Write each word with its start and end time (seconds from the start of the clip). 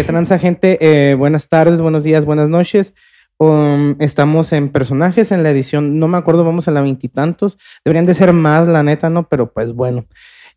¿Qué 0.00 0.04
transa, 0.04 0.38
gente? 0.38 0.78
Eh, 0.80 1.14
buenas 1.14 1.50
tardes, 1.50 1.82
buenos 1.82 2.04
días, 2.04 2.24
buenas 2.24 2.48
noches. 2.48 2.94
Um, 3.36 3.96
estamos 3.98 4.50
en 4.54 4.70
personajes 4.70 5.30
en 5.30 5.42
la 5.42 5.50
edición, 5.50 5.98
no 5.98 6.08
me 6.08 6.16
acuerdo, 6.16 6.42
vamos 6.42 6.66
a 6.68 6.70
la 6.70 6.80
veintitantos. 6.80 7.58
Deberían 7.84 8.06
de 8.06 8.14
ser 8.14 8.32
más, 8.32 8.66
la 8.66 8.82
neta, 8.82 9.10
¿no? 9.10 9.28
Pero 9.28 9.52
pues 9.52 9.74
bueno. 9.74 10.06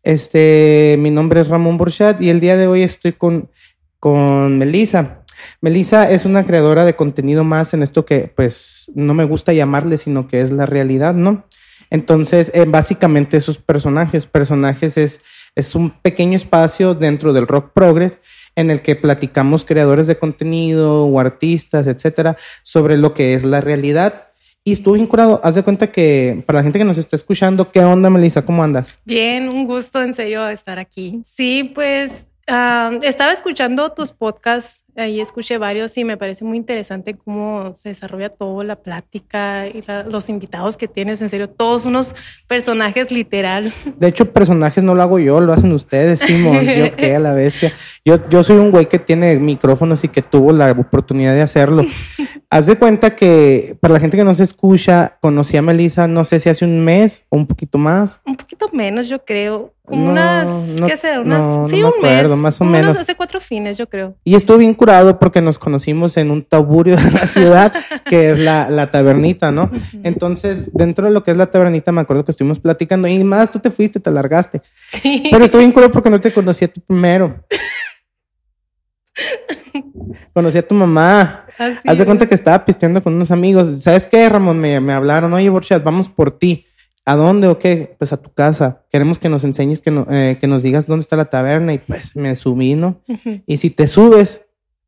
Este, 0.02 0.96
mi 0.98 1.10
nombre 1.10 1.42
es 1.42 1.48
Ramón 1.48 1.76
Burchat 1.76 2.22
y 2.22 2.30
el 2.30 2.40
día 2.40 2.56
de 2.56 2.68
hoy 2.68 2.84
estoy 2.84 3.12
con, 3.12 3.50
con 4.00 4.56
Melissa. 4.56 5.24
Melissa 5.60 6.10
es 6.10 6.24
una 6.24 6.44
creadora 6.44 6.86
de 6.86 6.96
contenido 6.96 7.44
más 7.44 7.74
en 7.74 7.82
esto 7.82 8.06
que 8.06 8.32
pues 8.34 8.90
no 8.94 9.12
me 9.12 9.24
gusta 9.24 9.52
llamarle, 9.52 9.98
sino 9.98 10.26
que 10.26 10.40
es 10.40 10.52
la 10.52 10.64
realidad, 10.64 11.12
¿no? 11.12 11.44
Entonces, 11.90 12.50
eh, 12.54 12.64
básicamente 12.66 13.36
esos 13.36 13.58
personajes, 13.58 14.24
personajes 14.24 14.96
es, 14.96 15.20
es 15.54 15.74
un 15.74 15.90
pequeño 15.90 16.36
espacio 16.36 16.94
dentro 16.94 17.32
del 17.32 17.46
rock 17.46 17.72
progress 17.72 18.18
en 18.56 18.70
el 18.70 18.82
que 18.82 18.96
platicamos 18.96 19.64
creadores 19.64 20.06
de 20.06 20.18
contenido 20.18 21.06
o 21.06 21.20
artistas, 21.20 21.86
etcétera, 21.86 22.36
sobre 22.62 22.96
lo 22.96 23.14
que 23.14 23.34
es 23.34 23.44
la 23.44 23.60
realidad. 23.60 24.28
Y 24.62 24.72
estuvo 24.72 24.94
vinculado. 24.94 25.40
Haz 25.44 25.56
de 25.56 25.62
cuenta 25.62 25.92
que 25.92 26.42
para 26.46 26.60
la 26.60 26.62
gente 26.62 26.78
que 26.78 26.84
nos 26.84 26.96
está 26.96 27.16
escuchando, 27.16 27.70
¿qué 27.70 27.80
onda, 27.80 28.08
Melissa? 28.08 28.44
¿Cómo 28.44 28.62
andas? 28.62 28.96
Bien, 29.04 29.48
un 29.48 29.66
gusto 29.66 30.02
en 30.02 30.14
serio 30.14 30.48
estar 30.48 30.78
aquí. 30.78 31.22
Sí, 31.26 31.70
pues 31.74 32.12
ah, 32.48 32.92
estaba 33.02 33.32
escuchando 33.32 33.92
tus 33.92 34.10
podcasts 34.10 34.83
Ahí 34.96 35.20
escuché 35.20 35.58
varios 35.58 35.96
y 35.98 36.04
me 36.04 36.16
parece 36.16 36.44
muy 36.44 36.56
interesante 36.56 37.14
cómo 37.14 37.74
se 37.74 37.88
desarrolla 37.88 38.28
toda 38.28 38.62
la 38.62 38.76
plática 38.76 39.66
y 39.66 39.82
los 40.08 40.28
invitados 40.28 40.76
que 40.76 40.86
tienes, 40.86 41.20
en 41.20 41.28
serio, 41.28 41.50
todos 41.50 41.84
unos 41.84 42.14
personajes 42.46 43.10
literal. 43.10 43.72
De 43.98 44.08
hecho, 44.08 44.32
personajes 44.32 44.84
no 44.84 44.94
lo 44.94 45.02
hago 45.02 45.18
yo, 45.18 45.40
lo 45.40 45.52
hacen 45.52 45.72
ustedes, 45.72 46.20
Simón, 46.20 46.64
yo 46.78 46.94
qué 46.94 47.16
a 47.16 47.18
la 47.18 47.32
bestia. 47.32 47.72
Yo, 48.04 48.28
yo 48.28 48.44
soy 48.44 48.58
un 48.58 48.70
güey 48.70 48.86
que 48.86 48.98
tiene 48.98 49.36
micrófonos 49.38 50.04
y 50.04 50.08
que 50.08 50.22
tuvo 50.22 50.52
la 50.52 50.70
oportunidad 50.70 51.34
de 51.34 51.42
hacerlo. 51.42 51.84
Haz 52.50 52.66
de 52.66 52.76
cuenta 52.76 53.16
que 53.16 53.76
para 53.80 53.94
la 53.94 54.00
gente 54.00 54.16
que 54.16 54.24
no 54.24 54.34
se 54.34 54.44
escucha, 54.44 55.18
conocí 55.20 55.56
a 55.56 55.62
Melissa, 55.62 56.06
no 56.06 56.22
sé 56.22 56.38
si 56.38 56.48
hace 56.48 56.64
un 56.64 56.84
mes 56.84 57.24
o 57.30 57.36
un 57.36 57.46
poquito 57.46 57.78
más. 57.78 58.20
Un 58.24 58.36
poquito 58.36 58.68
menos, 58.72 59.08
yo 59.08 59.24
creo. 59.24 59.74
Como 59.86 60.08
unas, 60.08 60.48
¿qué 60.86 60.96
sé? 60.96 61.18
Unas, 61.18 61.68
sí, 61.68 61.82
un 61.82 61.92
mes. 62.00 62.30
Más 62.36 62.58
o 62.58 62.64
menos. 62.64 62.96
hace 62.96 63.14
cuatro 63.14 63.38
fines, 63.38 63.76
yo 63.76 63.86
creo. 63.86 64.16
Y 64.24 64.34
estuvo 64.34 64.56
bien 64.56 64.72
porque 65.18 65.40
nos 65.40 65.58
conocimos 65.58 66.16
en 66.16 66.30
un 66.30 66.42
taburio 66.42 66.96
de 66.96 67.10
la 67.10 67.26
ciudad, 67.26 67.72
que 68.04 68.30
es 68.30 68.38
la, 68.38 68.70
la 68.70 68.90
tabernita, 68.90 69.50
¿no? 69.50 69.70
Entonces, 70.02 70.70
dentro 70.72 71.06
de 71.06 71.12
lo 71.12 71.24
que 71.24 71.30
es 71.30 71.36
la 71.36 71.46
tabernita, 71.46 71.92
me 71.92 72.00
acuerdo 72.00 72.24
que 72.24 72.30
estuvimos 72.30 72.60
platicando 72.60 73.08
y 73.08 73.22
más, 73.24 73.50
tú 73.50 73.58
te 73.58 73.70
fuiste, 73.70 74.00
te 74.00 74.10
largaste. 74.10 74.62
Sí. 74.84 75.28
Pero 75.30 75.44
estuve 75.44 75.60
bien 75.60 75.72
curado 75.72 75.92
porque 75.92 76.10
no 76.10 76.20
te 76.20 76.32
conocí 76.32 76.64
a 76.64 76.68
ti 76.68 76.80
primero. 76.80 77.44
Conocí 80.32 80.58
a 80.58 80.66
tu 80.66 80.74
mamá. 80.74 81.46
Haz 81.84 81.98
de 81.98 82.04
cuenta 82.04 82.26
que 82.26 82.34
estaba 82.34 82.64
pisteando 82.64 83.02
con 83.02 83.14
unos 83.14 83.30
amigos. 83.30 83.82
¿Sabes 83.82 84.06
qué, 84.06 84.28
Ramón? 84.28 84.58
Me, 84.58 84.80
me 84.80 84.92
hablaron, 84.92 85.32
oye, 85.32 85.48
Borchat, 85.48 85.82
vamos 85.82 86.08
por 86.08 86.38
ti. 86.38 86.66
¿A 87.06 87.16
dónde 87.16 87.48
o 87.48 87.58
qué? 87.58 87.94
Pues 87.98 88.12
a 88.12 88.16
tu 88.16 88.32
casa. 88.32 88.82
Queremos 88.90 89.18
que 89.18 89.28
nos 89.28 89.44
enseñes, 89.44 89.82
que, 89.82 89.92
eh, 90.10 90.38
que 90.40 90.46
nos 90.46 90.62
digas 90.62 90.86
dónde 90.86 91.02
está 91.02 91.16
la 91.16 91.26
taberna. 91.26 91.74
Y 91.74 91.78
pues 91.78 92.16
me 92.16 92.34
subí, 92.34 92.74
¿no? 92.74 93.02
Y 93.46 93.58
si 93.58 93.70
te 93.70 93.86
subes, 93.86 94.40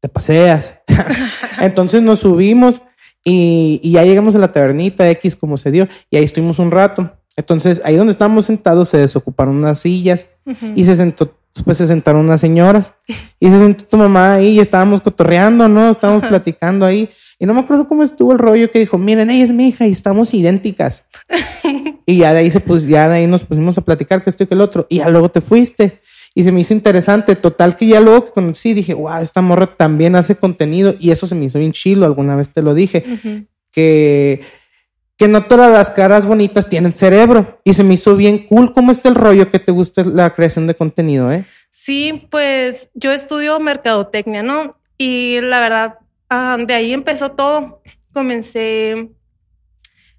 te 0.06 0.12
paseas. 0.12 0.74
Entonces 1.60 2.00
nos 2.02 2.20
subimos 2.20 2.80
y, 3.24 3.80
ya 3.82 4.04
llegamos 4.04 4.36
a 4.36 4.38
la 4.38 4.52
tabernita 4.52 5.10
X 5.10 5.34
como 5.34 5.56
se 5.56 5.72
dio 5.72 5.88
y 6.10 6.16
ahí 6.16 6.24
estuvimos 6.24 6.60
un 6.60 6.70
rato. 6.70 7.12
Entonces 7.36 7.82
ahí 7.84 7.96
donde 7.96 8.12
estábamos 8.12 8.46
sentados 8.46 8.88
se 8.88 8.98
desocuparon 8.98 9.56
unas 9.56 9.80
sillas 9.80 10.26
y 10.74 10.84
se 10.84 10.96
sentó, 10.96 11.36
después 11.54 11.76
se 11.76 11.86
sentaron 11.86 12.24
unas 12.24 12.40
señoras 12.40 12.92
y 13.40 13.48
se 13.48 13.58
sentó 13.58 13.84
tu 13.84 13.96
mamá 13.96 14.34
ahí 14.34 14.50
y 14.50 14.60
estábamos 14.60 15.00
cotorreando, 15.02 15.68
¿no? 15.68 15.90
Estábamos 15.90 16.24
platicando 16.26 16.86
ahí. 16.86 17.10
Y 17.38 17.44
no 17.44 17.52
me 17.52 17.60
acuerdo 17.60 17.86
cómo 17.86 18.02
estuvo 18.02 18.32
el 18.32 18.38
rollo 18.38 18.70
que 18.70 18.78
dijo, 18.78 18.96
miren, 18.96 19.28
ella 19.28 19.44
es 19.44 19.52
mi 19.52 19.68
hija 19.68 19.86
y 19.86 19.92
estamos 19.92 20.32
idénticas. 20.32 21.04
y 22.06 22.18
ya 22.18 22.32
de 22.32 22.38
ahí 22.38 22.50
se 22.50 22.60
pues, 22.60 22.86
ya 22.86 23.08
de 23.08 23.16
ahí 23.16 23.26
nos 23.26 23.44
pusimos 23.44 23.76
a 23.76 23.82
platicar 23.82 24.22
que 24.22 24.30
esto 24.30 24.44
y 24.44 24.46
que 24.46 24.54
el 24.54 24.62
otro. 24.62 24.86
Y 24.88 24.98
ya 24.98 25.10
luego 25.10 25.28
te 25.30 25.42
fuiste 25.42 26.00
y 26.36 26.44
se 26.44 26.52
me 26.52 26.60
hizo 26.60 26.74
interesante. 26.74 27.34
Total 27.34 27.76
que 27.76 27.86
ya 27.86 27.98
luego 27.98 28.26
que 28.26 28.32
conocí 28.32 28.74
dije, 28.74 28.92
wow, 28.92 29.20
esta 29.22 29.40
morra 29.40 29.74
también 29.74 30.14
hace 30.16 30.36
contenido 30.36 30.94
y 31.00 31.10
eso 31.10 31.26
se 31.26 31.34
me 31.34 31.46
hizo 31.46 31.58
bien 31.58 31.72
chilo, 31.72 32.04
alguna 32.04 32.36
vez 32.36 32.50
te 32.50 32.60
lo 32.60 32.74
dije, 32.74 33.04
que, 33.72 34.42
que 35.16 35.28
no 35.28 35.46
todas 35.46 35.72
las 35.72 35.90
caras 35.90 36.26
bonitas 36.26 36.68
tienen 36.68 36.92
cerebro 36.92 37.58
y 37.64 37.72
se 37.72 37.82
me 37.82 37.94
hizo 37.94 38.16
bien 38.16 38.46
cool. 38.48 38.74
¿Cómo 38.74 38.92
está 38.92 39.08
el 39.08 39.14
rollo 39.14 39.50
que 39.50 39.58
te 39.58 39.72
gusta 39.72 40.04
la 40.04 40.34
creación 40.34 40.66
de 40.66 40.74
contenido, 40.74 41.32
eh? 41.32 41.46
Sí, 41.70 42.28
pues 42.30 42.90
yo 42.92 43.12
estudio 43.12 43.58
mercadotecnia, 43.58 44.42
¿no? 44.42 44.76
Y 44.98 45.40
la 45.40 45.60
verdad, 45.60 45.98
ah, 46.28 46.58
de 46.60 46.74
ahí 46.74 46.92
empezó 46.92 47.30
todo. 47.30 47.80
Comencé 48.12 49.08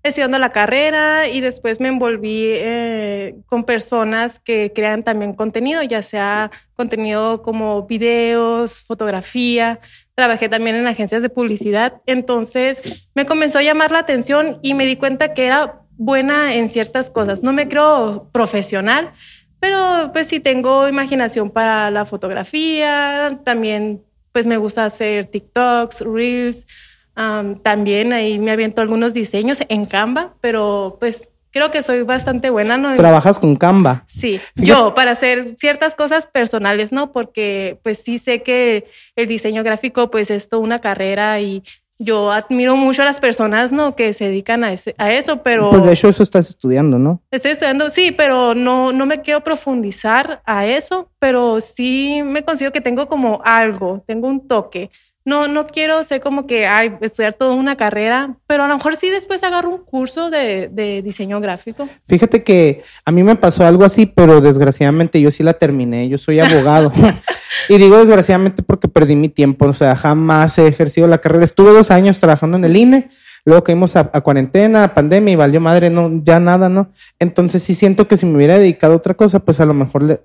estudiando 0.07 0.39
la 0.39 0.49
carrera 0.49 1.27
y 1.27 1.41
después 1.41 1.79
me 1.79 1.87
envolví 1.87 2.45
eh, 2.45 3.35
con 3.45 3.63
personas 3.63 4.39
que 4.39 4.71
crean 4.73 5.03
también 5.03 5.33
contenido, 5.33 5.83
ya 5.83 6.03
sea 6.03 6.51
contenido 6.75 7.41
como 7.41 7.85
videos, 7.87 8.81
fotografía. 8.81 9.79
Trabajé 10.15 10.49
también 10.49 10.75
en 10.75 10.87
agencias 10.87 11.21
de 11.21 11.29
publicidad. 11.29 12.01
Entonces 12.05 12.81
me 13.13 13.25
comenzó 13.25 13.59
a 13.59 13.63
llamar 13.63 13.91
la 13.91 13.99
atención 13.99 14.59
y 14.61 14.73
me 14.73 14.85
di 14.85 14.95
cuenta 14.95 15.33
que 15.33 15.45
era 15.45 15.81
buena 15.97 16.55
en 16.55 16.69
ciertas 16.69 17.09
cosas. 17.09 17.43
No 17.43 17.53
me 17.53 17.67
creo 17.67 18.29
profesional, 18.31 19.13
pero 19.59 20.11
pues 20.13 20.27
sí 20.27 20.39
tengo 20.39 20.87
imaginación 20.87 21.49
para 21.49 21.91
la 21.91 22.05
fotografía. 22.05 23.39
También 23.43 24.03
pues 24.31 24.45
me 24.45 24.57
gusta 24.57 24.85
hacer 24.85 25.25
TikToks, 25.25 26.01
Reels 26.01 26.67
también 27.63 28.13
ahí 28.13 28.37
me 28.37 28.51
aviento 28.51 28.81
algunos 28.81 29.13
diseños 29.13 29.59
en 29.69 29.85
Canva, 29.85 30.35
pero 30.39 30.97
pues 30.99 31.27
creo 31.51 31.71
que 31.71 31.81
soy 31.81 32.03
bastante 32.03 32.51
buena, 32.51 32.77
¿no? 32.77 32.93
¿Trabajas 32.95 33.39
con 33.39 33.55
Canva? 33.55 34.03
Sí, 34.05 34.39
yo 34.55 34.93
para 34.93 35.11
hacer 35.11 35.55
ciertas 35.57 35.95
cosas 35.95 36.27
personales, 36.27 36.91
¿no? 36.91 37.11
Porque 37.11 37.79
pues 37.81 38.03
sí 38.03 38.19
sé 38.19 38.43
que 38.43 38.85
el 39.15 39.27
diseño 39.27 39.63
gráfico 39.63 40.11
pues 40.11 40.29
es 40.29 40.49
toda 40.49 40.61
una 40.61 40.79
carrera 40.79 41.41
y 41.41 41.63
yo 41.99 42.31
admiro 42.31 42.75
mucho 42.75 43.01
a 43.01 43.05
las 43.05 43.19
personas, 43.19 43.71
¿no? 43.71 43.95
Que 43.95 44.13
se 44.13 44.25
dedican 44.25 44.63
a, 44.63 44.75
a 44.99 45.11
eso, 45.11 45.41
pero... 45.41 45.71
Pues 45.71 45.83
de 45.83 45.93
hecho 45.93 46.09
eso 46.09 46.21
estás 46.21 46.49
estudiando, 46.49 46.99
¿no? 46.99 47.23
Estoy 47.31 47.51
estudiando, 47.51 47.89
sí, 47.89 48.11
pero 48.11 48.53
no, 48.53 48.91
no 48.91 49.07
me 49.07 49.21
quiero 49.21 49.43
profundizar 49.43 50.43
a 50.45 50.67
eso, 50.67 51.09
pero 51.17 51.59
sí 51.59 52.21
me 52.23 52.43
considero 52.43 52.71
que 52.71 52.81
tengo 52.81 53.07
como 53.07 53.41
algo, 53.43 54.03
tengo 54.05 54.27
un 54.27 54.47
toque 54.47 54.91
no, 55.27 55.49
no 55.49 55.67
quiero 55.67 56.01
ser 56.03 56.21
como 56.21 56.47
que, 56.47 56.67
ay, 56.67 56.93
estudiar 57.01 57.33
toda 57.33 57.51
una 57.53 57.75
carrera, 57.75 58.37
pero 58.47 58.63
a 58.63 58.67
lo 58.69 58.77
mejor 58.77 58.95
sí 58.95 59.09
después 59.09 59.43
agarro 59.43 59.71
un 59.71 59.83
curso 59.83 60.29
de, 60.29 60.69
de, 60.69 61.01
diseño 61.01 61.41
gráfico. 61.41 61.89
Fíjate 62.07 62.45
que 62.45 62.83
a 63.03 63.11
mí 63.11 63.23
me 63.23 63.35
pasó 63.35 63.65
algo 63.65 63.83
así, 63.83 64.05
pero 64.05 64.39
desgraciadamente 64.39 65.19
yo 65.19 65.29
sí 65.29 65.43
la 65.43 65.51
terminé, 65.51 66.07
yo 66.07 66.17
soy 66.17 66.39
abogado. 66.39 66.93
y 67.67 67.77
digo 67.77 67.97
desgraciadamente 67.97 68.63
porque 68.63 68.87
perdí 68.87 69.17
mi 69.17 69.27
tiempo, 69.27 69.65
o 69.65 69.73
sea, 69.73 69.97
jamás 69.97 70.57
he 70.59 70.67
ejercido 70.67 71.07
la 71.07 71.17
carrera. 71.17 71.43
Estuve 71.43 71.71
dos 71.71 71.91
años 71.91 72.19
trabajando 72.19 72.55
en 72.55 72.63
el 72.63 72.77
INE, 72.77 73.09
luego 73.43 73.65
caímos 73.65 73.97
a, 73.97 74.09
a 74.13 74.21
cuarentena, 74.21 74.85
a 74.85 74.93
pandemia 74.93 75.33
y 75.33 75.35
valió 75.35 75.59
madre, 75.59 75.89
no, 75.89 76.21
ya 76.23 76.39
nada, 76.39 76.69
¿no? 76.69 76.93
Entonces 77.19 77.61
sí 77.63 77.75
siento 77.75 78.07
que 78.07 78.15
si 78.15 78.25
me 78.25 78.37
hubiera 78.37 78.57
dedicado 78.57 78.93
a 78.93 78.95
otra 78.95 79.13
cosa, 79.13 79.39
pues 79.39 79.59
a 79.59 79.65
lo 79.65 79.73
mejor, 79.73 80.03
le, 80.03 80.21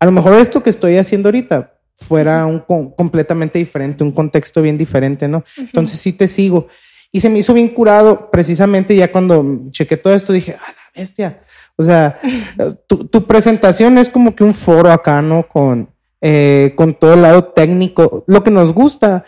a 0.00 0.06
lo 0.06 0.10
mejor 0.10 0.34
esto 0.34 0.60
que 0.64 0.70
estoy 0.70 0.96
haciendo 0.96 1.28
ahorita, 1.28 1.74
fuera 2.00 2.46
un 2.46 2.60
completamente 2.96 3.58
diferente, 3.58 4.02
un 4.02 4.12
contexto 4.12 4.62
bien 4.62 4.76
diferente, 4.76 5.28
¿no? 5.28 5.44
Entonces 5.56 6.00
sí 6.00 6.12
te 6.12 6.28
sigo. 6.28 6.68
Y 7.12 7.20
se 7.20 7.28
me 7.28 7.40
hizo 7.40 7.52
bien 7.52 7.68
curado, 7.68 8.30
precisamente 8.30 8.94
ya 8.94 9.10
cuando 9.10 9.44
chequé 9.70 9.96
todo 9.96 10.14
esto, 10.14 10.32
dije, 10.32 10.56
ah, 10.60 10.72
la 10.72 11.00
bestia. 11.00 11.42
O 11.76 11.82
sea, 11.82 12.18
tu, 12.86 13.26
presentación 13.26 13.98
es 13.98 14.08
como 14.08 14.34
que 14.34 14.44
un 14.44 14.54
foro 14.54 14.90
acá, 14.92 15.20
¿no? 15.22 15.46
Con, 15.46 15.90
eh, 16.20 16.72
con 16.76 16.94
todo 16.94 17.14
el 17.14 17.22
lado 17.22 17.44
técnico, 17.44 18.24
lo 18.26 18.42
que 18.42 18.50
nos 18.50 18.72
gusta, 18.72 19.24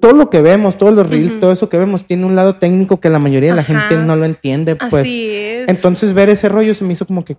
todo 0.00 0.12
lo 0.12 0.30
que 0.30 0.40
vemos, 0.40 0.78
todos 0.78 0.92
los 0.92 1.08
reels, 1.08 1.38
todo 1.38 1.52
eso 1.52 1.68
que 1.68 1.78
vemos, 1.78 2.04
tiene 2.04 2.24
un 2.24 2.34
lado 2.34 2.56
técnico 2.56 2.98
que 2.98 3.10
la 3.10 3.18
mayoría 3.18 3.50
de 3.50 3.56
la 3.56 3.64
gente 3.64 3.96
no 3.96 4.16
lo 4.16 4.24
entiende, 4.24 4.76
pues. 4.76 5.02
Así 5.02 5.30
es. 5.30 5.68
Entonces 5.68 6.12
ver 6.12 6.30
ese 6.30 6.48
rollo 6.48 6.74
se 6.74 6.84
me 6.84 6.94
hizo 6.94 7.06
como 7.06 7.24
que... 7.24 7.36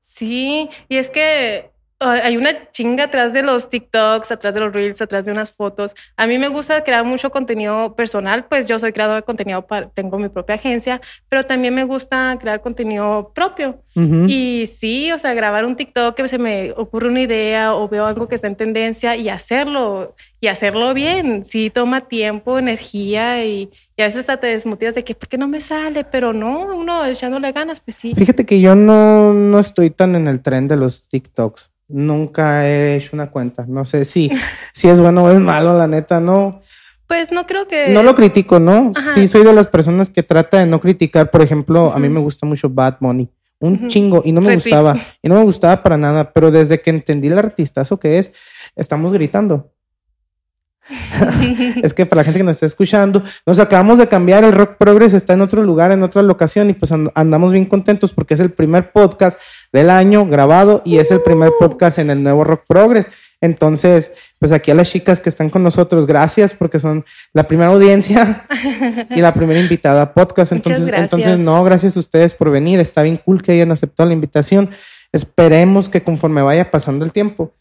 Sí, 0.00 0.68
y 0.88 0.96
es 0.96 1.10
que 1.10 1.70
hay 2.00 2.36
una 2.36 2.70
chinga 2.70 3.04
atrás 3.04 3.32
de 3.32 3.42
los 3.42 3.70
TikToks, 3.70 4.30
atrás 4.30 4.54
de 4.54 4.60
los 4.60 4.72
Reels, 4.72 5.02
atrás 5.02 5.24
de 5.24 5.32
unas 5.32 5.50
fotos. 5.50 5.96
A 6.16 6.28
mí 6.28 6.38
me 6.38 6.46
gusta 6.46 6.84
crear 6.84 7.04
mucho 7.04 7.30
contenido 7.30 7.96
personal, 7.96 8.46
pues 8.46 8.68
yo 8.68 8.78
soy 8.78 8.92
creador 8.92 9.16
de 9.16 9.22
contenido, 9.22 9.66
para, 9.66 9.88
tengo 9.88 10.16
mi 10.18 10.28
propia 10.28 10.54
agencia, 10.54 11.00
pero 11.28 11.44
también 11.44 11.74
me 11.74 11.82
gusta 11.84 12.36
crear 12.40 12.60
contenido 12.60 13.32
propio. 13.34 13.82
Y 14.28 14.70
sí, 14.78 15.10
o 15.10 15.18
sea, 15.18 15.34
grabar 15.34 15.64
un 15.64 15.74
TikTok 15.74 16.14
que 16.14 16.28
se 16.28 16.38
me 16.38 16.70
ocurre 16.76 17.08
una 17.08 17.20
idea 17.20 17.74
o 17.74 17.88
veo 17.88 18.06
algo 18.06 18.28
que 18.28 18.36
está 18.36 18.46
en 18.46 18.54
tendencia 18.54 19.16
y 19.16 19.28
hacerlo, 19.28 20.14
y 20.40 20.46
hacerlo 20.46 20.94
bien. 20.94 21.44
Sí, 21.44 21.68
toma 21.68 22.02
tiempo, 22.02 22.60
energía 22.60 23.44
y, 23.44 23.70
a 23.98 24.04
veces 24.04 24.20
hasta 24.20 24.36
te 24.36 24.46
desmotivas 24.46 24.94
de 24.94 25.02
que, 25.02 25.16
¿por 25.16 25.28
qué 25.28 25.36
no 25.36 25.48
me 25.48 25.60
sale? 25.60 26.04
Pero 26.04 26.32
no, 26.32 26.76
uno 26.76 27.04
echándole 27.06 27.50
ganas, 27.50 27.80
pues 27.80 27.96
sí. 27.96 28.14
Fíjate 28.14 28.46
que 28.46 28.60
yo 28.60 28.76
no, 28.76 29.32
no 29.32 29.58
estoy 29.58 29.90
tan 29.90 30.14
en 30.14 30.28
el 30.28 30.42
tren 30.42 30.68
de 30.68 30.76
los 30.76 31.08
TikToks. 31.08 31.72
Nunca 31.88 32.68
he 32.68 32.96
hecho 32.96 33.10
una 33.14 33.30
cuenta. 33.30 33.64
No 33.66 33.84
sé 33.84 34.04
si, 34.04 34.30
si 34.74 34.88
es 34.88 35.00
bueno 35.00 35.24
o 35.24 35.30
es 35.30 35.40
malo, 35.40 35.76
la 35.76 35.86
neta, 35.86 36.20
no. 36.20 36.60
Pues 37.06 37.32
no 37.32 37.46
creo 37.46 37.66
que. 37.66 37.88
No 37.88 38.02
lo 38.02 38.14
critico, 38.14 38.60
¿no? 38.60 38.92
Sí, 39.14 39.26
soy 39.26 39.42
de 39.42 39.54
las 39.54 39.66
personas 39.66 40.10
que 40.10 40.22
trata 40.22 40.58
de 40.58 40.66
no 40.66 40.80
criticar. 40.80 41.30
Por 41.30 41.40
ejemplo, 41.42 41.92
a 41.92 41.98
mí 41.98 42.08
me 42.08 42.20
gusta 42.20 42.46
mucho 42.46 42.68
Bad 42.68 42.98
Money. 43.00 43.28
Un 43.60 43.88
chingo. 43.88 44.22
Y 44.24 44.32
no 44.32 44.40
me 44.42 44.54
gustaba. 44.54 44.94
Y 45.22 45.28
no 45.28 45.36
me 45.36 45.42
gustaba 45.42 45.82
para 45.82 45.96
nada. 45.96 46.32
Pero 46.32 46.50
desde 46.50 46.80
que 46.80 46.90
entendí 46.90 47.28
el 47.28 47.38
artistazo 47.38 47.98
que 47.98 48.18
es, 48.18 48.32
estamos 48.76 49.12
gritando. 49.12 49.72
es 51.82 51.92
que 51.92 52.06
para 52.06 52.20
la 52.20 52.24
gente 52.24 52.40
que 52.40 52.44
nos 52.44 52.56
está 52.56 52.66
escuchando, 52.66 53.22
nos 53.46 53.58
acabamos 53.58 53.98
de 53.98 54.08
cambiar, 54.08 54.44
el 54.44 54.52
Rock 54.52 54.76
Progress 54.78 55.14
está 55.14 55.34
en 55.34 55.42
otro 55.42 55.62
lugar, 55.62 55.92
en 55.92 56.02
otra 56.02 56.22
locación 56.22 56.70
y 56.70 56.74
pues 56.74 56.92
andamos 57.14 57.52
bien 57.52 57.66
contentos 57.66 58.12
porque 58.12 58.34
es 58.34 58.40
el 58.40 58.50
primer 58.52 58.92
podcast 58.92 59.40
del 59.72 59.90
año 59.90 60.26
grabado 60.26 60.82
y 60.84 60.98
es 60.98 61.10
el 61.10 61.20
primer 61.20 61.52
podcast 61.58 61.98
en 61.98 62.10
el 62.10 62.22
nuevo 62.22 62.44
Rock 62.44 62.62
Progress. 62.66 63.08
Entonces, 63.40 64.10
pues 64.38 64.50
aquí 64.50 64.70
a 64.70 64.74
las 64.74 64.90
chicas 64.90 65.20
que 65.20 65.28
están 65.28 65.48
con 65.48 65.62
nosotros, 65.62 66.06
gracias 66.06 66.54
porque 66.54 66.80
son 66.80 67.04
la 67.32 67.44
primera 67.44 67.70
audiencia 67.70 68.46
y 69.10 69.20
la 69.20 69.34
primera 69.34 69.60
invitada 69.60 70.02
a 70.02 70.14
podcast. 70.14 70.52
Entonces, 70.52 70.90
entonces 70.92 71.38
no, 71.38 71.62
gracias 71.62 71.96
a 71.96 72.00
ustedes 72.00 72.34
por 72.34 72.50
venir. 72.50 72.80
Está 72.80 73.02
bien 73.02 73.20
cool 73.24 73.42
que 73.42 73.52
hayan 73.52 73.70
aceptado 73.70 74.08
la 74.08 74.14
invitación. 74.14 74.70
Esperemos 75.12 75.88
que 75.88 76.02
conforme 76.02 76.42
vaya 76.42 76.70
pasando 76.70 77.04
el 77.04 77.12
tiempo, 77.12 77.54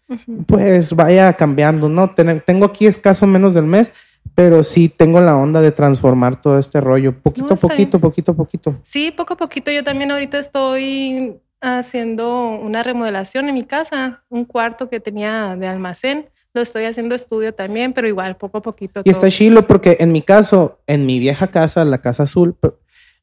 pues 0.48 0.94
vaya 0.94 1.31
cambiando, 1.33 1.88
¿no? 1.88 2.13
Tengo 2.13 2.65
aquí 2.65 2.88
escaso 2.88 3.25
menos 3.25 3.53
del 3.53 3.65
mes, 3.65 3.92
pero 4.36 4.65
sí 4.65 4.89
tengo 4.89 5.21
la 5.21 5.38
onda 5.38 5.62
de 5.62 5.71
transformar 5.71 6.42
todo 6.42 6.60
este 6.60 6.81
rollo, 6.81 7.18
poquito 7.18 7.53
a 7.53 7.57
poquito, 7.57 8.00
poquito 8.00 8.31
a 8.33 8.36
poquito. 8.36 8.75
Sí, 8.81 9.12
poco 9.12 9.36
a 9.36 9.38
poquito. 9.38 9.71
Yo 9.71 9.83
también 9.83 10.12
ahorita 10.12 10.39
estoy 10.39 11.38
haciendo 11.62 12.50
una 12.50 12.83
remodelación 12.83 13.50
en 13.50 13.56
mi 13.56 13.63
casa, 13.63 14.24
un 14.30 14.45
cuarto 14.45 14.89
que 14.89 15.00
tenía 15.00 15.56
de 15.56 15.68
almacén. 15.68 16.30
Lo 16.54 16.62
estoy 16.62 16.86
haciendo 16.86 17.15
estudio 17.15 17.54
también, 17.54 17.94
pero 17.94 18.07
igual, 18.07 18.38
poco 18.38 18.59
a 18.59 18.62
poquito. 18.62 19.01
Y 19.04 19.09
está 19.09 19.30
chilo 19.30 19.68
porque 19.68 19.98
en 20.00 20.12
mi 20.12 20.21
caso, 20.21 20.80
en 20.88 21.06
mi 21.06 21.19
vieja 21.19 21.48
casa, 21.48 21.83
la 21.83 22.00
casa 22.00 22.24
azul, 22.24 22.56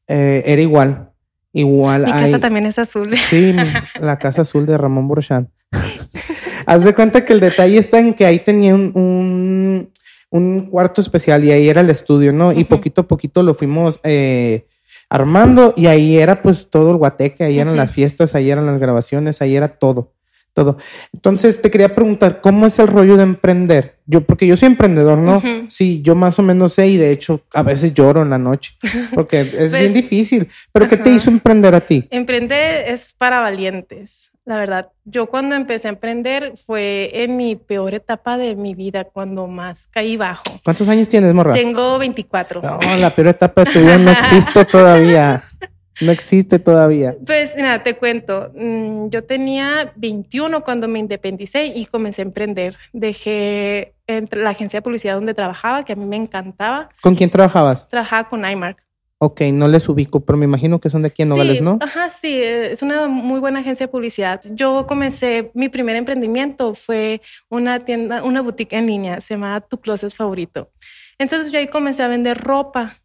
eh, 0.07 0.43
era 0.45 0.61
igual. 0.61 1.11
Igual 1.51 2.05
Mi 2.05 2.11
casa 2.11 2.39
también 2.39 2.65
es 2.65 2.77
azul. 2.77 3.15
Sí, 3.15 3.55
la 4.01 4.19
casa 4.19 4.41
azul 4.41 4.65
de 4.65 4.77
Ramón 4.77 5.07
Borchan. 5.07 5.49
Haz 6.65 6.83
de 6.83 6.93
cuenta 6.93 7.23
que 7.23 7.31
el 7.31 7.39
detalle 7.39 7.77
está 7.77 7.99
en 7.99 8.13
que 8.13 8.25
ahí 8.25 8.39
tenía 8.39 8.75
un, 8.75 9.89
un, 10.29 10.61
cuarto 10.69 10.99
especial 10.99 11.43
y 11.45 11.51
ahí 11.51 11.69
era 11.69 11.81
el 11.81 11.89
estudio, 11.89 12.33
¿no? 12.33 12.51
Y 12.51 12.65
poquito 12.65 13.01
a 13.01 13.07
poquito 13.07 13.41
lo 13.41 13.53
fuimos 13.53 14.01
eh, 14.03 14.65
armando 15.15 15.73
y 15.75 15.87
ahí 15.87 16.17
era 16.17 16.41
pues 16.41 16.69
todo 16.69 16.91
el 16.91 16.97
guateque, 16.97 17.43
ahí 17.43 17.59
eran 17.59 17.75
las 17.75 17.91
fiestas, 17.91 18.35
ahí 18.35 18.51
eran 18.51 18.65
las 18.65 18.79
grabaciones, 18.79 19.41
ahí 19.41 19.55
era 19.55 19.79
todo 19.79 20.13
todo. 20.55 20.77
Entonces 21.13 21.61
te 21.61 21.69
quería 21.69 21.93
preguntar, 21.93 22.39
¿cómo 22.41 22.65
es 22.65 22.79
el 22.79 22.87
rollo 22.87 23.17
de 23.17 23.23
emprender? 23.23 23.95
Yo, 24.07 24.21
porque 24.21 24.47
yo 24.47 24.55
soy 24.55 24.67
emprendedor, 24.67 25.17
¿no? 25.17 25.41
Sí, 25.67 26.01
yo 26.01 26.15
más 26.15 26.39
o 26.39 26.43
menos 26.43 26.73
sé 26.73 26.87
y 26.87 26.97
de 26.97 27.11
hecho 27.11 27.41
a 27.53 27.61
veces 27.61 27.93
lloro 27.93 28.21
en 28.21 28.29
la 28.29 28.37
noche 28.37 28.75
porque 29.13 29.41
es 29.41 29.49
bien 29.73 29.91
pues, 29.91 29.93
difícil. 29.93 30.47
¿Pero 30.71 30.87
qué 30.87 30.97
te 30.97 31.11
hizo 31.11 31.29
emprender 31.29 31.75
a 31.75 31.81
ti? 31.81 32.07
Emprender 32.09 32.87
es 32.87 33.13
para 33.13 33.41
valientes, 33.41 34.31
la 34.45 34.57
verdad. 34.57 34.89
Yo 35.03 35.25
cuando 35.25 35.55
empecé 35.55 35.89
a 35.89 35.91
emprender 35.91 36.53
fue 36.55 37.11
en 37.23 37.35
mi 37.35 37.57
peor 37.57 37.93
etapa 37.93 38.37
de 38.37 38.55
mi 38.55 38.75
vida, 38.75 39.03
cuando 39.03 39.47
más 39.47 39.87
caí 39.87 40.15
bajo. 40.15 40.43
¿Cuántos 40.63 40.87
años 40.87 41.09
tienes, 41.09 41.33
Morra? 41.33 41.53
Tengo 41.53 41.97
24. 41.97 42.61
No, 42.61 42.95
la 42.95 43.13
peor 43.13 43.27
etapa 43.27 43.65
de 43.65 43.71
tu 43.73 43.79
vida 43.79 43.97
no 43.97 44.11
existe 44.11 44.63
todavía. 44.65 45.43
No 46.01 46.11
existe 46.11 46.59
todavía. 46.59 47.15
Pues 47.25 47.55
nada, 47.55 47.83
te 47.83 47.95
cuento. 47.95 48.51
Mm, 48.55 49.09
yo 49.09 49.23
tenía 49.23 49.93
21 49.95 50.63
cuando 50.63 50.87
me 50.87 50.99
independicé 50.99 51.67
y 51.67 51.85
comencé 51.85 52.21
a 52.21 52.25
emprender. 52.25 52.75
Dejé 52.93 53.93
entre 54.07 54.43
la 54.43 54.51
agencia 54.51 54.79
de 54.79 54.81
publicidad 54.81 55.15
donde 55.15 55.33
trabajaba, 55.33 55.83
que 55.83 55.93
a 55.93 55.95
mí 55.95 56.05
me 56.05 56.17
encantaba. 56.17 56.89
¿Con 57.01 57.15
quién 57.15 57.29
trabajabas? 57.29 57.87
Trabajaba 57.87 58.27
con 58.27 58.45
iMark. 58.45 58.85
Ok, 59.17 59.41
no 59.53 59.69
les 59.69 59.87
ubico, 59.87 60.19
pero 60.19 60.37
me 60.37 60.43
imagino 60.43 60.79
que 60.79 60.89
son 60.89 61.01
de 61.01 61.07
aquí 61.07 61.21
en 61.21 61.29
Nogales, 61.29 61.61
¿no? 61.61 61.79
Ajá, 61.81 62.09
sí, 62.09 62.37
es 62.41 62.81
una 62.81 63.07
muy 63.07 63.39
buena 63.39 63.61
agencia 63.61 63.85
de 63.85 63.91
publicidad. 63.91 64.41
Yo 64.51 64.85
comencé, 64.87 65.51
mi 65.53 65.69
primer 65.69 65.95
emprendimiento 65.95 66.73
fue 66.73 67.21
una 67.49 67.79
tienda, 67.79 68.23
una 68.23 68.41
boutique 68.41 68.73
en 68.73 68.87
línea, 68.87 69.21
se 69.21 69.35
llama 69.35 69.61
Tu 69.61 69.79
Closet 69.79 70.13
Favorito. 70.13 70.69
Entonces 71.17 71.53
yo 71.53 71.59
ahí 71.59 71.67
comencé 71.67 72.03
a 72.03 72.09
vender 72.09 72.37
ropa 72.37 72.97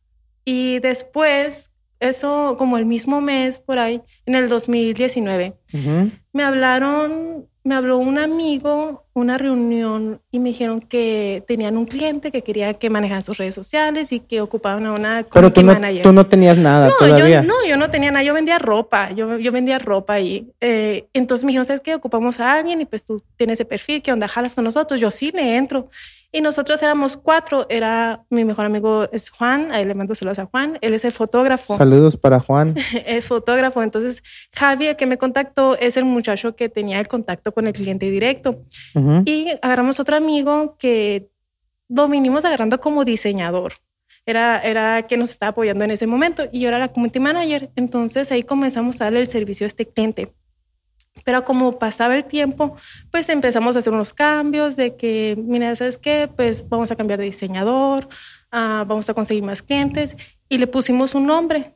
y 0.45 0.81
después 0.81 1.70
eso 2.01 2.57
como 2.59 2.79
el 2.79 2.87
mismo 2.87 3.21
mes 3.21 3.59
por 3.59 3.79
ahí, 3.79 4.01
en 4.27 4.35
el 4.35 4.49
2019. 4.49 5.55
Me 6.33 6.43
hablaron, 6.43 7.47
me 7.63 7.75
habló 7.75 7.99
un 7.99 8.19
amigo, 8.19 9.05
una 9.13 9.37
reunión 9.37 10.21
y 10.31 10.39
me 10.41 10.49
dijeron 10.49 10.81
que 10.81 11.45
tenían 11.47 11.77
un 11.77 11.85
cliente 11.85 12.33
que 12.33 12.43
quería 12.43 12.75
que 12.75 12.89
manejaran 12.89 13.23
sus 13.23 13.37
redes 13.37 13.55
sociales 13.55 14.13
y 14.13 14.21
que 14.21 14.41
ocupaban 14.41 14.87
a 14.87 14.93
una 14.93 15.27
Pero 15.31 15.53
tú 15.53 15.63
no, 15.63 15.77
tú 16.03 16.13
no 16.13 16.27
tenías 16.27 16.57
nada 16.57 16.89
no, 16.89 16.95
todavía. 16.97 17.43
Yo, 17.43 17.47
no, 17.47 17.55
yo 17.69 17.77
no 17.77 17.91
tenía 17.91 18.11
nada, 18.11 18.23
yo 18.25 18.33
vendía 18.33 18.59
ropa, 18.59 19.11
yo, 19.13 19.39
yo 19.39 19.53
vendía 19.53 19.79
ropa 19.79 20.15
ahí. 20.15 20.51
Eh, 20.61 21.07
entonces 21.13 21.45
me 21.45 21.51
dijeron, 21.51 21.67
¿sabes 21.67 21.83
qué? 21.83 21.95
Ocupamos 21.95 22.41
a 22.41 22.55
alguien 22.55 22.81
y 22.81 22.87
pues 22.87 23.05
tú 23.05 23.23
tienes 23.37 23.59
ese 23.59 23.67
perfil, 23.67 24.01
¿qué 24.01 24.11
onda? 24.11 24.27
¿Jalas 24.27 24.55
con 24.55 24.65
nosotros? 24.65 24.99
Yo 24.99 25.11
sí 25.11 25.31
le 25.35 25.57
entro. 25.57 25.91
Y 26.33 26.41
nosotros 26.41 26.81
éramos 26.83 27.17
cuatro. 27.17 27.67
Era 27.69 28.25
mi 28.31 28.45
mejor 28.45 28.67
amigo 28.67 29.09
es 29.11 29.31
Juan. 29.31 29.73
Ahí 29.73 29.85
le 29.85 29.95
mando 29.95 30.15
saludos 30.15 30.39
a 30.39 30.47
Juan. 30.47 30.79
Él 30.81 30.95
es 30.95 31.05
el 31.05 31.13
fotógrafo. 31.13 31.77
Saludos 31.77 32.17
para 32.17 32.39
Juan. 32.39 32.77
es 33.07 33.25
fotógrafo. 33.25 33.83
Entonces, 33.83 34.23
Javier, 34.53 34.97
que 34.97 35.07
me 35.07 35.19
contactó, 35.19 35.77
es 35.77 35.97
el 35.97 36.05
muchacho 36.05 36.55
que 36.55 36.69
tenía 36.69 37.01
el 37.01 37.09
contacto 37.09 37.53
con 37.53 37.67
el 37.67 37.73
cliente 37.73 38.11
directo. 38.11 38.63
Y 39.25 39.49
agarramos 39.61 39.99
otro 39.99 40.17
amigo 40.17 40.77
que 40.79 41.31
lo 41.89 42.09
vinimos 42.09 42.45
agarrando 42.45 42.81
como 42.81 43.05
diseñador. 43.05 43.75
Era, 44.25 44.61
era 44.61 45.07
que 45.09 45.17
nos 45.17 45.31
estaba 45.31 45.51
apoyando 45.51 45.85
en 45.85 45.91
ese 45.91 46.07
momento. 46.07 46.45
Y 46.53 46.61
yo 46.61 46.69
era 46.69 46.79
la 46.79 46.89
community 46.89 47.19
manager. 47.19 47.71
Entonces, 47.75 48.31
ahí 48.31 48.45
comenzamos 48.45 49.01
a 49.01 49.05
darle 49.05 49.21
el 49.21 49.27
servicio 49.27 49.65
a 49.65 49.69
este 49.69 49.87
cliente. 49.87 50.33
Pero 51.25 51.45
como 51.45 51.79
pasaba 51.79 52.17
el 52.17 52.25
tiempo, 52.25 52.77
pues 53.11 53.29
empezamos 53.29 53.77
a 53.77 53.81
hacer 53.81 53.93
unos 53.93 54.15
cambios 54.15 54.77
de 54.77 54.97
que, 54.97 55.37
mira, 55.39 55.75
¿sabes 55.77 55.99
qué? 55.99 56.31
Pues 56.35 56.69
vamos 56.69 56.91
a 56.91 56.97
cambiar 56.97 57.19
de 57.19 57.27
diseñador, 57.27 58.09
uh, 58.53 58.85
vamos 58.87 59.09
a 59.11 59.15
conseguir 59.15 59.43
más 59.43 59.63
clientes 59.63 60.17
y 60.49 60.59
le 60.59 60.67
pusimos 60.67 61.15
un 61.15 61.27
nombre. 61.27 61.75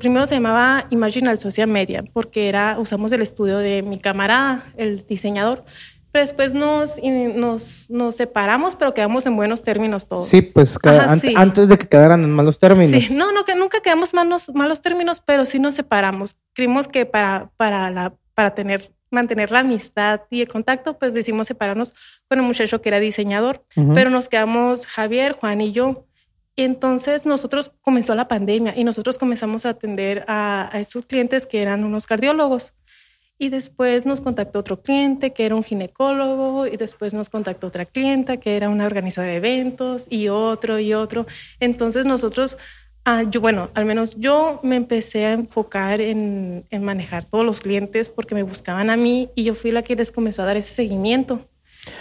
Primero 0.00 0.26
se 0.26 0.34
llamaba 0.34 0.86
Imaginal 0.90 1.38
Social 1.38 1.68
Media 1.68 2.04
porque 2.12 2.48
era, 2.48 2.78
usamos 2.78 3.12
el 3.12 3.22
estudio 3.22 3.58
de 3.58 3.82
mi 3.82 3.98
camarada, 3.98 4.64
el 4.76 5.06
diseñador. 5.06 5.64
Pero 6.12 6.24
después 6.24 6.52
nos, 6.52 6.98
nos, 7.02 7.86
nos 7.88 8.16
separamos, 8.16 8.76
pero 8.76 8.92
quedamos 8.92 9.24
en 9.24 9.34
buenos 9.34 9.62
términos 9.62 10.06
todos. 10.06 10.28
Sí, 10.28 10.42
pues 10.42 10.76
antes 10.84 11.68
de 11.68 11.78
que 11.78 11.88
quedaran 11.88 12.22
en 12.22 12.30
malos 12.30 12.58
términos. 12.58 13.02
Sí, 13.02 13.14
no, 13.14 13.32
no, 13.32 13.44
que 13.44 13.54
nunca 13.54 13.80
quedamos 13.80 14.12
malos, 14.12 14.50
malos 14.54 14.82
términos, 14.82 15.22
pero 15.24 15.46
sí 15.46 15.58
nos 15.58 15.74
separamos. 15.74 16.36
Creímos 16.52 16.86
que 16.86 17.06
para, 17.06 17.50
para 17.56 17.90
la 17.90 18.14
para 18.34 18.54
tener, 18.54 18.92
mantener 19.10 19.50
la 19.50 19.60
amistad 19.60 20.22
y 20.30 20.40
el 20.40 20.48
contacto, 20.48 20.98
pues 20.98 21.14
decidimos 21.14 21.46
separarnos 21.46 21.94
con 22.28 22.38
el 22.38 22.44
muchacho 22.44 22.80
que 22.80 22.88
era 22.88 23.00
diseñador, 23.00 23.64
pero 23.94 24.10
nos 24.10 24.28
quedamos 24.28 24.86
Javier, 24.86 25.32
Juan 25.32 25.60
y 25.60 25.72
yo. 25.72 26.06
Y 26.54 26.64
entonces 26.64 27.24
nosotros 27.24 27.72
comenzó 27.80 28.14
la 28.14 28.28
pandemia 28.28 28.74
y 28.76 28.84
nosotros 28.84 29.16
comenzamos 29.16 29.64
a 29.64 29.70
atender 29.70 30.24
a, 30.28 30.68
a 30.74 30.80
estos 30.80 31.06
clientes 31.06 31.46
que 31.46 31.62
eran 31.62 31.84
unos 31.84 32.06
cardiólogos. 32.06 32.74
Y 33.38 33.48
después 33.48 34.06
nos 34.06 34.20
contactó 34.20 34.60
otro 34.60 34.82
cliente 34.82 35.32
que 35.32 35.46
era 35.46 35.56
un 35.56 35.64
ginecólogo 35.64 36.66
y 36.66 36.76
después 36.76 37.12
nos 37.14 37.28
contactó 37.28 37.68
otra 37.68 37.86
clienta 37.86 38.36
que 38.36 38.56
era 38.56 38.68
una 38.68 38.86
organizadora 38.86 39.32
de 39.32 39.38
eventos 39.38 40.06
y 40.10 40.28
otro 40.28 40.78
y 40.78 40.94
otro. 40.94 41.26
Entonces 41.58 42.06
nosotros 42.06 42.56
Ah, 43.04 43.24
yo, 43.28 43.40
bueno, 43.40 43.70
al 43.74 43.84
menos 43.84 44.16
yo 44.16 44.60
me 44.62 44.76
empecé 44.76 45.26
a 45.26 45.32
enfocar 45.32 46.00
en, 46.00 46.64
en, 46.70 46.84
manejar 46.84 47.24
todos 47.24 47.44
los 47.44 47.60
clientes 47.60 48.08
porque 48.08 48.34
me 48.34 48.44
buscaban 48.44 48.90
a 48.90 48.96
mí 48.96 49.30
y 49.34 49.42
yo 49.44 49.54
fui 49.54 49.72
la 49.72 49.82
que 49.82 49.96
les 49.96 50.12
comenzó 50.12 50.42
a 50.42 50.44
dar 50.44 50.56
ese 50.56 50.72
seguimiento. 50.72 51.48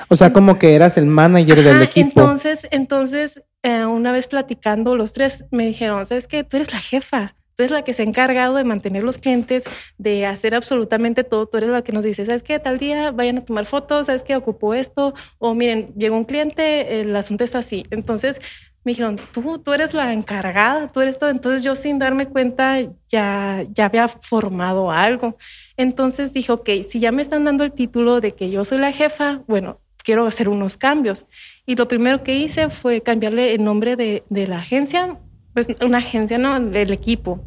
O 0.09 0.15
sea, 0.15 0.31
como 0.31 0.59
que 0.59 0.75
eras 0.75 0.97
el 0.97 1.07
manager 1.07 1.63
del 1.63 1.81
equipo. 1.81 2.21
Entonces, 2.21 2.67
entonces 2.69 3.41
eh, 3.63 3.85
una 3.85 4.11
vez 4.11 4.27
platicando 4.27 4.95
los 4.95 5.13
tres, 5.13 5.45
me 5.51 5.65
dijeron, 5.65 6.05
¿sabes 6.05 6.27
qué? 6.27 6.43
Tú 6.43 6.57
eres 6.57 6.73
la 6.73 6.79
jefa. 6.79 7.35
Tú 7.55 7.63
eres 7.63 7.71
la 7.71 7.83
que 7.83 7.93
se 7.93 8.01
ha 8.01 8.05
encargado 8.05 8.55
de 8.55 8.63
mantener 8.63 9.03
los 9.03 9.17
clientes, 9.17 9.65
de 9.97 10.25
hacer 10.25 10.55
absolutamente 10.55 11.23
todo. 11.23 11.45
Tú 11.45 11.57
eres 11.57 11.69
la 11.69 11.83
que 11.83 11.91
nos 11.91 12.03
dice, 12.03 12.25
¿sabes 12.25 12.43
qué? 12.43 12.59
Tal 12.59 12.79
día 12.79 13.11
vayan 13.11 13.39
a 13.39 13.45
tomar 13.45 13.65
fotos, 13.65 14.07
¿sabes 14.07 14.23
qué? 14.23 14.35
Ocupo 14.35 14.73
esto. 14.73 15.13
O 15.37 15.53
miren, 15.53 15.93
llegó 15.95 16.15
un 16.15 16.23
cliente, 16.23 17.01
el 17.01 17.15
asunto 17.15 17.43
está 17.43 17.59
así. 17.59 17.85
Entonces, 17.91 18.39
me 18.83 18.91
dijeron, 18.91 19.19
tú, 19.31 19.59
tú 19.59 19.73
eres 19.73 19.93
la 19.93 20.11
encargada, 20.13 20.91
tú 20.91 21.01
eres 21.01 21.19
todo. 21.19 21.29
Entonces 21.29 21.63
yo 21.63 21.75
sin 21.75 21.99
darme 21.99 22.27
cuenta 22.27 22.79
ya, 23.09 23.65
ya 23.69 23.85
había 23.85 24.07
formado 24.07 24.91
algo. 24.91 25.37
Entonces 25.77 26.33
dije, 26.33 26.51
ok, 26.51 26.69
si 26.87 26.99
ya 26.99 27.11
me 27.11 27.21
están 27.21 27.45
dando 27.45 27.63
el 27.63 27.73
título 27.73 28.21
de 28.21 28.31
que 28.31 28.49
yo 28.49 28.65
soy 28.65 28.79
la 28.79 28.91
jefa, 28.91 29.41
bueno, 29.47 29.79
quiero 30.03 30.25
hacer 30.25 30.49
unos 30.49 30.77
cambios. 30.77 31.25
Y 31.65 31.75
lo 31.75 31.87
primero 31.87 32.23
que 32.23 32.35
hice 32.35 32.69
fue 32.69 33.01
cambiarle 33.01 33.53
el 33.53 33.63
nombre 33.63 33.95
de, 33.95 34.23
de 34.29 34.47
la 34.47 34.59
agencia, 34.59 35.19
pues 35.53 35.67
una 35.79 35.99
agencia, 35.99 36.37
¿no? 36.37 36.59
Del 36.59 36.91
equipo. 36.91 37.43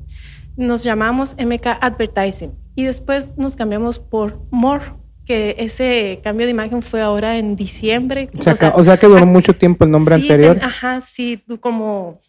Nos 0.56 0.84
llamamos 0.84 1.34
MK 1.36 1.78
Advertising 1.80 2.52
y 2.76 2.84
después 2.84 3.36
nos 3.36 3.56
cambiamos 3.56 3.98
por 3.98 4.40
More 4.50 5.03
que 5.24 5.56
ese 5.58 6.20
cambio 6.22 6.46
de 6.46 6.52
imagen 6.52 6.82
fue 6.82 7.00
ahora 7.00 7.38
en 7.38 7.56
diciembre. 7.56 8.28
O 8.38 8.82
sea, 8.82 8.98
que 8.98 9.06
duró 9.06 9.26
mucho 9.26 9.54
tiempo 9.54 9.84
el 9.84 9.90
nombre 9.90 10.14
anterior. 10.16 10.58
ajá, 10.60 11.00
sí, 11.00 11.42
como 11.60 12.20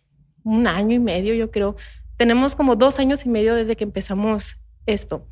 un 0.44 0.68
año 0.68 0.96
y 0.96 1.00
medio, 1.00 1.34
yo 1.34 1.52
creo. 1.52 1.75
Tenemos 2.18 2.56
como 2.56 2.75
dos 2.75 3.00
años 3.00 3.25
y 3.25 3.30
medio 3.30 3.56
desde 3.56 3.75
que 3.75 3.84
empezamos 3.84 4.58
esto. 4.86 5.28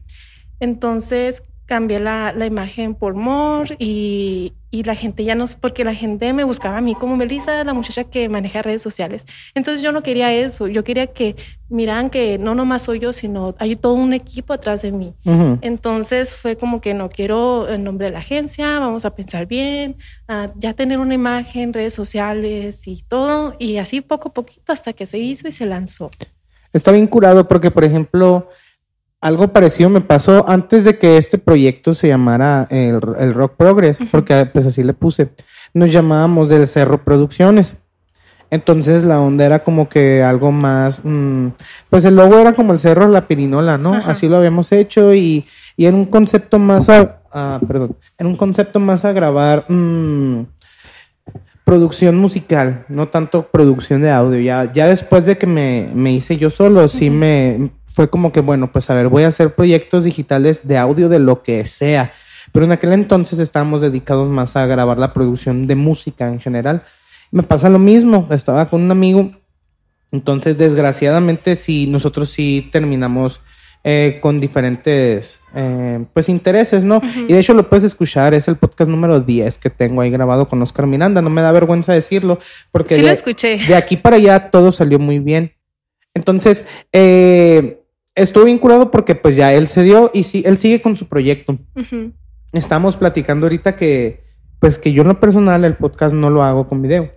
Entonces, 0.60 1.44
cambié 1.66 2.00
la, 2.00 2.34
la 2.34 2.46
imagen 2.46 2.96
por 2.96 3.14
More 3.14 3.76
y, 3.80 4.54
y, 4.74 4.84
la 4.84 4.96
gente 4.96 5.24
ya 5.24 5.36
no, 5.36 5.46
porque 5.62 5.84
la 5.84 5.94
gente 5.94 6.34
me 6.34 6.44
buscaba 6.44 6.78
a 6.78 6.82
mí 6.82 6.96
como 6.96 7.16
Melissa, 7.16 7.64
la 7.64 7.74
muchacha 7.74 8.04
que 8.06 8.28
maneja 8.28 8.62
redes 8.62 8.82
sociales. 8.82 9.24
Entonces 9.54 9.84
yo 9.84 9.92
no 9.92 10.02
quería 10.02 10.34
eso, 10.34 10.68
yo 10.68 10.84
quería 10.84 11.08
que 11.08 11.36
miran 11.70 12.10
que 12.10 12.38
no 12.40 12.56
nomás 12.56 12.82
soy 12.82 13.00
yo, 13.00 13.14
sino 13.14 13.56
hay 13.60 13.76
todo 13.76 13.94
un 13.94 14.14
equipo 14.14 14.52
atrás 14.52 14.82
de 14.82 14.92
mí. 14.92 15.14
Entonces 15.62 16.36
fue 16.36 16.56
como 16.58 16.82
que 16.82 16.94
no 16.94 17.10
quiero 17.10 17.68
el 17.68 17.84
nombre 17.84 18.08
de 18.08 18.14
la 18.14 18.20
agencia, 18.20 18.80
vamos 18.80 19.06
a 19.06 19.16
pensar 19.16 19.46
bien, 19.46 19.98
ya 20.56 20.74
tener 20.74 21.00
una 21.00 21.14
imagen, 21.14 21.72
redes 21.72 21.94
sociales 21.94 22.88
y 22.88 23.04
todo, 23.08 23.56
y 23.60 23.78
así 23.78 24.02
poco 24.02 24.30
a 24.30 24.34
poquito 24.34 24.74
hasta 24.74 24.94
que 24.94 25.06
se 25.06 25.20
hizo 25.20 25.48
y 25.48 25.52
se 25.52 25.66
lanzó. 25.66 26.10
Está 26.74 26.92
bien 26.92 27.06
curado 27.06 27.48
porque, 27.48 27.70
por 27.70 27.84
ejemplo, 27.84 28.50
algo 29.24 29.48
parecido 29.54 29.90
me 29.90 30.02
pasó 30.02 30.48
antes 30.50 30.84
de 30.84 30.98
que 30.98 31.18
este 31.18 31.38
proyecto 31.38 31.94
se 31.94 32.10
llamara 32.10 32.68
el, 32.70 33.02
Rock 33.34 33.54
Progress, 33.56 34.00
porque 34.12 34.46
pues 34.52 34.66
así 34.66 34.84
le 34.84 34.94
puse. 34.94 35.30
Nos 35.74 35.94
llamábamos 35.94 36.50
del 36.50 36.68
Cerro 36.68 37.06
Producciones. 37.06 37.74
Entonces 38.52 39.06
la 39.06 39.22
onda 39.22 39.46
era 39.46 39.64
como 39.64 39.88
que 39.88 40.22
algo 40.22 40.52
más, 40.52 41.00
mm, 41.04 41.48
pues 41.90 42.04
el 42.04 42.18
logo 42.18 42.38
era 42.38 42.52
como 42.52 42.74
el 42.74 42.80
Cerro 42.80 43.08
La 43.08 43.26
Pirinola, 43.26 43.78
¿no? 43.78 43.94
Así 43.94 44.28
lo 44.28 44.36
habíamos 44.36 44.74
hecho 44.74 45.14
y, 45.14 45.46
y 45.78 45.86
en 45.86 45.96
un 45.96 46.06
concepto 46.06 46.60
más 46.60 46.90
a, 46.90 47.60
perdón, 47.66 47.96
en 48.18 48.28
un 48.28 48.36
concepto 48.36 48.82
más 48.82 49.06
a 49.06 49.14
grabar 49.14 49.64
mm, 49.70 50.46
producción 51.64 52.18
musical, 52.18 52.86
no 52.90 53.08
tanto 53.08 53.48
producción 53.48 54.02
de 54.02 54.12
audio. 54.12 54.40
Ya, 54.42 54.72
ya 54.72 54.86
después 54.86 55.26
de 55.26 55.38
que 55.38 55.48
me, 55.48 55.90
me 55.94 56.12
hice 56.12 56.36
yo 56.36 56.50
solo, 56.50 56.90
sí 56.90 57.10
me 57.10 57.72
fue 57.94 58.10
como 58.10 58.32
que, 58.32 58.42
bueno, 58.42 58.72
pues 58.72 58.90
a 58.90 58.96
ver, 58.96 59.08
voy 59.08 59.24
a 59.24 59.28
hacer 59.28 59.54
proyectos 59.54 60.04
digitales 60.04 60.68
de 60.68 60.78
audio 60.78 61.10
de 61.10 61.20
lo 61.20 61.44
que 61.44 61.66
sea. 61.66 62.12
Pero 62.52 62.66
en 62.66 62.72
aquel 62.72 62.92
entonces 62.92 63.40
estábamos 63.40 63.82
dedicados 63.82 64.28
más 64.30 64.56
a 64.56 64.66
grabar 64.66 64.98
la 64.98 65.14
producción 65.14 65.68
de 65.68 65.76
música 65.76 66.28
en 66.28 66.40
general. 66.40 66.84
Me 67.32 67.44
pasa 67.44 67.70
lo 67.70 67.80
mismo, 67.80 68.28
estaba 68.32 68.68
con 68.68 68.82
un 68.82 68.92
amigo, 68.92 69.32
entonces 70.12 70.58
desgraciadamente 70.58 71.56
sí, 71.56 71.88
nosotros 71.88 72.30
sí 72.30 72.70
terminamos 72.72 73.42
eh, 73.84 74.20
con 74.22 74.40
diferentes 74.40 75.42
eh, 75.54 76.06
pues 76.14 76.30
intereses, 76.30 76.84
¿no? 76.84 77.02
Y 77.28 77.34
de 77.34 77.40
hecho 77.40 77.54
lo 77.54 77.70
puedes 77.70 77.84
escuchar, 77.84 78.34
es 78.34 78.48
el 78.48 78.56
podcast 78.56 78.90
número 78.90 79.20
10 79.20 79.58
que 79.58 79.70
tengo 79.70 80.02
ahí 80.02 80.10
grabado 80.10 80.48
con 80.48 80.62
Oscar 80.62 80.88
Miranda, 80.88 81.22
no 81.22 81.30
me 81.30 81.42
da 81.42 81.52
vergüenza 81.52 81.94
decirlo, 81.94 82.40
porque 82.72 82.96
sí 82.96 83.02
lo 83.02 83.10
escuché. 83.10 83.58
de 83.58 83.76
aquí 83.76 83.98
para 83.98 84.16
allá 84.16 84.52
todo 84.52 84.72
salió 84.72 85.00
muy 85.00 85.20
bien. 85.20 85.54
Entonces, 86.14 86.64
eh, 86.92 87.83
estuvo 88.16 88.46
vinculado 88.46 88.92
porque 88.92 89.16
pues 89.16 89.36
ya 89.36 89.54
él 89.54 89.68
se 89.68 89.84
dio 89.84 90.12
y 90.14 90.24
sí, 90.24 90.44
él 90.46 90.58
sigue 90.58 90.82
con 90.82 90.96
su 90.96 91.08
proyecto. 91.08 91.58
Estamos 92.52 92.98
platicando 92.98 93.46
ahorita 93.46 93.76
que 93.76 94.24
pues 94.60 94.80
que 94.80 94.94
yo 94.94 95.02
en 95.02 95.10
lo 95.10 95.20
personal 95.20 95.66
el 95.66 95.76
podcast 95.76 96.16
no 96.16 96.30
lo 96.30 96.44
hago 96.44 96.68
con 96.68 96.82
video. 96.82 97.12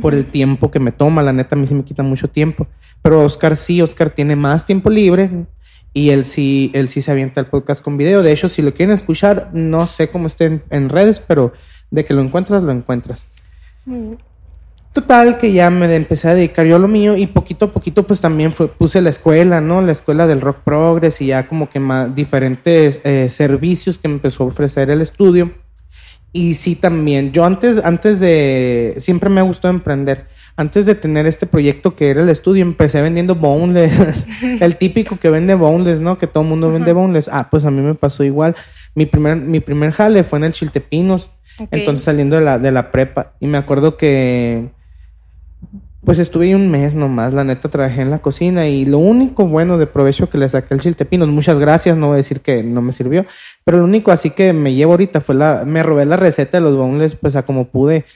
Por 0.00 0.14
el 0.14 0.26
tiempo 0.26 0.70
que 0.70 0.78
me 0.78 0.92
toma, 0.92 1.22
la 1.22 1.32
neta 1.32 1.56
a 1.56 1.58
mí 1.58 1.66
sí 1.66 1.74
me 1.74 1.84
quita 1.84 2.02
mucho 2.02 2.28
tiempo. 2.28 2.66
Pero 3.02 3.20
Oscar 3.24 3.56
sí, 3.56 3.82
Oscar 3.82 4.10
tiene 4.10 4.36
más 4.36 4.64
tiempo 4.64 4.88
libre 4.88 5.46
y 5.92 6.10
él 6.10 6.24
sí, 6.24 6.70
él 6.74 6.88
sí 6.88 7.02
se 7.02 7.10
avienta 7.10 7.40
el 7.40 7.46
podcast 7.46 7.82
con 7.82 7.96
video. 7.96 8.22
De 8.22 8.32
hecho, 8.32 8.48
si 8.48 8.62
lo 8.62 8.72
quieren 8.72 8.94
escuchar, 8.94 9.50
no 9.52 9.86
sé 9.86 10.08
cómo 10.08 10.26
estén 10.26 10.62
en 10.70 10.88
redes, 10.88 11.20
pero 11.20 11.52
de 11.90 12.04
que 12.04 12.14
lo 12.14 12.22
encuentras, 12.22 12.62
lo 12.62 12.72
encuentras. 12.72 13.26
Total, 14.92 15.38
que 15.38 15.52
ya 15.52 15.70
me 15.70 15.94
empecé 15.94 16.28
a 16.28 16.34
dedicar 16.34 16.66
yo 16.66 16.74
a 16.74 16.80
lo 16.80 16.88
mío 16.88 17.16
y 17.16 17.28
poquito 17.28 17.66
a 17.66 17.72
poquito 17.72 18.04
pues 18.04 18.20
también 18.20 18.50
fue, 18.50 18.66
puse 18.66 19.00
la 19.00 19.10
escuela, 19.10 19.60
¿no? 19.60 19.80
La 19.82 19.92
escuela 19.92 20.26
del 20.26 20.40
Rock 20.40 20.62
Progress 20.64 21.20
y 21.20 21.26
ya 21.26 21.46
como 21.46 21.70
que 21.70 21.78
más 21.78 22.12
diferentes 22.12 23.00
eh, 23.04 23.28
servicios 23.30 23.98
que 23.98 24.08
me 24.08 24.14
empezó 24.14 24.42
a 24.42 24.46
ofrecer 24.48 24.90
el 24.90 25.00
estudio. 25.00 25.52
Y 26.32 26.54
sí 26.54 26.74
también, 26.74 27.32
yo 27.32 27.44
antes, 27.44 27.78
antes 27.84 28.18
de, 28.18 28.94
siempre 28.98 29.30
me 29.30 29.42
gustó 29.42 29.68
emprender. 29.68 30.26
Antes 30.56 30.86
de 30.86 30.94
tener 30.96 31.26
este 31.26 31.46
proyecto 31.46 31.94
que 31.94 32.10
era 32.10 32.22
el 32.22 32.28
estudio, 32.28 32.62
empecé 32.62 33.00
vendiendo 33.00 33.36
boneless. 33.36 34.26
el 34.60 34.76
típico 34.76 35.16
que 35.18 35.30
vende 35.30 35.54
boneless, 35.54 36.00
¿no? 36.00 36.18
Que 36.18 36.26
todo 36.26 36.42
el 36.42 36.48
mundo 36.48 36.70
vende 36.70 36.92
boneless. 36.92 37.28
Ah, 37.32 37.48
pues 37.48 37.64
a 37.64 37.70
mí 37.70 37.80
me 37.80 37.94
pasó 37.94 38.24
igual. 38.24 38.56
Mi 38.96 39.06
primer, 39.06 39.36
mi 39.36 39.60
primer 39.60 39.92
jale 39.92 40.24
fue 40.24 40.40
en 40.40 40.46
el 40.46 40.52
Chiltepinos. 40.52 41.30
Entonces 41.70 42.04
saliendo 42.04 42.36
de 42.36 42.42
la, 42.42 42.58
de 42.58 42.72
la 42.72 42.90
prepa. 42.90 43.32
Y 43.40 43.46
me 43.46 43.58
acuerdo 43.58 43.96
que 43.96 44.70
pues 46.04 46.18
estuve 46.18 46.54
un 46.54 46.70
mes 46.70 46.94
nomás, 46.94 47.34
la 47.34 47.44
neta 47.44 47.68
trabajé 47.68 48.00
en 48.00 48.10
la 48.10 48.20
cocina 48.20 48.66
y 48.66 48.86
lo 48.86 48.98
único 48.98 49.46
bueno 49.46 49.76
de 49.76 49.86
provecho 49.86 50.30
que 50.30 50.38
le 50.38 50.48
saqué 50.48 50.72
al 50.72 50.80
chiltepinos, 50.80 51.28
muchas 51.28 51.58
gracias, 51.58 51.96
no 51.96 52.08
voy 52.08 52.14
a 52.14 52.16
decir 52.18 52.40
que 52.40 52.62
no 52.62 52.80
me 52.80 52.92
sirvió, 52.92 53.26
pero 53.64 53.78
lo 53.78 53.84
único 53.84 54.10
así 54.10 54.30
que 54.30 54.52
me 54.52 54.72
llevo 54.72 54.92
ahorita 54.92 55.20
fue 55.20 55.34
la, 55.34 55.64
me 55.66 55.82
robé 55.82 56.06
la 56.06 56.16
receta 56.16 56.58
de 56.58 56.64
los 56.64 56.76
boneless 56.76 57.16
pues 57.16 57.36
a 57.36 57.44
como 57.44 57.66
pude 57.68 58.06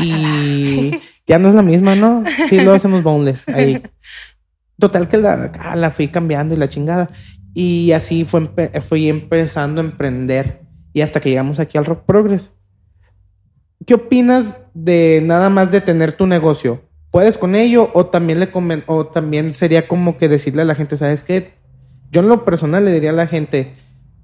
y 0.00 0.90
ya 1.26 1.38
no 1.38 1.48
es 1.48 1.54
la 1.54 1.62
misma, 1.62 1.94
¿no? 1.94 2.24
Sí, 2.48 2.58
lo 2.58 2.72
hacemos 2.72 3.02
boneless 3.02 3.48
ahí. 3.48 3.82
Total 4.78 5.08
que 5.08 5.18
la, 5.18 5.52
ah, 5.60 5.76
la 5.76 5.90
fui 5.90 6.08
cambiando 6.08 6.54
y 6.54 6.58
la 6.58 6.68
chingada 6.68 7.10
y 7.54 7.92
así 7.92 8.24
fue, 8.24 8.48
fui 8.80 9.08
empezando 9.08 9.80
a 9.80 9.84
emprender 9.84 10.62
y 10.92 11.02
hasta 11.02 11.20
que 11.20 11.30
llegamos 11.30 11.60
aquí 11.60 11.78
al 11.78 11.84
Rock 11.84 12.04
Progress. 12.04 12.52
¿Qué 13.86 13.94
opinas 13.94 14.58
de 14.74 15.20
nada 15.24 15.50
más 15.50 15.70
de 15.70 15.80
tener 15.80 16.12
tu 16.12 16.26
negocio? 16.26 16.87
¿Puedes 17.10 17.38
con 17.38 17.54
ello? 17.54 17.90
O 17.94 18.06
también, 18.06 18.40
le 18.40 18.50
o 18.86 19.06
también 19.06 19.54
sería 19.54 19.88
como 19.88 20.18
que 20.18 20.28
decirle 20.28 20.62
a 20.62 20.64
la 20.64 20.74
gente, 20.74 20.96
¿sabes 20.96 21.22
qué? 21.22 21.52
Yo 22.10 22.20
en 22.20 22.28
lo 22.28 22.44
personal 22.44 22.84
le 22.84 22.92
diría 22.92 23.10
a 23.10 23.14
la 23.14 23.26
gente, 23.26 23.74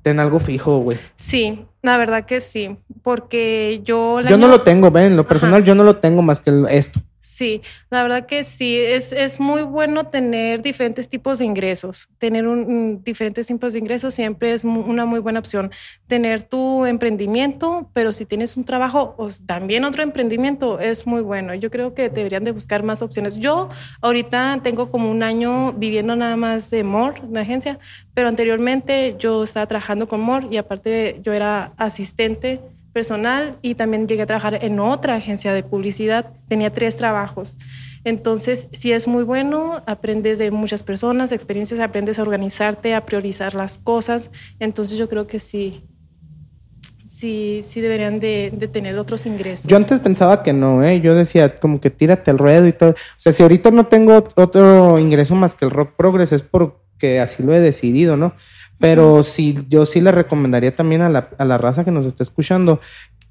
ten 0.03 0.21
algo 0.21 0.38
fijo, 0.38 0.79
güey. 0.79 0.99
Sí, 1.17 1.67
la 1.83 1.97
verdad 1.97 2.26
que 2.26 2.41
sí, 2.41 2.76
porque 3.03 3.81
yo... 3.85 4.21
yo 4.21 4.37
no 4.37 4.49
lo 4.49 4.62
tengo, 4.62 4.91
ven, 4.91 5.12
en 5.12 5.17
lo 5.17 5.26
personal 5.26 5.64
yo 5.64 5.75
no 5.75 5.83
lo 5.83 5.97
tengo 5.97 6.23
más 6.23 6.41
que 6.41 6.50
esto. 6.71 7.00
Sí, 7.26 7.62
la 7.88 8.02
verdad 8.02 8.26
que 8.26 8.45
sí, 8.45 8.76
es, 8.76 9.11
es 9.11 9.40
muy 9.40 9.62
bueno 9.62 10.04
tener 10.04 10.61
diferentes 10.61 11.09
tipos 11.09 11.38
de 11.38 11.47
ingresos. 11.47 12.07
Tener 12.19 12.47
un, 12.47 13.02
diferentes 13.02 13.47
tipos 13.47 13.73
de 13.73 13.78
ingresos 13.78 14.12
siempre 14.12 14.52
es 14.52 14.62
una 14.62 15.07
muy 15.07 15.21
buena 15.21 15.38
opción. 15.38 15.71
Tener 16.07 16.43
tu 16.43 16.85
emprendimiento, 16.85 17.90
pero 17.95 18.12
si 18.12 18.26
tienes 18.26 18.59
un 18.59 18.66
trabajo 18.66 19.14
o 19.16 19.31
también 19.47 19.87
otro 19.87 20.02
emprendimiento, 20.02 20.78
es 20.81 21.07
muy 21.07 21.23
bueno. 21.23 21.54
Yo 21.54 21.71
creo 21.71 21.95
que 21.95 22.11
deberían 22.11 22.45
de 22.45 22.52
buscar 22.52 22.83
más 22.83 23.00
opciones. 23.00 23.38
Yo 23.38 23.71
ahorita 24.02 24.61
tengo 24.62 24.90
como 24.90 25.11
un 25.11 25.23
año 25.23 25.73
viviendo 25.73 26.16
nada 26.16 26.37
más 26.37 26.69
de 26.69 26.85
MOR, 26.85 27.23
una 27.23 27.40
agencia, 27.40 27.78
pero 28.12 28.28
anteriormente 28.28 29.16
yo 29.19 29.45
estaba 29.45 29.66
trabajando 29.66 30.09
con 30.09 30.21
MOR 30.21 30.52
y 30.52 30.59
aparte 30.59 31.21
yo 31.23 31.33
era 31.33 31.73
asistente 31.78 32.61
personal 32.94 33.58
y 33.60 33.74
también 33.74 34.08
llegué 34.08 34.22
a 34.22 34.26
trabajar 34.26 34.60
en 34.62 34.80
otra 34.80 35.16
agencia 35.16 35.52
de 35.52 35.62
publicidad. 35.62 36.32
Tenía 36.48 36.72
tres 36.72 36.96
trabajos. 36.96 37.58
Entonces, 38.04 38.68
sí 38.72 38.92
es 38.92 39.06
muy 39.06 39.24
bueno, 39.24 39.82
aprendes 39.86 40.38
de 40.38 40.50
muchas 40.50 40.82
personas, 40.82 41.32
experiencias, 41.32 41.80
aprendes 41.80 42.18
a 42.18 42.22
organizarte, 42.22 42.94
a 42.94 43.04
priorizar 43.04 43.54
las 43.54 43.78
cosas. 43.78 44.30
Entonces, 44.60 44.96
yo 44.96 45.08
creo 45.08 45.26
que 45.26 45.40
sí, 45.40 45.84
sí, 47.06 47.60
sí 47.62 47.80
deberían 47.80 48.20
de, 48.20 48.52
tener 48.72 48.98
otros 48.98 49.24
ingresos. 49.26 49.66
Yo 49.66 49.76
antes 49.76 50.00
pensaba 50.00 50.42
que 50.42 50.52
no, 50.52 50.84
¿eh? 50.84 51.00
Yo 51.00 51.14
decía 51.14 51.56
como 51.56 51.80
que 51.80 51.90
tírate 51.90 52.30
al 52.30 52.38
ruedo 52.38 52.66
y 52.66 52.72
todo. 52.72 52.90
O 52.90 52.94
sea, 53.16 53.32
si 53.32 53.42
ahorita 53.42 53.70
no 53.70 53.86
tengo 53.86 54.24
otro 54.36 54.98
ingreso 54.98 55.34
más 55.34 55.54
que 55.54 55.64
el 55.64 55.70
Rock 55.70 55.94
Progress 55.96 56.32
es 56.32 56.42
porque 56.42 57.20
así 57.20 57.42
lo 57.42 57.54
he 57.54 57.60
decidido, 57.60 58.16
¿no? 58.16 58.34
Pero 58.85 59.23
sí, 59.23 59.64
yo 59.69 59.87
sí 59.87 60.00
le 60.00 60.12
recomendaría 60.12 60.76
también 60.76 61.00
a 61.00 61.09
la, 61.09 61.31
a 61.38 61.45
la 61.47 61.57
raza 61.57 61.85
que 61.85 61.91
nos 61.91 62.05
está 62.05 62.23
escuchando 62.23 62.81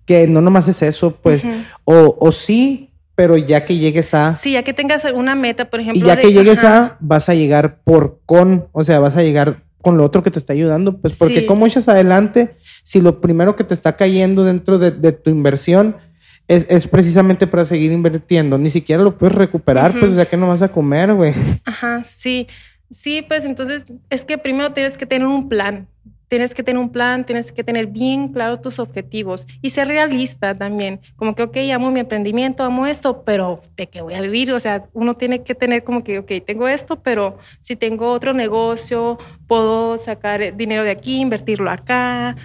que 0.05 0.27
no 0.27 0.41
nomás 0.41 0.67
es 0.67 0.81
eso, 0.81 1.15
pues, 1.15 1.43
o, 1.85 2.17
o 2.19 2.31
sí, 2.31 2.89
pero 3.15 3.37
ya 3.37 3.63
que 3.65 3.77
llegues 3.77 4.13
a... 4.13 4.35
Sí, 4.35 4.53
ya 4.53 4.63
que 4.63 4.73
tengas 4.73 5.05
una 5.13 5.35
meta, 5.35 5.69
por 5.69 5.79
ejemplo. 5.79 6.03
Y 6.03 6.07
ya 6.07 6.19
que 6.19 6.33
llegues 6.33 6.63
a, 6.63 6.97
vas 6.99 7.29
a 7.29 7.35
llegar 7.35 7.79
por 7.83 8.19
con, 8.25 8.67
o 8.71 8.83
sea, 8.83 8.99
vas 8.99 9.15
a 9.15 9.23
llegar 9.23 9.63
con 9.81 9.97
lo 9.97 10.03
otro 10.03 10.23
que 10.23 10.31
te 10.31 10.39
está 10.39 10.53
ayudando, 10.53 10.97
pues, 10.97 11.17
porque 11.17 11.45
¿cómo 11.45 11.67
echas 11.67 11.87
adelante 11.87 12.55
si 12.83 13.01
lo 13.01 13.21
primero 13.21 13.55
que 13.55 13.63
te 13.63 13.73
está 13.73 13.95
cayendo 13.95 14.43
dentro 14.43 14.79
de, 14.79 14.91
de 14.91 15.11
tu 15.11 15.29
inversión 15.29 15.97
es, 16.47 16.65
es, 16.69 16.87
precisamente 16.87 17.47
para 17.47 17.65
seguir 17.65 17.91
invirtiendo? 17.91 18.57
Ni 18.57 18.69
siquiera 18.69 19.03
lo 19.03 19.17
puedes 19.17 19.35
recuperar, 19.35 19.99
pues, 19.99 20.11
o 20.13 20.15
sea, 20.15 20.25
que 20.25 20.37
no 20.37 20.47
vas 20.47 20.61
a 20.61 20.69
comer, 20.69 21.13
güey. 21.13 21.33
Ajá, 21.65 22.03
sí. 22.03 22.47
Sí, 22.93 23.23
pues 23.23 23.43
entonces 23.43 23.85
es 24.09 24.23
que 24.23 24.37
primero 24.37 24.71
tienes 24.71 24.97
que 24.97 25.05
tener 25.05 25.27
un 25.27 25.49
plan. 25.49 25.87
tienes 26.33 26.55
que 26.55 26.63
tener 26.63 26.79
un 26.79 26.89
plan, 26.89 27.25
tienes 27.27 27.51
que 27.51 27.63
tener 27.63 27.85
bien 27.85 28.29
claro 28.29 28.59
tus 28.59 28.79
objetivos 28.79 29.45
y 29.61 29.69
ser 29.69 29.87
realista 29.87 30.55
también. 30.55 30.99
Como 31.15 31.35
que, 31.35 31.43
ok, 31.43 31.57
amo 31.71 31.91
mi 31.91 31.99
emprendimiento, 31.99 32.63
amo 32.63 32.87
esto, 32.87 33.21
pero 33.23 33.61
¿de 33.77 33.85
qué 33.85 34.01
voy 34.01 34.15
a 34.15 34.21
vivir? 34.21 34.51
O 34.51 34.59
sea, 34.59 34.85
uno 34.93 35.15
tiene 35.15 35.43
que 35.43 35.53
tener 35.53 35.83
como 35.83 36.03
que, 36.03 36.17
ok, 36.17 36.31
tengo 36.43 36.67
esto, 36.67 37.03
pero 37.03 37.37
si 37.61 37.75
tengo 37.75 38.11
otro 38.11 38.33
negocio, 38.33 39.19
puedo 39.47 39.99
sacar 39.99 40.57
dinero 40.57 40.83
de 40.83 40.89
aquí, 40.89 41.19
invertirlo 41.19 41.69
acá. 41.69 42.35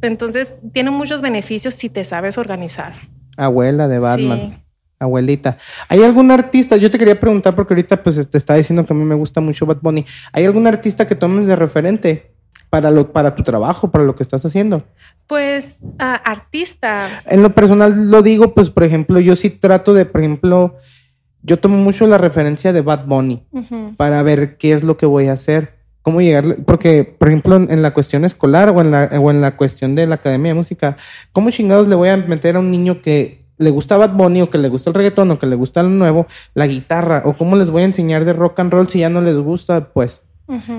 Entonces, 0.00 0.54
tiene 0.72 0.90
muchos 0.90 1.20
beneficios 1.20 1.74
si 1.74 1.90
te 1.90 2.06
sabes 2.06 2.38
organizar. 2.38 2.94
Abuela 3.36 3.88
de 3.88 3.98
Batman. 3.98 4.62
Abuelita. 5.00 5.58
¿Hay 5.88 6.02
algún 6.02 6.30
artista? 6.30 6.76
Yo 6.76 6.90
te 6.90 6.98
quería 6.98 7.18
preguntar 7.18 7.54
porque 7.54 7.74
ahorita 7.74 8.02
pues 8.02 8.28
te 8.28 8.38
está 8.38 8.54
diciendo 8.54 8.84
que 8.84 8.92
a 8.92 8.96
mí 8.96 9.04
me 9.04 9.14
gusta 9.14 9.40
mucho 9.40 9.66
Bad 9.66 9.78
Bunny. 9.80 10.04
¿Hay 10.32 10.44
algún 10.44 10.66
artista 10.66 11.06
que 11.06 11.14
tomes 11.14 11.46
de 11.46 11.56
referente? 11.56 12.32
para, 12.70 12.90
lo, 12.90 13.12
para 13.12 13.34
tu 13.34 13.42
trabajo, 13.42 13.90
para 13.90 14.04
lo 14.04 14.14
que 14.14 14.22
estás 14.22 14.44
haciendo? 14.44 14.82
Pues 15.26 15.76
artista. 15.98 17.22
En 17.26 17.42
lo 17.42 17.54
personal 17.54 18.10
lo 18.10 18.22
digo, 18.22 18.54
pues 18.54 18.70
por 18.70 18.84
ejemplo, 18.84 19.20
yo 19.20 19.36
sí 19.36 19.50
trato 19.50 19.94
de, 19.94 20.04
por 20.04 20.20
ejemplo, 20.20 20.76
yo 21.42 21.58
tomo 21.58 21.76
mucho 21.78 22.06
la 22.06 22.18
referencia 22.18 22.72
de 22.72 22.80
Bad 22.80 23.06
Bunny 23.06 23.44
para 23.96 24.22
ver 24.22 24.56
qué 24.56 24.72
es 24.72 24.82
lo 24.82 24.96
que 24.96 25.06
voy 25.06 25.28
a 25.28 25.32
hacer, 25.32 25.74
cómo 26.02 26.20
llegar, 26.20 26.56
porque 26.66 27.04
por 27.04 27.28
ejemplo 27.28 27.56
en, 27.56 27.82
la 27.82 27.92
cuestión 27.92 28.24
escolar 28.24 28.70
o 28.70 28.80
en 28.80 28.90
la, 28.90 29.10
o 29.20 29.30
en 29.30 29.40
la 29.40 29.56
cuestión 29.56 29.94
de 29.94 30.06
la 30.06 30.16
academia 30.16 30.50
de 30.50 30.54
música, 30.54 30.96
¿cómo 31.32 31.50
chingados 31.50 31.88
le 31.88 31.94
voy 31.94 32.08
a 32.08 32.16
meter 32.16 32.56
a 32.56 32.60
un 32.60 32.70
niño 32.70 33.02
que 33.02 33.37
le 33.58 33.70
gusta 33.70 33.96
Bad 33.96 34.14
Bunny 34.14 34.42
o 34.42 34.50
que 34.50 34.58
le 34.58 34.68
gusta 34.68 34.90
el 34.90 34.94
reggaetón 34.94 35.30
o 35.30 35.38
que 35.38 35.46
le 35.46 35.56
gusta 35.56 35.82
lo 35.82 35.90
nuevo, 35.90 36.26
la 36.54 36.66
guitarra 36.66 37.22
o 37.24 37.32
cómo 37.32 37.56
les 37.56 37.70
voy 37.70 37.82
a 37.82 37.86
enseñar 37.86 38.24
de 38.24 38.32
rock 38.32 38.60
and 38.60 38.72
roll 38.72 38.88
si 38.88 39.00
ya 39.00 39.08
no 39.08 39.20
les 39.20 39.36
gusta, 39.36 39.92
pues 39.92 40.22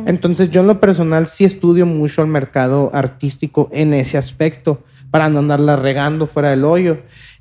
entonces 0.08 0.50
yo 0.50 0.62
en 0.62 0.68
lo 0.68 0.80
personal 0.80 1.28
sí 1.28 1.46
estudio 1.46 1.86
mucho 1.86 2.24
el 2.24 2.28
mercado 2.28 2.90
artístico 2.92 3.70
en 3.72 3.94
ese 3.94 4.18
aspecto 4.18 4.82
para 5.12 5.30
no 5.30 5.40
andarla 5.40 5.76
regando 5.76 6.26
fuera 6.26 6.50
del 6.50 6.66
hoyo. 6.66 6.98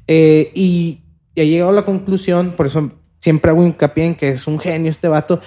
Eh, 0.07 0.51
y 0.55 1.01
he 1.35 1.47
llegado 1.47 1.71
a 1.71 1.75
la 1.75 1.85
conclusión, 1.87 2.53
por 2.57 2.67
eso 2.67 2.91
siempre 3.21 3.51
hago 3.51 3.65
hincapié 3.65 4.05
en 4.05 4.15
que 4.15 4.29
es 4.29 4.47
un 4.47 4.59
genio 4.59 4.91
este 4.91 5.09
vato, 5.09 5.41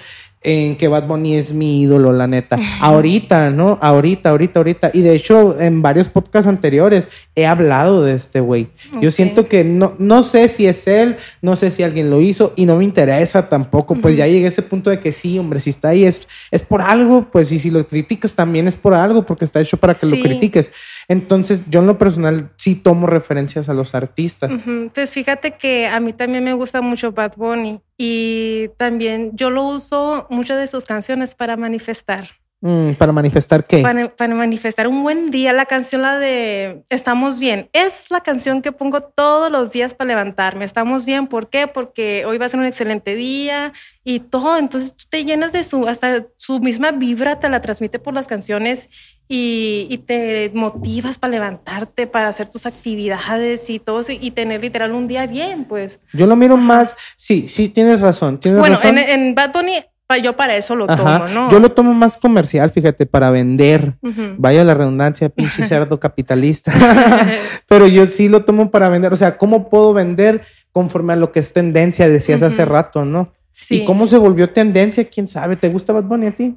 en 0.44 0.76
que 0.76 0.88
Bad 0.88 1.06
Bunny 1.06 1.36
es 1.36 1.52
mi 1.52 1.82
ídolo, 1.82 2.12
la 2.12 2.26
neta. 2.26 2.58
Ahorita, 2.80 3.50
¿no? 3.50 3.78
Ahorita, 3.80 4.30
ahorita, 4.30 4.60
ahorita. 4.60 4.90
Y 4.92 5.02
de 5.02 5.14
hecho, 5.14 5.60
en 5.60 5.82
varios 5.82 6.08
podcasts 6.08 6.48
anteriores 6.48 7.08
he 7.34 7.46
hablado 7.46 8.02
de 8.02 8.14
este 8.14 8.40
güey. 8.40 8.68
Yo 9.00 9.10
siento 9.10 9.46
que 9.46 9.64
no, 9.64 9.94
no 9.98 10.22
sé 10.22 10.48
si 10.48 10.66
es 10.66 10.86
él, 10.86 11.16
no 11.40 11.56
sé 11.56 11.70
si 11.70 11.82
alguien 11.82 12.10
lo 12.10 12.20
hizo 12.20 12.52
y 12.56 12.66
no 12.66 12.76
me 12.76 12.84
interesa 12.84 13.48
tampoco. 13.48 13.94
Pues 13.94 14.16
ya 14.16 14.26
llegué 14.26 14.46
a 14.46 14.48
ese 14.48 14.62
punto 14.62 14.90
de 14.90 14.98
que 14.98 15.12
sí, 15.12 15.38
hombre, 15.38 15.60
si 15.60 15.70
está 15.70 15.90
ahí 15.90 16.04
es, 16.04 16.26
es 16.50 16.62
por 16.62 16.82
algo, 16.82 17.28
pues 17.30 17.52
y 17.52 17.58
si 17.58 17.70
lo 17.70 17.86
criticas 17.86 18.34
también 18.34 18.66
es 18.66 18.76
por 18.76 18.94
algo, 18.94 19.24
porque 19.24 19.44
está 19.44 19.60
hecho 19.60 19.76
para 19.76 19.94
que 19.94 20.06
lo 20.06 20.20
critiques. 20.20 20.72
Entonces, 21.08 21.64
yo 21.68 21.80
en 21.80 21.86
lo 21.86 21.98
personal 21.98 22.50
sí 22.56 22.74
tomo 22.74 23.06
referencias 23.06 23.68
a 23.68 23.74
los 23.74 23.94
artistas. 23.94 24.52
Pues 24.94 25.10
fíjate 25.10 25.52
que 25.52 25.86
a 25.86 26.00
mí 26.00 26.12
también 26.12 26.44
me 26.44 26.54
gusta 26.54 26.80
mucho 26.80 27.12
Bad 27.12 27.34
Bunny 27.36 27.80
y 27.96 28.68
también 28.76 29.32
yo 29.34 29.50
lo 29.50 29.64
uso 29.64 30.26
muchas 30.30 30.58
de 30.58 30.66
sus 30.66 30.84
canciones 30.84 31.34
para 31.34 31.56
manifestar. 31.56 32.28
Mm, 32.64 32.92
¿Para 32.92 33.10
manifestar 33.10 33.66
qué? 33.66 33.82
Para, 33.82 34.34
manifestar 34.36 34.86
un 34.86 35.02
buen 35.02 35.32
día. 35.32 35.52
La 35.52 35.66
canción, 35.66 36.00
la 36.00 36.20
de 36.20 36.84
Estamos 36.90 37.40
bien. 37.40 37.68
Esa 37.72 37.98
es 37.98 38.10
la 38.12 38.20
canción 38.20 38.62
que 38.62 38.70
pongo 38.70 39.00
todos 39.00 39.50
los 39.50 39.72
días 39.72 39.94
para 39.94 40.08
levantarme. 40.08 40.64
Estamos 40.64 41.04
bien. 41.04 41.26
¿Por 41.26 41.50
qué? 41.50 41.66
Porque 41.66 42.24
hoy 42.24 42.38
va 42.38 42.46
a 42.46 42.48
ser 42.48 42.60
un 42.60 42.66
excelente 42.66 43.16
día 43.16 43.72
y 44.04 44.20
todo. 44.20 44.56
Entonces 44.58 44.94
tú 44.94 45.06
te 45.08 45.24
llenas 45.24 45.52
de 45.52 45.64
su, 45.64 45.88
hasta 45.88 46.26
su 46.36 46.60
misma 46.60 46.92
vibra 46.92 47.40
te 47.40 47.48
la 47.48 47.60
transmite 47.60 47.98
por 47.98 48.14
las 48.14 48.28
canciones 48.28 48.88
y, 49.34 49.98
te 50.06 50.50
motivas 50.54 51.18
para 51.18 51.32
levantarte, 51.32 52.06
para 52.06 52.28
hacer 52.28 52.48
tus 52.48 52.66
actividades 52.66 53.70
y 53.70 53.78
todo, 53.78 54.02
y 54.08 54.30
tener 54.32 54.60
literal 54.60 54.92
un 54.92 55.08
día 55.08 55.26
bien, 55.26 55.64
pues. 55.64 55.98
Yo 56.12 56.26
lo 56.26 56.36
miro 56.36 56.56
más, 56.56 56.94
sí, 57.16 57.48
sí, 57.48 57.68
tienes 57.68 58.00
razón. 58.00 58.38
Tienes 58.38 58.60
bueno, 58.60 58.78
En, 58.82 58.98
en 58.98 59.34
Bad 59.34 59.52
Bunny 59.52 59.84
yo 60.18 60.36
para 60.36 60.56
eso 60.56 60.76
lo 60.76 60.86
tomo, 60.86 61.26
¿no? 61.28 61.50
Yo 61.50 61.60
lo 61.60 61.72
tomo 61.72 61.94
más 61.94 62.18
comercial, 62.18 62.70
fíjate, 62.70 63.06
para 63.06 63.30
vender. 63.30 63.94
Vaya 64.36 64.64
la 64.64 64.74
redundancia, 64.74 65.28
pinche 65.28 65.62
cerdo 65.66 66.00
capitalista. 66.00 66.72
Pero 67.68 67.86
yo 67.86 68.06
sí 68.06 68.28
lo 68.28 68.44
tomo 68.44 68.70
para 68.70 68.88
vender. 68.88 69.12
O 69.12 69.16
sea, 69.16 69.36
¿cómo 69.38 69.70
puedo 69.70 69.92
vender 69.92 70.42
conforme 70.72 71.12
a 71.12 71.16
lo 71.16 71.32
que 71.32 71.40
es 71.40 71.52
tendencia? 71.52 72.08
Decías 72.08 72.42
hace 72.42 72.64
rato, 72.64 73.04
¿no? 73.04 73.32
Sí. 73.52 73.82
¿Y 73.82 73.84
cómo 73.84 74.06
se 74.06 74.16
volvió 74.18 74.50
tendencia? 74.50 75.04
¿Quién 75.08 75.28
sabe? 75.28 75.56
¿Te 75.56 75.68
gusta 75.68 75.92
Bad 75.92 76.04
Bunny 76.04 76.26
a 76.26 76.32
ti? 76.32 76.56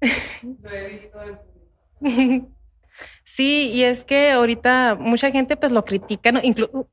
lo 0.62 0.70
he 0.70 0.88
visto 0.88 1.18
Sí, 3.24 3.70
y 3.74 3.82
es 3.82 4.04
que 4.04 4.30
ahorita 4.30 4.96
mucha 4.98 5.30
gente 5.30 5.56
pues 5.56 5.72
lo 5.72 5.84
critica, 5.84 6.32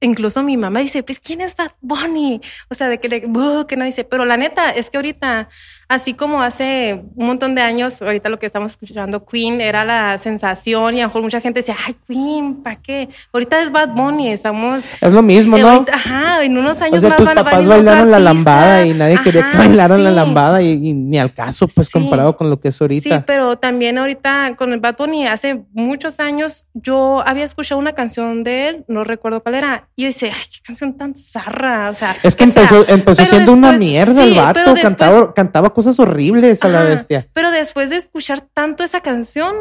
incluso 0.01 0.43
mi 0.43 0.57
mamá 0.57 0.79
dice, 0.79 1.03
pues 1.03 1.19
¿quién 1.19 1.41
es 1.41 1.55
Bad 1.55 1.73
Bunny? 1.81 2.41
O 2.69 2.75
sea, 2.75 2.89
de 2.89 2.99
que, 2.99 3.07
le, 3.07 3.21
que 3.21 3.75
no 3.77 3.85
dice, 3.85 4.03
pero 4.03 4.25
la 4.25 4.35
neta 4.35 4.71
es 4.71 4.89
que 4.89 4.97
ahorita 4.97 5.49
Así 5.93 6.15
como 6.15 6.41
hace 6.41 7.03
un 7.15 7.27
montón 7.27 7.53
de 7.53 7.61
años, 7.61 8.01
ahorita 8.01 8.27
lo 8.27 8.39
que 8.39 8.47
estamos 8.47 8.71
escuchando, 8.71 9.23
Queen 9.27 9.61
era 9.61 9.85
la 9.85 10.17
sensación 10.17 10.95
y 10.95 11.01
a 11.01 11.03
lo 11.03 11.09
mejor 11.09 11.21
mucha 11.21 11.39
gente 11.39 11.59
decía, 11.59 11.75
ay, 11.85 11.95
Queen, 12.07 12.63
¿para 12.63 12.77
qué? 12.77 13.09
Ahorita 13.31 13.61
es 13.61 13.71
Bad 13.71 13.89
Bunny, 13.89 14.29
estamos... 14.29 14.85
Es 14.99 15.13
lo 15.13 15.21
mismo, 15.21 15.55
¿no? 15.55 15.85
ajá, 15.93 16.43
en 16.43 16.57
unos 16.57 16.81
años 16.81 16.97
o 16.97 16.99
sea, 17.01 17.09
más 17.09 17.17
tus 17.19 17.29
papás 17.29 17.67
bailaron 17.67 18.09
la 18.09 18.19
lambada 18.19 18.83
y 18.87 18.95
nadie 18.95 19.19
quería 19.23 19.45
que 19.51 19.55
bailaran 19.55 20.03
la 20.03 20.09
lambada 20.09 20.63
y, 20.63 20.95
ni 20.95 21.19
al 21.19 21.31
caso, 21.31 21.67
pues, 21.67 21.91
comparado 21.91 22.35
con 22.37 22.49
lo 22.49 22.59
que 22.59 22.69
es 22.69 22.81
ahorita. 22.81 23.17
Sí, 23.17 23.23
pero 23.27 23.59
también 23.59 23.99
ahorita 23.99 24.55
con 24.57 24.73
el 24.73 24.79
Bad 24.79 24.97
Bunny, 24.97 25.27
hace 25.27 25.61
muchos 25.73 26.19
años, 26.19 26.65
yo 26.73 27.21
había 27.23 27.43
escuchado 27.43 27.79
una 27.79 27.93
canción 27.93 28.43
de 28.43 28.67
él, 28.69 28.85
no 28.87 29.03
recuerdo 29.03 29.43
cuál 29.43 29.53
era, 29.53 29.89
y 29.95 30.01
yo 30.01 30.07
decía, 30.07 30.31
ay, 30.35 30.45
qué 30.49 30.57
canción 30.63 30.97
tan 30.97 31.15
zarra, 31.15 31.91
o 31.91 31.93
sea... 31.93 32.15
Es 32.23 32.35
que 32.35 32.45
empezó, 32.45 32.83
empezó 32.87 33.23
siendo 33.25 33.53
una 33.53 33.73
mierda 33.73 34.23
el 34.23 34.33
vato, 34.33 34.73
cantaba, 34.81 35.31
cantaba 35.35 35.71
cosas 35.71 35.82
cosas 35.83 35.99
horribles 35.99 36.63
a 36.63 36.69
la 36.69 36.83
bestia. 36.83 37.27
Pero 37.33 37.51
después 37.51 37.89
de 37.89 37.97
escuchar 37.97 38.47
tanto 38.53 38.83
esa 38.83 39.01
canción, 39.01 39.55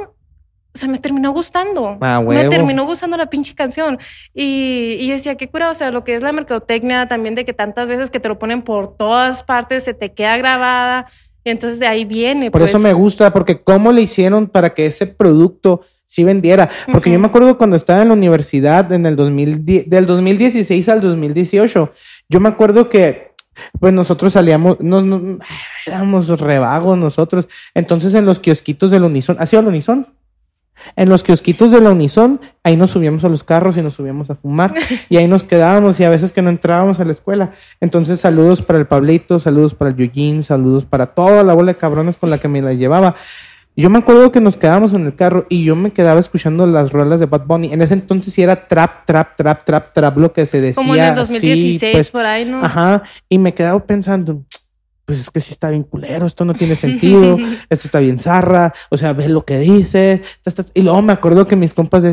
o 0.75 0.79
sea, 0.79 0.89
me 0.89 0.99
terminó 0.99 1.33
gustando. 1.33 1.99
Ah, 2.01 2.23
me 2.27 2.49
terminó 2.49 2.85
gustando 2.87 3.17
la 3.17 3.27
pinche 3.27 3.55
canción. 3.55 3.99
Y, 4.33 4.97
y 5.01 5.11
decía, 5.11 5.37
qué 5.37 5.49
cura, 5.49 5.71
o 5.71 5.75
sea, 5.75 5.91
lo 5.91 6.05
que 6.05 6.15
es 6.15 6.23
la 6.23 6.33
mercadotecnia 6.33 7.09
también 7.09 7.35
de 7.35 7.45
que 7.45 7.53
tantas 7.53 7.89
veces 7.89 8.11
que 8.11 8.21
te 8.21 8.29
lo 8.29 8.39
ponen 8.39 8.63
por 8.63 8.97
todas 8.97 9.43
partes, 9.43 9.85
se 9.85 9.95
te 9.95 10.13
queda 10.13 10.37
grabada. 10.37 11.07
Y 11.45 11.51
entonces 11.51 11.79
de 11.79 11.87
ahí 11.87 12.05
viene. 12.05 12.51
Por 12.51 12.63
eso 12.63 12.73
pues. 12.73 12.83
me 12.83 12.93
gusta, 12.93 13.33
porque 13.33 13.61
cómo 13.61 13.93
le 13.93 14.03
hicieron 14.03 14.47
para 14.47 14.71
que 14.75 14.87
ese 14.87 15.07
producto 15.07 15.83
sí 16.07 16.25
vendiera. 16.25 16.69
Porque 16.91 17.11
yo 17.11 17.19
me 17.19 17.27
acuerdo 17.27 17.59
cuando 17.59 17.75
estaba 17.75 18.03
en 18.03 18.09
la 18.09 18.15
universidad 18.15 18.93
en 18.93 19.07
el 19.07 19.17
2010, 19.17 19.89
del 19.89 20.07
2016 20.07 20.89
al 20.89 21.01
2018, 21.01 21.93
yo 22.29 22.41
me 22.41 22.49
acuerdo 22.49 22.89
que 22.89 23.32
pues 23.79 23.93
nosotros 23.93 24.33
salíamos, 24.33 24.79
éramos 25.87 26.29
revagos 26.41 26.99
nosotros. 26.99 27.49
Entonces 27.75 28.15
en 28.15 28.25
los 28.25 28.38
kiosquitos 28.38 28.91
del 28.91 29.05
Unison, 29.05 29.37
¿ha 29.38 29.47
sido 29.47 29.61
el 29.61 29.69
Unison? 29.69 30.07
En 30.97 31.09
los 31.09 31.23
kiosquitos 31.23 31.71
de 31.71 31.81
la 31.81 31.91
Unison, 31.91 32.41
ahí 32.65 32.77
nos 32.77 32.91
subíamos 32.91 33.25
a 33.25 33.29
los 33.29 33.45
carros 33.45 33.77
y 33.77 33.83
nos 33.83 33.95
subíamos 33.95 34.31
a 34.31 34.35
fumar. 34.35 34.75
Y 35.09 35.17
ahí 35.17 35.29
nos 35.29 35.45
quedábamos 35.45 36.01
y 36.01 36.05
a 36.05 36.11
veces 36.11 36.33
que 36.33 36.43
no 36.43 36.51
entrábamos 36.51 37.01
a 37.01 37.05
la 37.05 37.12
escuela. 37.12 37.53
Entonces, 37.81 38.21
saludos 38.21 38.62
para 38.62 38.79
el 38.79 38.87
Pablito, 38.87 39.38
saludos 39.38 39.75
para 39.75 39.91
el 39.91 39.97
Yujin, 39.97 40.43
saludos 40.43 40.85
para 40.85 41.07
toda 41.07 41.45
la 41.45 41.55
bola 41.55 41.73
de 41.73 41.79
cabrones 41.79 42.17
con 42.17 42.31
la 42.31 42.38
que 42.38 42.49
me 42.49 42.62
la 42.62 42.73
llevaba. 42.73 43.15
Yo 43.75 43.89
me 43.89 43.99
acuerdo 43.99 44.31
que 44.31 44.41
nos 44.41 44.59
quedábamos 44.59 44.93
en 44.93 45.07
el 45.07 45.17
carro 45.17 45.47
y 45.49 45.65
yo 45.65 45.75
me 45.77 45.93
quedaba 45.93 46.21
escuchando 46.21 46.67
las 46.67 46.93
ruedas 46.93 47.21
de 47.21 47.27
Bad 47.27 47.47
Bunny. 47.47 47.73
En 47.73 47.81
ese 47.81 47.95
entonces 47.95 48.35
sí 48.35 48.43
era 48.43 48.69
trap, 48.69 49.07
trap, 49.07 49.35
trap, 49.37 49.65
trap, 49.65 49.95
trap 49.95 50.17
lo 50.19 50.33
que 50.33 50.45
se 50.45 50.61
decía. 50.61 50.75
Como 50.75 50.95
en 50.95 51.05
el 51.05 51.15
2016, 51.15 51.93
pues, 51.93 52.11
por 52.11 52.27
ahí, 52.27 52.45
¿no? 52.45 52.63
Ajá. 52.63 53.03
Y 53.31 53.39
me 53.39 53.55
quedaba 53.55 53.83
pensando, 53.87 54.45
pues 55.07 55.21
es 55.21 55.31
que 55.31 55.41
sí 55.41 55.53
está 55.53 55.71
bien 55.71 55.85
culero, 55.85 56.27
esto 56.27 56.45
no 56.45 56.53
tiene 56.53 56.77
sentido, 56.77 57.39
esto 57.71 57.89
está 57.89 58.01
bien 58.01 58.19
zarra, 58.19 58.75
o 58.91 58.99
sea, 58.99 59.15
ve 59.15 59.31
lo 59.31 59.47
que 59.47 59.59
dice. 59.59 60.21
Y 60.75 60.83
luego 60.83 61.01
me 61.01 61.15
acuerdo 61.15 61.47
que 61.47 61.57
mis 61.57 61.73
compas 61.73 62.05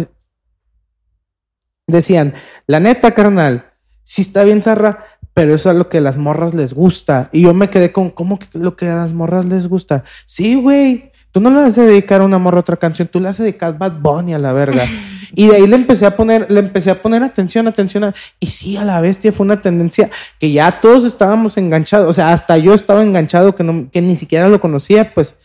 decían, 1.88 2.36
la 2.67 2.80
neta, 2.80 3.12
carnal, 3.12 3.65
sí 4.06 4.22
está 4.22 4.45
bien 4.45 4.62
zarra, 4.62 5.04
pero 5.34 5.56
eso 5.56 5.69
es 5.69 5.76
lo 5.76 5.89
que 5.89 5.98
a 5.98 6.02
las 6.02 6.15
morras 6.15 6.54
les 6.54 6.74
gusta. 6.74 7.30
Y 7.34 7.41
yo 7.41 7.54
me 7.54 7.69
quedé 7.69 7.91
con, 7.91 8.12
¿cómo 8.12 8.39
que 8.39 8.48
lo 8.54 8.78
que 8.78 8.88
a 8.88 8.95
las 8.95 9.12
morras 9.12 9.43
les 9.43 9.67
gusta? 9.67 10.06
Sí, 10.26 10.56
güey 10.56 11.12
Tú 11.31 11.39
no 11.39 11.49
le 11.49 11.61
vas 11.61 11.77
a 11.77 11.83
dedicar 11.83 12.21
a 12.21 12.25
una 12.25 12.39
morra 12.39 12.59
otra 12.59 12.77
canción, 12.77 13.07
tú 13.07 13.19
le 13.19 13.25
vas 13.25 13.39
a 13.39 13.43
dedicar 13.43 13.77
Bad 13.77 13.99
Bunny 13.99 14.33
a 14.33 14.39
la 14.39 14.53
verga. 14.53 14.85
Y 15.35 15.47
de 15.47 15.57
ahí 15.57 15.67
le 15.67 15.75
empecé 15.75 16.07
a 16.07 16.15
poner, 16.15 16.49
le 16.49 16.59
empecé 16.59 16.89
a 16.89 17.01
poner 17.03 17.21
atención, 17.21 17.67
atención. 17.67 18.13
y 18.39 18.47
sí, 18.47 18.77
a 18.77 18.83
la 18.83 18.99
bestia 18.99 19.31
fue 19.31 19.45
una 19.45 19.61
tendencia 19.61 20.09
que 20.39 20.51
ya 20.51 20.79
todos 20.79 21.05
estábamos 21.05 21.55
enganchados. 21.57 22.09
O 22.09 22.13
sea, 22.13 22.31
hasta 22.31 22.57
yo 22.57 22.73
estaba 22.73 23.03
enganchado 23.03 23.53
que, 23.53 23.63
no, 23.63 23.89
que 23.91 24.01
ni 24.01 24.15
siquiera 24.15 24.49
lo 24.49 24.59
conocía, 24.59 25.13
pues. 25.13 25.35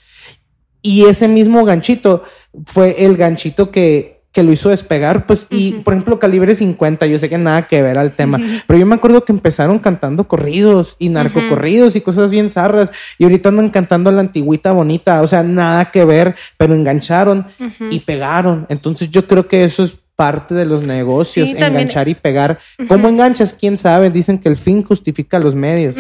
Y 0.81 1.05
ese 1.05 1.29
mismo 1.29 1.65
ganchito 1.65 2.25
fue 2.67 3.05
el 3.05 3.17
ganchito 3.17 3.71
que 3.71 4.14
que 4.35 4.43
lo 4.43 4.53
hizo 4.53 4.69
despegar, 4.69 5.27
pues, 5.27 5.47
y 5.49 5.75
por 5.75 5.95
ejemplo, 5.95 6.19
Calibre 6.19 6.57
50, 6.57 7.07
yo 7.07 7.19
sé 7.21 7.29
que 7.29 7.39
nada 7.39 7.69
que 7.69 7.81
ver 7.81 7.99
al 7.99 8.13
tema, 8.13 8.41
pero 8.67 8.81
yo 8.81 8.85
me 8.85 8.97
acuerdo 8.97 9.25
que 9.25 9.33
empezaron 9.33 9.79
cantando 9.79 10.27
corridos 10.27 10.97
y 10.99 11.09
narcocorridos 11.09 11.95
y 11.95 12.01
cosas 12.01 12.33
bien 12.33 12.49
zarras, 12.51 12.91
y 13.17 13.25
ahorita 13.25 13.51
andan 13.51 13.71
cantando 13.71 14.11
la 14.11 14.21
antigüita 14.21 14.73
bonita, 14.73 15.23
o 15.23 15.27
sea, 15.29 15.45
nada 15.45 15.93
que 15.93 16.05
ver, 16.05 16.35
pero 16.59 16.75
engancharon 16.75 17.47
y 17.91 18.01
pegaron. 18.01 18.67
Entonces 18.69 19.09
yo 19.09 19.27
creo 19.29 19.47
que 19.47 19.63
eso 19.63 19.85
es 19.85 19.95
parte 20.17 20.55
de 20.55 20.65
los 20.65 20.87
negocios, 20.87 21.51
enganchar 21.51 22.09
y 22.09 22.15
pegar. 22.15 22.59
¿Cómo 22.89 23.09
enganchas? 23.09 23.55
¿Quién 23.55 23.77
sabe? 23.77 24.11
Dicen 24.11 24.39
que 24.39 24.49
el 24.49 24.57
fin 24.57 24.83
justifica 24.83 25.39
los 25.39 25.55
medios. 25.55 25.97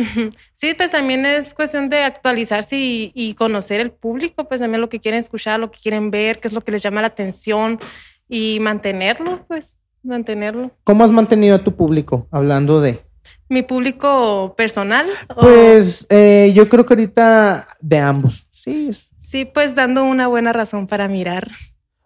Sí, 0.54 0.72
pues 0.74 0.90
también 0.90 1.26
es 1.26 1.52
cuestión 1.52 1.88
de 1.88 2.02
actualizarse 2.02 2.76
y, 2.78 3.34
conocer 3.34 3.80
el 3.80 3.90
público, 3.90 4.48
pues 4.48 4.60
también 4.60 4.80
lo 4.80 4.88
que 4.88 5.00
quieren 5.00 5.20
escuchar, 5.20 5.60
lo 5.60 5.70
que 5.70 5.78
quieren 5.80 6.10
ver, 6.10 6.38
qué 6.38 6.48
es 6.48 6.54
lo 6.54 6.60
que 6.60 6.72
les 6.72 6.82
llama 6.82 7.00
la 7.00 7.08
atención 7.08 7.80
y 8.28 8.58
mantenerlo, 8.60 9.44
pues, 9.46 9.76
mantenerlo. 10.02 10.70
¿Cómo 10.84 11.04
has 11.04 11.10
mantenido 11.10 11.56
a 11.56 11.64
tu 11.64 11.74
público? 11.74 12.26
Hablando 12.30 12.80
de... 12.80 13.02
¿Mi 13.48 13.62
público 13.62 14.54
personal? 14.56 15.06
Pues 15.40 16.06
eh, 16.10 16.52
yo 16.54 16.68
creo 16.68 16.84
que 16.84 16.94
ahorita 16.94 17.68
de 17.80 17.98
ambos, 17.98 18.46
sí. 18.50 18.90
Sí, 19.18 19.44
pues 19.44 19.74
dando 19.74 20.04
una 20.04 20.26
buena 20.26 20.52
razón 20.52 20.86
para 20.86 21.08
mirar. 21.08 21.50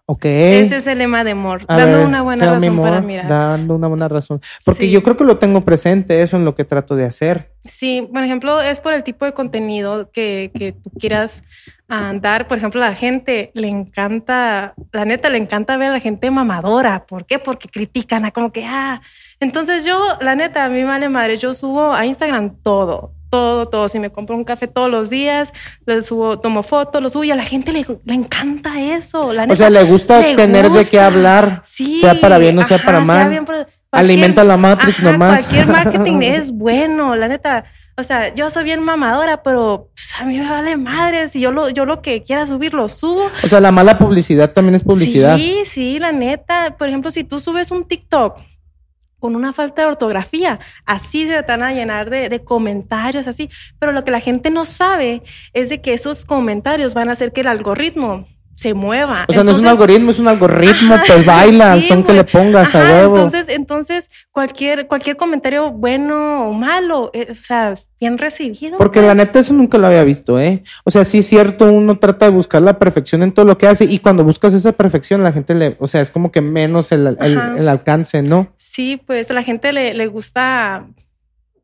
Ok. 0.07 0.25
Ese 0.25 0.79
es 0.79 0.87
el 0.87 0.99
lema 0.99 1.23
de 1.23 1.33
amor, 1.33 1.67
dando 1.67 2.03
una 2.03 2.23
buena 2.23 2.55
razón 2.55 2.79
para 2.79 3.03
mirar. 3.03 3.29
Dando 3.29 3.75
una 3.75 3.89
buena 3.89 4.09
razón. 4.09 4.41
Porque 4.65 4.89
yo 4.89 5.03
creo 5.03 5.19
que 5.19 5.25
lo 5.25 5.37
tengo 5.37 5.65
presente, 5.67 6.23
eso 6.23 6.37
en 6.37 6.47
lo 6.47 6.55
que 6.55 6.65
trato 6.65 6.97
de 6.97 7.05
hacer. 7.05 7.53
Sí, 7.65 8.09
por 8.11 8.25
ejemplo, 8.25 8.63
es 8.63 8.81
por 8.81 8.95
el 8.95 9.03
tipo 9.03 9.27
de 9.27 9.35
contenido 9.35 10.11
que, 10.11 10.51
que 10.55 10.73
tú 10.73 10.91
quieras 10.99 11.43
ah, 11.89 12.13
dar. 12.15 12.49
Por 12.49 12.59
ejemplo, 12.59 12.83
a 12.83 12.91
la 12.91 12.95
gente 12.95 13.51
le 13.55 13.69
encanta, 13.69 14.75
la 14.93 15.05
neta, 15.05 15.29
le 15.31 15.39
encanta 15.39 15.77
ver 15.77 15.91
a 15.91 15.95
la 15.95 16.01
gente 16.01 16.31
mamadora. 16.31 17.07
¿Por 17.07 17.27
qué? 17.27 17.39
Porque 17.39 17.69
critican 17.69 18.25
a 18.25 18.31
como 18.31 18.53
que, 18.53 18.65
ah. 18.67 19.01
Entonces 19.41 19.85
yo, 19.85 20.19
la 20.21 20.35
neta, 20.35 20.65
a 20.65 20.69
mí 20.69 20.83
vale 20.83 21.09
madre, 21.09 21.37
yo 21.37 21.55
subo 21.55 21.93
a 21.93 22.07
Instagram 22.07 22.57
todo 22.63 23.13
todo, 23.31 23.67
todo. 23.67 23.89
Si 23.89 23.99
me 23.99 24.11
compro 24.11 24.37
un 24.37 24.45
café 24.45 24.67
todos 24.67 24.91
los 24.91 25.11
días, 25.11 25.53
lo 25.87 26.01
subo, 26.01 26.39
tomo 26.39 26.63
fotos, 26.63 27.03
lo 27.03 27.11
subo 27.11 27.25
y 27.25 27.31
a 27.31 27.37
la 27.37 27.45
gente 27.45 27.73
le, 27.73 27.85
le 28.05 28.15
encanta 28.15 28.81
eso. 28.81 29.33
La 29.33 29.45
o 29.45 29.57
sea, 29.57 29.71
le 29.71 29.83
gusta 29.85 30.21
tener 30.35 30.71
de 30.71 30.85
qué 30.87 31.01
hablar, 31.01 31.63
sea 31.65 32.21
para 32.21 32.39
bien 32.39 32.59
o 32.59 32.67
sea 32.67 32.79
para 32.79 33.01
mal. 33.01 33.47
Alimenta 33.91 34.45
la 34.45 34.57
Matrix 34.57 35.03
nomás. 35.03 35.45
Cualquier 35.45 35.67
marketing 35.67 36.21
es 36.23 36.51
bueno, 36.51 37.17
la 37.17 37.29
neta. 37.29 37.65
O 37.99 38.03
sea, 38.05 38.33
yo 38.33 38.49
soy 38.49 38.63
bien 38.63 38.81
mamadora, 38.81 39.43
pero 39.43 39.91
pues, 39.93 40.13
a 40.21 40.25
mí 40.25 40.39
me 40.39 40.49
vale 40.49 40.77
madre. 40.77 41.29
Si 41.29 41.41
yo 41.41 41.51
lo, 41.51 41.69
yo 41.69 41.85
lo 41.85 42.01
que 42.01 42.23
quiera 42.23 42.47
subir, 42.47 42.73
lo 42.73 42.89
subo. 42.89 43.29
O 43.43 43.49
sea, 43.49 43.61
la 43.61 43.73
mala 43.73 43.99
publicidad 43.99 44.53
también 44.53 44.77
es 44.77 44.85
publicidad. 44.85 45.37
Sí, 45.37 45.63
sí, 45.65 45.99
la 45.99 46.13
neta. 46.13 46.77
Por 46.79 46.89
ejemplo, 46.89 47.11
si 47.11 47.25
tú 47.25 47.41
subes 47.41 47.73
un 47.73 47.89
TikTok 47.89 48.39
con 49.19 49.35
una 49.35 49.53
falta 49.53 49.83
de 49.83 49.89
ortografía. 49.89 50.61
Así 50.87 51.27
se 51.27 51.43
van 51.43 51.63
a 51.63 51.73
llenar 51.73 52.09
de, 52.11 52.45
comentarios, 52.45 53.27
así. 53.27 53.51
Pero 53.79 53.93
lo 53.93 54.05
que 54.05 54.11
la 54.11 54.21
gente 54.21 54.51
no 54.51 54.65
sabe 54.65 55.23
es 55.53 55.69
de 55.69 55.81
que 55.81 55.93
esos 55.93 56.25
comentarios 56.25 56.95
van 56.95 57.09
a 57.09 57.13
hacer 57.13 57.33
que 57.33 57.41
el 57.41 57.49
algoritmo 57.49 58.29
se 58.59 58.75
mueva. 58.75 59.25
O 59.29 59.33
sea, 59.33 59.45
no 59.45 59.53
es 59.53 59.61
un 59.61 59.69
algoritmo, 59.69 60.11
es 60.11 60.19
un 60.19 60.27
algoritmo, 60.27 60.97
pues 61.07 61.25
baila, 61.25 61.81
son 61.81 62.03
que 62.03 62.13
le 62.13 62.25
pongas 62.25 62.75
a 62.75 62.81
huevo. 62.81 63.15
Entonces, 63.15 63.47
entonces 63.51 64.11
cualquier, 64.33 64.89
cualquier 64.89 65.17
comentario 65.17 65.71
bueno 65.71 66.49
o 66.49 66.53
malo, 66.53 67.13
eh, 67.15 67.29
o 67.31 67.35
sea, 67.35 67.75
bien 68.01 68.19
recibido. 68.19 68.77
Porque 68.77 69.01
la 69.01 69.15
pues. 69.15 69.19
neta 69.19 69.39
eso 69.39 69.55
nunca 69.55 69.79
lo 69.79 69.87
había 69.87 70.03
visto, 70.03 70.41
¿eh? 70.41 70.65
O 70.83 70.91
sea, 70.91 71.05
sí 71.05 71.19
es 71.19 71.27
cierto, 71.29 71.67
uno 71.73 72.01
trata 72.01 72.27
de 72.27 72.33
buscar 72.33 72.61
la 72.61 72.81
perfección 72.81 73.23
en 73.23 73.31
todo 73.31 73.45
lo 73.47 73.57
que 73.59 73.69
hace 73.69 73.85
y 73.85 74.01
cuando 74.01 74.25
buscas 74.25 74.53
esa 74.55 74.73
perfección, 74.73 75.23
la 75.23 75.31
gente 75.31 75.55
le, 75.55 75.77
o 75.79 75.87
sea, 75.87 76.01
es 76.01 76.11
como 76.11 76.33
que 76.33 76.41
menos 76.41 76.91
el, 76.91 77.17
el, 77.21 77.69
alcance, 77.69 78.23
¿no? 78.23 78.49
Sí, 78.57 79.01
pues 79.07 79.31
a 79.31 79.35
la 79.35 79.45
gente 79.45 79.73
le, 79.73 79.95
le 79.95 80.09
gusta 80.09 80.85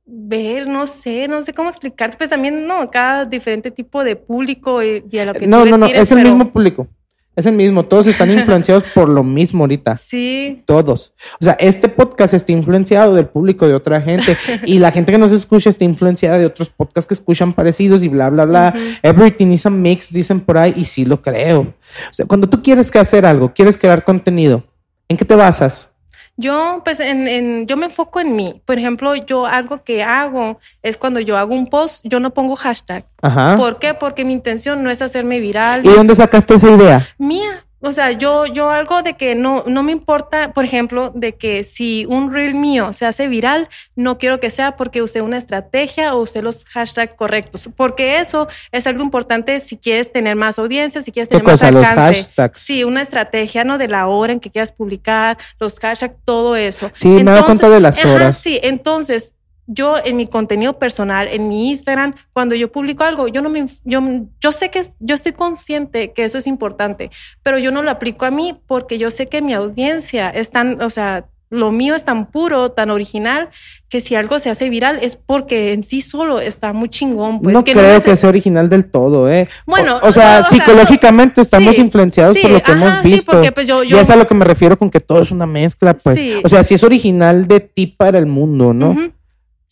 ver, 0.06 0.66
no 0.66 0.86
sé, 0.86 1.28
no 1.28 1.42
sé 1.42 1.52
cómo 1.52 1.68
explicarte, 1.68 2.16
pues 2.16 2.30
también, 2.30 2.66
no, 2.66 2.90
cada 2.90 3.24
diferente 3.24 3.70
tipo 3.70 4.04
de 4.04 4.16
público 4.16 4.82
y, 4.82 5.02
a 5.18 5.24
lo 5.24 5.34
que 5.34 5.46
No, 5.46 5.64
no, 5.64 5.78
no, 5.78 5.86
es 5.86 6.12
el 6.12 6.22
mismo 6.22 6.50
público. 6.50 6.88
Es 7.36 7.46
el 7.46 7.54
mismo, 7.54 7.84
todos 7.84 8.06
están 8.06 8.30
influenciados 8.38 8.84
por 8.94 9.08
lo 9.08 9.24
mismo 9.24 9.64
ahorita. 9.64 9.96
Sí. 9.96 10.62
Todos. 10.66 11.14
O 11.40 11.44
sea, 11.44 11.54
este 11.54 11.88
podcast 11.88 12.32
está 12.34 12.52
influenciado 12.52 13.14
del 13.14 13.26
público 13.26 13.66
de 13.66 13.74
otra 13.74 14.00
gente 14.00 14.36
y 14.64 14.78
la 14.78 14.92
gente 14.92 15.10
que 15.10 15.18
nos 15.18 15.32
escucha 15.32 15.70
está 15.70 15.84
influenciada 15.84 16.38
de 16.38 16.46
otros 16.46 16.70
podcasts 16.70 17.08
que 17.08 17.14
escuchan 17.14 17.52
parecidos 17.52 18.02
y 18.02 18.08
bla, 18.08 18.30
bla, 18.30 18.44
bla. 18.44 18.74
Everything 19.02 19.48
is 19.48 19.66
a 19.66 19.70
mix, 19.70 20.12
dicen 20.12 20.40
por 20.40 20.58
ahí, 20.58 20.74
y 20.76 20.84
sí 20.84 21.04
lo 21.04 21.20
creo. 21.20 21.60
O 21.60 22.14
sea, 22.14 22.26
cuando 22.26 22.48
tú 22.48 22.62
quieres 22.62 22.90
que 22.90 23.00
hacer 23.00 23.26
algo, 23.26 23.52
quieres 23.52 23.76
crear 23.76 24.04
contenido, 24.04 24.62
¿en 25.08 25.16
qué 25.16 25.24
te 25.24 25.34
basas? 25.34 25.90
Yo, 26.36 26.82
pues, 26.84 27.00
en, 27.00 27.28
en, 27.28 27.66
yo 27.66 27.76
me 27.76 27.86
enfoco 27.86 28.20
en 28.20 28.34
mí. 28.34 28.60
Por 28.64 28.78
ejemplo, 28.78 29.14
yo 29.14 29.46
algo 29.46 29.82
que 29.84 30.02
hago 30.02 30.58
es 30.82 30.96
cuando 30.96 31.20
yo 31.20 31.36
hago 31.36 31.54
un 31.54 31.68
post, 31.68 32.04
yo 32.04 32.18
no 32.20 32.30
pongo 32.30 32.56
hashtag. 32.56 33.04
Ajá. 33.22 33.56
¿Por 33.56 33.78
qué? 33.78 33.94
Porque 33.94 34.24
mi 34.24 34.32
intención 34.32 34.82
no 34.82 34.90
es 34.90 35.00
hacerme 35.00 35.38
viral. 35.38 35.86
¿Y 35.86 35.90
dónde 35.90 36.14
sacaste 36.14 36.54
esa 36.54 36.70
idea? 36.70 37.08
Mía. 37.18 37.64
O 37.84 37.92
sea, 37.92 38.12
yo, 38.12 38.46
yo 38.46 38.70
algo 38.70 39.02
de 39.02 39.14
que 39.14 39.34
no, 39.34 39.62
no 39.66 39.82
me 39.82 39.92
importa, 39.92 40.52
por 40.54 40.64
ejemplo, 40.64 41.12
de 41.14 41.34
que 41.36 41.64
si 41.64 42.06
un 42.06 42.32
reel 42.32 42.54
mío 42.54 42.94
se 42.94 43.04
hace 43.04 43.28
viral, 43.28 43.68
no 43.94 44.16
quiero 44.16 44.40
que 44.40 44.48
sea 44.48 44.76
porque 44.76 45.02
usé 45.02 45.20
una 45.20 45.36
estrategia 45.36 46.14
o 46.14 46.22
usé 46.22 46.40
los 46.40 46.64
hashtags 46.64 47.12
correctos, 47.12 47.68
porque 47.76 48.20
eso 48.20 48.48
es 48.72 48.86
algo 48.86 49.02
importante 49.02 49.60
si 49.60 49.76
quieres 49.76 50.10
tener 50.10 50.34
más 50.34 50.58
audiencia, 50.58 51.02
si 51.02 51.12
quieres 51.12 51.28
tener 51.28 51.44
más 51.44 51.62
alcance. 51.62 52.18
Los 52.18 52.26
hashtags. 52.26 52.58
Sí, 52.58 52.84
una 52.84 53.02
estrategia, 53.02 53.64
¿no? 53.64 53.76
De 53.76 53.86
la 53.86 54.06
hora 54.06 54.32
en 54.32 54.40
que 54.40 54.50
quieras 54.50 54.72
publicar, 54.72 55.36
los 55.60 55.78
hashtags, 55.78 56.14
todo 56.24 56.56
eso. 56.56 56.90
Sí, 56.94 57.08
me 57.08 57.32
da 57.32 57.44
cuenta 57.44 57.68
de 57.68 57.80
las 57.80 58.02
horas. 58.02 58.38
sí, 58.38 58.58
entonces 58.62 59.34
yo 59.66 59.96
en 60.02 60.16
mi 60.16 60.26
contenido 60.26 60.78
personal, 60.78 61.28
en 61.28 61.48
mi 61.48 61.70
Instagram, 61.70 62.14
cuando 62.32 62.54
yo 62.54 62.70
publico 62.70 63.04
algo, 63.04 63.28
yo 63.28 63.42
no 63.42 63.48
me, 63.48 63.66
yo, 63.84 64.00
yo 64.40 64.52
sé 64.52 64.70
que 64.70 64.82
yo 65.00 65.14
estoy 65.14 65.32
consciente 65.32 66.12
que 66.12 66.24
eso 66.24 66.38
es 66.38 66.46
importante, 66.46 67.10
pero 67.42 67.58
yo 67.58 67.70
no 67.70 67.82
lo 67.82 67.90
aplico 67.90 68.24
a 68.26 68.30
mí 68.30 68.58
porque 68.66 68.98
yo 68.98 69.10
sé 69.10 69.28
que 69.28 69.42
mi 69.42 69.54
audiencia 69.54 70.30
es 70.30 70.50
tan, 70.50 70.80
o 70.82 70.90
sea, 70.90 71.26
lo 71.50 71.70
mío 71.70 71.94
es 71.94 72.04
tan 72.04 72.26
puro, 72.26 72.72
tan 72.72 72.90
original, 72.90 73.48
que 73.88 74.00
si 74.00 74.14
algo 74.16 74.38
se 74.38 74.50
hace 74.50 74.68
viral 74.68 74.98
es 75.02 75.16
porque 75.16 75.72
en 75.72 75.82
sí 75.84 76.00
solo 76.00 76.40
está 76.40 76.72
muy 76.72 76.88
chingón. 76.88 77.40
Pues, 77.40 77.52
no 77.52 77.62
creo 77.62 78.02
que 78.02 78.16
sea 78.16 78.28
original 78.28 78.68
del 78.68 78.90
todo, 78.90 79.30
¿eh? 79.30 79.48
Bueno, 79.66 79.98
o, 80.02 80.10
sea, 80.10 80.42
psicológicamente 80.42 81.40
estamos 81.40 81.78
influenciados 81.78 82.36
por 82.36 82.50
lo 82.50 82.60
que 82.60 82.72
hemos 82.72 83.02
visto. 83.02 83.32
Porque, 83.32 83.52
pues, 83.52 83.66
yo, 83.66 83.84
Y 83.84 83.94
es 83.94 84.10
a 84.10 84.16
lo 84.16 84.26
que 84.26 84.34
me 84.34 84.44
refiero 84.44 84.76
con 84.76 84.90
que 84.90 85.00
todo 85.00 85.22
es 85.22 85.30
una 85.30 85.46
mezcla, 85.46 85.94
pues. 85.94 86.20
O 86.42 86.48
sea, 86.48 86.64
si 86.64 86.74
es 86.74 86.82
original 86.82 87.46
de 87.46 87.60
ti 87.60 87.86
para 87.86 88.18
el 88.18 88.26
mundo, 88.26 88.74
¿no? 88.74 89.12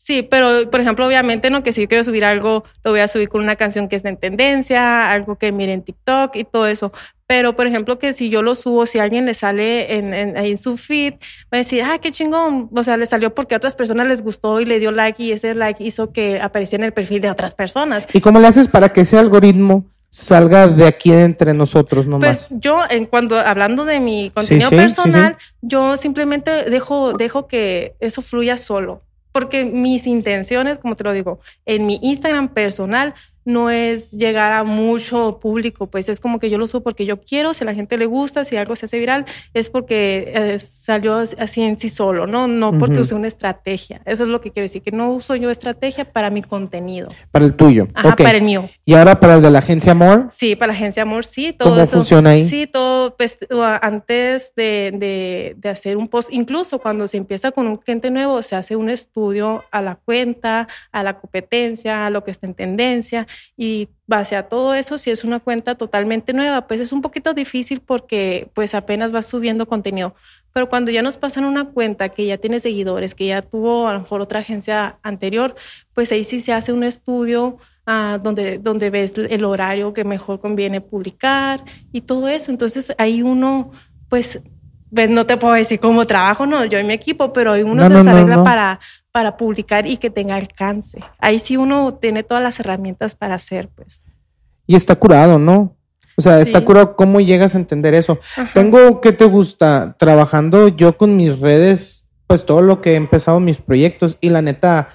Sí, 0.04 0.22
pero 0.24 0.68
por 0.68 0.80
ejemplo, 0.80 1.06
obviamente, 1.06 1.48
¿no? 1.48 1.62
Que 1.62 1.72
si 1.72 1.82
yo 1.82 1.86
quiero 1.86 2.02
subir 2.02 2.24
algo, 2.24 2.64
lo 2.82 2.90
voy 2.90 2.98
a 2.98 3.06
subir 3.06 3.28
con 3.28 3.40
una 3.40 3.54
canción 3.54 3.88
que 3.88 3.94
está 3.94 4.08
en 4.08 4.16
tendencia, 4.16 5.08
algo 5.12 5.36
que 5.36 5.52
mire 5.52 5.72
en 5.74 5.82
TikTok 5.82 6.34
y 6.34 6.42
todo 6.42 6.66
eso. 6.66 6.92
Pero, 7.28 7.54
por 7.54 7.68
ejemplo, 7.68 8.00
que 8.00 8.12
si 8.12 8.28
yo 8.28 8.42
lo 8.42 8.56
subo, 8.56 8.84
si 8.84 8.98
a 8.98 9.04
alguien 9.04 9.26
le 9.26 9.34
sale 9.34 9.94
en, 9.94 10.12
en, 10.12 10.36
en 10.36 10.58
su 10.58 10.76
feed, 10.76 11.14
va 11.44 11.52
a 11.52 11.56
decir, 11.58 11.84
ah, 11.84 11.98
qué 12.02 12.10
chingón. 12.10 12.68
O 12.74 12.82
sea, 12.82 12.96
le 12.96 13.06
salió 13.06 13.32
porque 13.32 13.54
a 13.54 13.58
otras 13.58 13.76
personas 13.76 14.08
les 14.08 14.22
gustó 14.22 14.60
y 14.60 14.64
le 14.64 14.80
dio 14.80 14.90
like 14.90 15.22
y 15.22 15.30
ese 15.30 15.54
like 15.54 15.84
hizo 15.84 16.12
que 16.12 16.40
apareciera 16.40 16.82
en 16.82 16.86
el 16.86 16.92
perfil 16.92 17.20
de 17.20 17.30
otras 17.30 17.54
personas. 17.54 18.08
¿Y 18.12 18.20
cómo 18.20 18.40
le 18.40 18.48
haces 18.48 18.66
para 18.66 18.92
que 18.92 19.02
ese 19.02 19.18
algoritmo 19.18 19.84
salga 20.10 20.66
de 20.66 20.84
aquí 20.84 21.12
entre 21.12 21.54
nosotros 21.54 22.08
nomás? 22.08 22.48
Pues 22.48 22.60
yo, 22.60 22.80
en 22.90 23.06
cuando 23.06 23.38
hablando 23.38 23.84
de 23.84 24.00
mi 24.00 24.32
contenido 24.34 24.70
personal, 24.70 25.36
yo 25.60 25.96
simplemente 25.96 26.64
dejo, 26.64 27.12
dejo 27.12 27.46
que 27.46 27.94
eso 28.00 28.20
fluya 28.20 28.56
solo 28.56 29.02
porque 29.32 29.64
mis 29.64 30.06
intenciones, 30.06 30.78
como 30.78 30.94
te 30.94 31.04
lo 31.04 31.12
digo, 31.12 31.40
en 31.66 31.86
mi 31.86 31.98
Instagram 32.02 32.52
personal 32.54 33.14
no 33.44 33.70
es 33.70 34.12
llegar 34.12 34.52
a 34.52 34.64
mucho 34.64 35.38
público, 35.40 35.88
pues 35.88 36.08
es 36.08 36.20
como 36.20 36.38
que 36.38 36.50
yo 36.50 36.58
lo 36.58 36.66
subo 36.66 36.82
porque 36.82 37.04
yo 37.04 37.20
quiero, 37.20 37.54
si 37.54 37.64
a 37.64 37.66
la 37.66 37.74
gente 37.74 37.96
le 37.96 38.06
gusta, 38.06 38.44
si 38.44 38.56
algo 38.56 38.76
se 38.76 38.86
hace 38.86 38.98
viral, 38.98 39.26
es 39.54 39.68
porque 39.68 40.32
eh, 40.34 40.58
salió 40.58 41.16
así 41.16 41.62
en 41.62 41.78
sí 41.78 41.88
solo, 41.88 42.26
¿no? 42.26 42.46
No 42.46 42.78
porque 42.78 43.00
usé 43.00 43.14
una 43.14 43.28
estrategia. 43.28 44.00
Eso 44.04 44.22
es 44.22 44.28
lo 44.28 44.40
que 44.40 44.50
quiero 44.50 44.64
decir, 44.64 44.82
que 44.82 44.92
no 44.92 45.10
uso 45.10 45.36
yo 45.36 45.50
estrategia 45.50 46.04
para 46.04 46.30
mi 46.30 46.42
contenido. 46.42 47.08
Para 47.30 47.44
el 47.44 47.54
tuyo. 47.54 47.88
Ajá, 47.94 48.16
para 48.16 48.38
el 48.38 48.42
mío. 48.42 48.68
¿Y 48.84 48.94
ahora 48.94 49.18
para 49.18 49.36
el 49.36 49.42
de 49.42 49.50
la 49.50 49.58
agencia 49.58 49.92
Amor? 49.92 50.28
Sí, 50.30 50.56
para 50.56 50.72
la 50.72 50.78
agencia 50.78 51.02
Amor, 51.02 51.24
sí. 51.24 51.52
Todo 51.52 51.74
¿Cómo 51.74 51.86
funciona 51.86 52.30
ahí? 52.30 52.46
Sí, 52.46 52.66
todo, 52.66 53.16
pues, 53.16 53.38
antes 53.80 54.52
de, 54.56 54.92
de, 54.94 55.54
de 55.56 55.68
hacer 55.68 55.96
un 55.96 56.08
post, 56.08 56.32
incluso 56.32 56.78
cuando 56.78 57.08
se 57.08 57.16
empieza 57.16 57.50
con 57.50 57.66
un 57.66 57.76
cliente 57.76 58.10
nuevo, 58.10 58.42
se 58.42 58.56
hace 58.56 58.76
un 58.76 58.88
estudio 58.88 59.64
a 59.70 59.82
la 59.82 59.96
cuenta, 59.96 60.68
a 60.92 61.02
la 61.02 61.18
competencia, 61.18 62.06
a 62.06 62.10
lo 62.10 62.24
que 62.24 62.30
está 62.30 62.46
en 62.46 62.54
tendencia 62.54 63.26
y 63.56 63.88
base 64.06 64.36
a 64.36 64.48
todo 64.48 64.74
eso, 64.74 64.98
si 64.98 65.10
es 65.10 65.24
una 65.24 65.40
cuenta 65.40 65.74
totalmente 65.74 66.32
nueva, 66.32 66.66
pues 66.66 66.80
es 66.80 66.92
un 66.92 67.02
poquito 67.02 67.34
difícil 67.34 67.80
porque 67.80 68.48
pues 68.54 68.74
apenas 68.74 69.14
va 69.14 69.22
subiendo 69.22 69.66
contenido. 69.66 70.14
Pero 70.52 70.68
cuando 70.68 70.90
ya 70.90 71.02
nos 71.02 71.16
pasan 71.16 71.44
una 71.44 71.66
cuenta 71.66 72.10
que 72.10 72.26
ya 72.26 72.38
tiene 72.38 72.60
seguidores, 72.60 73.14
que 73.14 73.26
ya 73.26 73.42
tuvo 73.42 73.88
a 73.88 73.94
lo 73.94 74.00
mejor 74.00 74.20
otra 74.20 74.40
agencia 74.40 74.98
anterior, 75.02 75.54
pues 75.94 76.12
ahí 76.12 76.24
sí 76.24 76.40
se 76.40 76.52
hace 76.52 76.72
un 76.72 76.84
estudio 76.84 77.58
ah, 77.86 78.18
donde, 78.22 78.58
donde 78.58 78.90
ves 78.90 79.14
el 79.16 79.44
horario 79.44 79.94
que 79.94 80.04
mejor 80.04 80.40
conviene 80.40 80.80
publicar 80.80 81.64
y 81.92 82.02
todo 82.02 82.28
eso. 82.28 82.50
Entonces 82.50 82.94
ahí 82.98 83.22
uno 83.22 83.72
pues 84.08 84.40
pues 84.94 85.08
no 85.08 85.24
te 85.24 85.38
puedo 85.38 85.54
decir 85.54 85.80
cómo 85.80 86.04
trabajo, 86.04 86.44
no, 86.44 86.64
yo 86.66 86.78
y 86.78 86.84
mi 86.84 86.92
equipo, 86.92 87.32
pero 87.32 87.54
uno 87.54 87.86
se 87.86 87.94
arregla 87.94 88.44
para, 88.44 88.78
para 89.12 89.36
publicar 89.36 89.86
y 89.86 89.98
que 89.98 90.10
tenga 90.10 90.36
alcance. 90.36 90.98
Ahí 91.18 91.38
sí 91.38 91.56
uno 91.56 91.94
tiene 91.94 92.22
todas 92.22 92.42
las 92.42 92.58
herramientas 92.58 93.14
para 93.14 93.34
hacer, 93.34 93.68
pues. 93.68 94.02
Y 94.66 94.74
está 94.74 94.96
curado, 94.96 95.38
¿no? 95.38 95.76
O 96.16 96.22
sea, 96.22 96.40
está 96.40 96.64
curado 96.64 96.96
cómo 96.96 97.20
llegas 97.20 97.54
a 97.54 97.58
entender 97.58 97.94
eso. 97.94 98.18
Tengo, 98.54 99.00
¿qué 99.00 99.12
te 99.12 99.24
gusta? 99.24 99.96
Trabajando 99.98 100.68
yo 100.68 100.96
con 100.96 101.16
mis 101.16 101.38
redes, 101.38 102.06
pues 102.26 102.44
todo 102.44 102.62
lo 102.62 102.80
que 102.80 102.92
he 102.92 102.96
empezado 102.96 103.40
mis 103.40 103.58
proyectos 103.58 104.18
y 104.20 104.30
la 104.30 104.42
neta, 104.42 104.90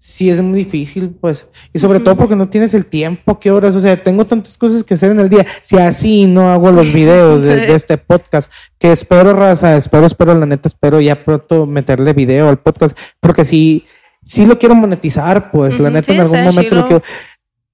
sí 0.00 0.30
es 0.30 0.40
muy 0.40 0.60
difícil, 0.60 1.10
pues. 1.10 1.46
Y 1.74 1.78
sobre 1.78 2.00
todo 2.00 2.16
porque 2.16 2.34
no 2.34 2.48
tienes 2.48 2.72
el 2.72 2.86
tiempo, 2.86 3.38
qué 3.38 3.50
horas. 3.50 3.76
O 3.76 3.80
sea, 3.80 4.02
tengo 4.02 4.26
tantas 4.26 4.56
cosas 4.56 4.82
que 4.82 4.94
hacer 4.94 5.10
en 5.10 5.20
el 5.20 5.28
día. 5.28 5.46
Si 5.60 5.76
así 5.76 6.24
no 6.24 6.50
hago 6.50 6.72
los 6.72 6.90
videos 6.92 7.42
de, 7.42 7.74
este 7.74 7.98
podcast, 7.98 8.50
que 8.78 8.90
espero, 8.92 9.34
raza, 9.34 9.76
espero, 9.76 10.06
espero, 10.06 10.34
la 10.34 10.46
neta, 10.46 10.68
espero 10.68 11.00
ya 11.00 11.22
pronto 11.22 11.66
meterle 11.66 12.14
video 12.14 12.48
al 12.48 12.58
podcast, 12.58 12.96
porque 13.20 13.44
sí, 13.44 13.84
sí 14.24 14.46
lo 14.46 14.58
quiero 14.58 14.74
monetizar, 14.74 15.50
pues, 15.50 15.78
la 15.78 15.90
neta, 15.90 16.12
en 16.14 16.20
algún 16.20 16.44
momento 16.44 16.74
lo 16.74 16.86
quiero. 16.86 17.02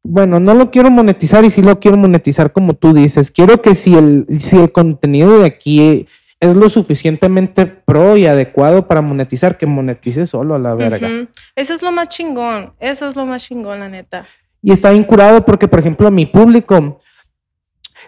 Bueno, 0.02 0.40
no 0.40 0.54
lo 0.54 0.70
quiero 0.70 0.90
monetizar 0.90 1.44
y 1.44 1.50
sí 1.50 1.62
lo 1.62 1.78
quiero 1.78 1.96
monetizar 1.96 2.52
como 2.52 2.74
tú 2.74 2.92
dices. 2.92 3.30
Quiero 3.30 3.62
que 3.62 3.76
si 3.76 3.94
el, 3.94 4.26
si 4.40 4.56
el 4.56 4.72
contenido 4.72 5.38
de 5.38 5.46
aquí 5.46 6.06
es 6.48 6.54
lo 6.54 6.68
suficientemente 6.68 7.66
pro 7.66 8.16
y 8.16 8.26
adecuado 8.26 8.86
para 8.86 9.02
monetizar, 9.02 9.58
que 9.58 9.66
monetice 9.66 10.26
solo 10.26 10.54
a 10.54 10.58
la 10.58 10.74
verga. 10.74 11.08
Eso 11.54 11.74
es 11.74 11.82
lo 11.82 11.92
más 11.92 12.08
chingón, 12.08 12.72
eso 12.80 13.06
es 13.06 13.16
lo 13.16 13.26
más 13.26 13.44
chingón, 13.44 13.80
la 13.80 13.88
neta. 13.88 14.24
Y 14.62 14.72
está 14.72 14.90
bien 14.90 15.04
curado 15.04 15.44
porque, 15.44 15.68
por 15.68 15.78
ejemplo, 15.78 16.10
mi 16.10 16.26
público, 16.26 16.98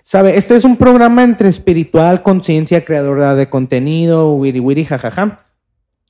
sabe, 0.02 0.36
este 0.36 0.56
es 0.56 0.64
un 0.64 0.76
programa 0.76 1.22
entre 1.22 1.48
espiritual, 1.48 2.22
conciencia, 2.22 2.84
creadora 2.84 3.34
de 3.34 3.48
contenido, 3.48 4.32
wiri 4.34 4.60
wiri, 4.60 4.84
jajaja. 4.84 5.44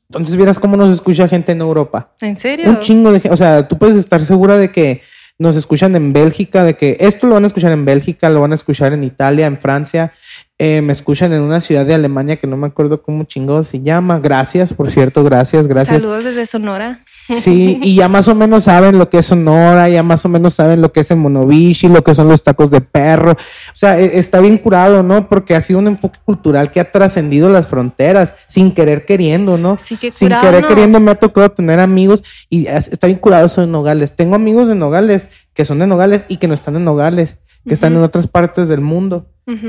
Entonces, 0.09 0.37
vieras 0.37 0.59
cómo 0.59 0.77
nos 0.77 0.93
escucha 0.93 1.29
gente 1.29 1.53
en 1.53 1.61
Europa. 1.61 2.15
¿En 2.21 2.39
serio? 2.39 2.71
Un 2.71 2.79
chingo 2.79 3.13
de 3.13 3.21
gente. 3.21 3.35
O 3.35 3.37
sea, 3.37 3.69
tú 3.69 3.77
puedes 3.77 3.97
estar 3.97 4.23
segura 4.23 4.57
de 4.57 4.73
que 4.73 5.03
nos 5.39 5.55
escuchan 5.55 5.95
en 5.95 6.13
Bélgica, 6.13 6.65
de 6.65 6.77
que 6.77 6.97
esto 7.01 7.27
lo 7.27 7.35
van 7.35 7.45
a 7.45 7.47
escuchar 7.47 7.73
en 7.73 7.85
Bélgica, 7.85 8.29
lo 8.29 8.41
van 8.41 8.53
a 8.53 8.57
escuchar 8.57 8.93
en 8.93 9.05
Italia, 9.05 9.47
en 9.47 9.59
Francia, 9.59 10.13
eh, 10.61 10.83
me 10.83 10.93
escuchan 10.93 11.33
en 11.33 11.41
una 11.41 11.61
ciudad 11.61 11.87
de 11.87 11.95
Alemania 11.95 12.35
que 12.35 12.49
no 12.49 12.57
me 12.57 12.67
acuerdo 12.67 13.01
cómo 13.01 13.23
chingado 13.23 13.63
se 13.63 13.81
llama. 13.81 14.19
Gracias, 14.19 14.73
por 14.73 14.91
cierto, 14.91 15.23
gracias, 15.23 15.69
gracias. 15.69 16.03
Saludos 16.03 16.25
desde 16.25 16.47
Sonora. 16.47 17.05
Sí, 17.29 17.79
y 17.81 17.95
ya 17.95 18.09
más 18.09 18.27
o 18.27 18.35
menos 18.35 18.65
saben 18.65 18.99
lo 18.99 19.09
que 19.09 19.19
es 19.19 19.27
Sonora, 19.27 19.89
ya 19.89 20.03
más 20.03 20.25
o 20.25 20.29
menos 20.29 20.55
saben 20.55 20.83
lo 20.83 20.93
que 20.93 21.01
es 21.01 21.11
el 21.13 21.19
monovishi, 21.19 21.89
lo 21.89 22.03
que 22.03 22.13
son 22.13 22.27
los 22.27 22.43
tacos 22.43 22.73
de 22.73 22.81
perro. 22.81 23.33
O 23.33 23.77
sea, 23.77 24.01
e, 24.01 24.19
está 24.19 24.41
bien 24.41 24.59
curado, 24.59 25.05
¿no? 25.05 25.29
Porque 25.29 25.55
ha 25.55 25.61
sido 25.61 25.79
un 25.79 25.87
enfoque 25.87 26.19
cultural 26.25 26.73
que 26.73 26.81
ha 26.81 26.91
trascendido 26.91 27.49
las 27.49 27.69
fronteras, 27.69 28.35
sin 28.49 28.73
querer 28.73 29.05
queriendo, 29.05 29.59
¿no? 29.59 29.77
Sí, 29.79 29.97
que 29.97 30.11
Sin 30.11 30.31
querer 30.41 30.67
queriendo 30.67 30.99
me 30.99 31.13
ha 31.13 31.15
tocado 31.15 31.51
tener 31.51 31.79
amigos 31.79 32.25
y 32.51 32.67
está 32.67 33.07
bien 33.07 33.21
curado 33.21 33.47
eso 33.47 33.61
de 33.61 33.69
Nogales. 33.69 34.17
Tengo 34.17 34.35
amigos 34.35 34.67
de 34.67 34.75
Nogales 34.75 35.29
que 35.55 35.65
son 35.65 35.79
de 35.79 35.87
Nogales 35.87 36.25
y 36.29 36.37
que 36.37 36.49
no 36.49 36.55
están 36.55 36.77
en 36.77 36.85
Nogales, 36.85 37.37
que 37.67 37.75
están 37.75 37.95
en 37.95 38.03
otras 38.03 38.27
partes 38.27 38.69
del 38.69 38.81
mundo. 38.81 39.27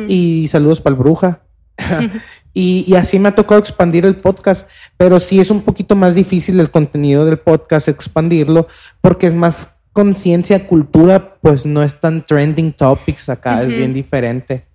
Y 0.08 0.47
saludos 0.49 0.82
para 0.82 0.95
el 0.95 0.99
bruja. 0.99 1.41
y, 2.54 2.93
así 2.95 3.19
me 3.19 3.30
ha 3.30 3.36
tocado 3.36 3.60
expandir 3.60 4.06
el 4.06 4.17
podcast, 4.17 4.67
pero 4.97 5.19
sí 5.19 5.39
es 5.39 5.52
un 5.52 5.62
poquito 5.62 5.95
más 5.95 6.15
difícil 6.15 6.60
el 6.60 6.71
contenido 6.71 7.25
del 7.25 7.39
podcast, 7.39 7.88
expandirlo, 7.88 8.67
porque 9.02 9.28
es 9.28 9.36
más 9.36 9.69
conciencia, 9.93 10.67
cultura, 10.67 11.36
pues 11.41 11.65
no 11.65 11.84
es 11.84 11.99
tan 11.99 12.25
trending 12.25 12.73
topics 12.73 13.30
acá, 13.30 13.63
es 13.63 13.73
bien 13.73 13.93
diferente. 13.93 14.65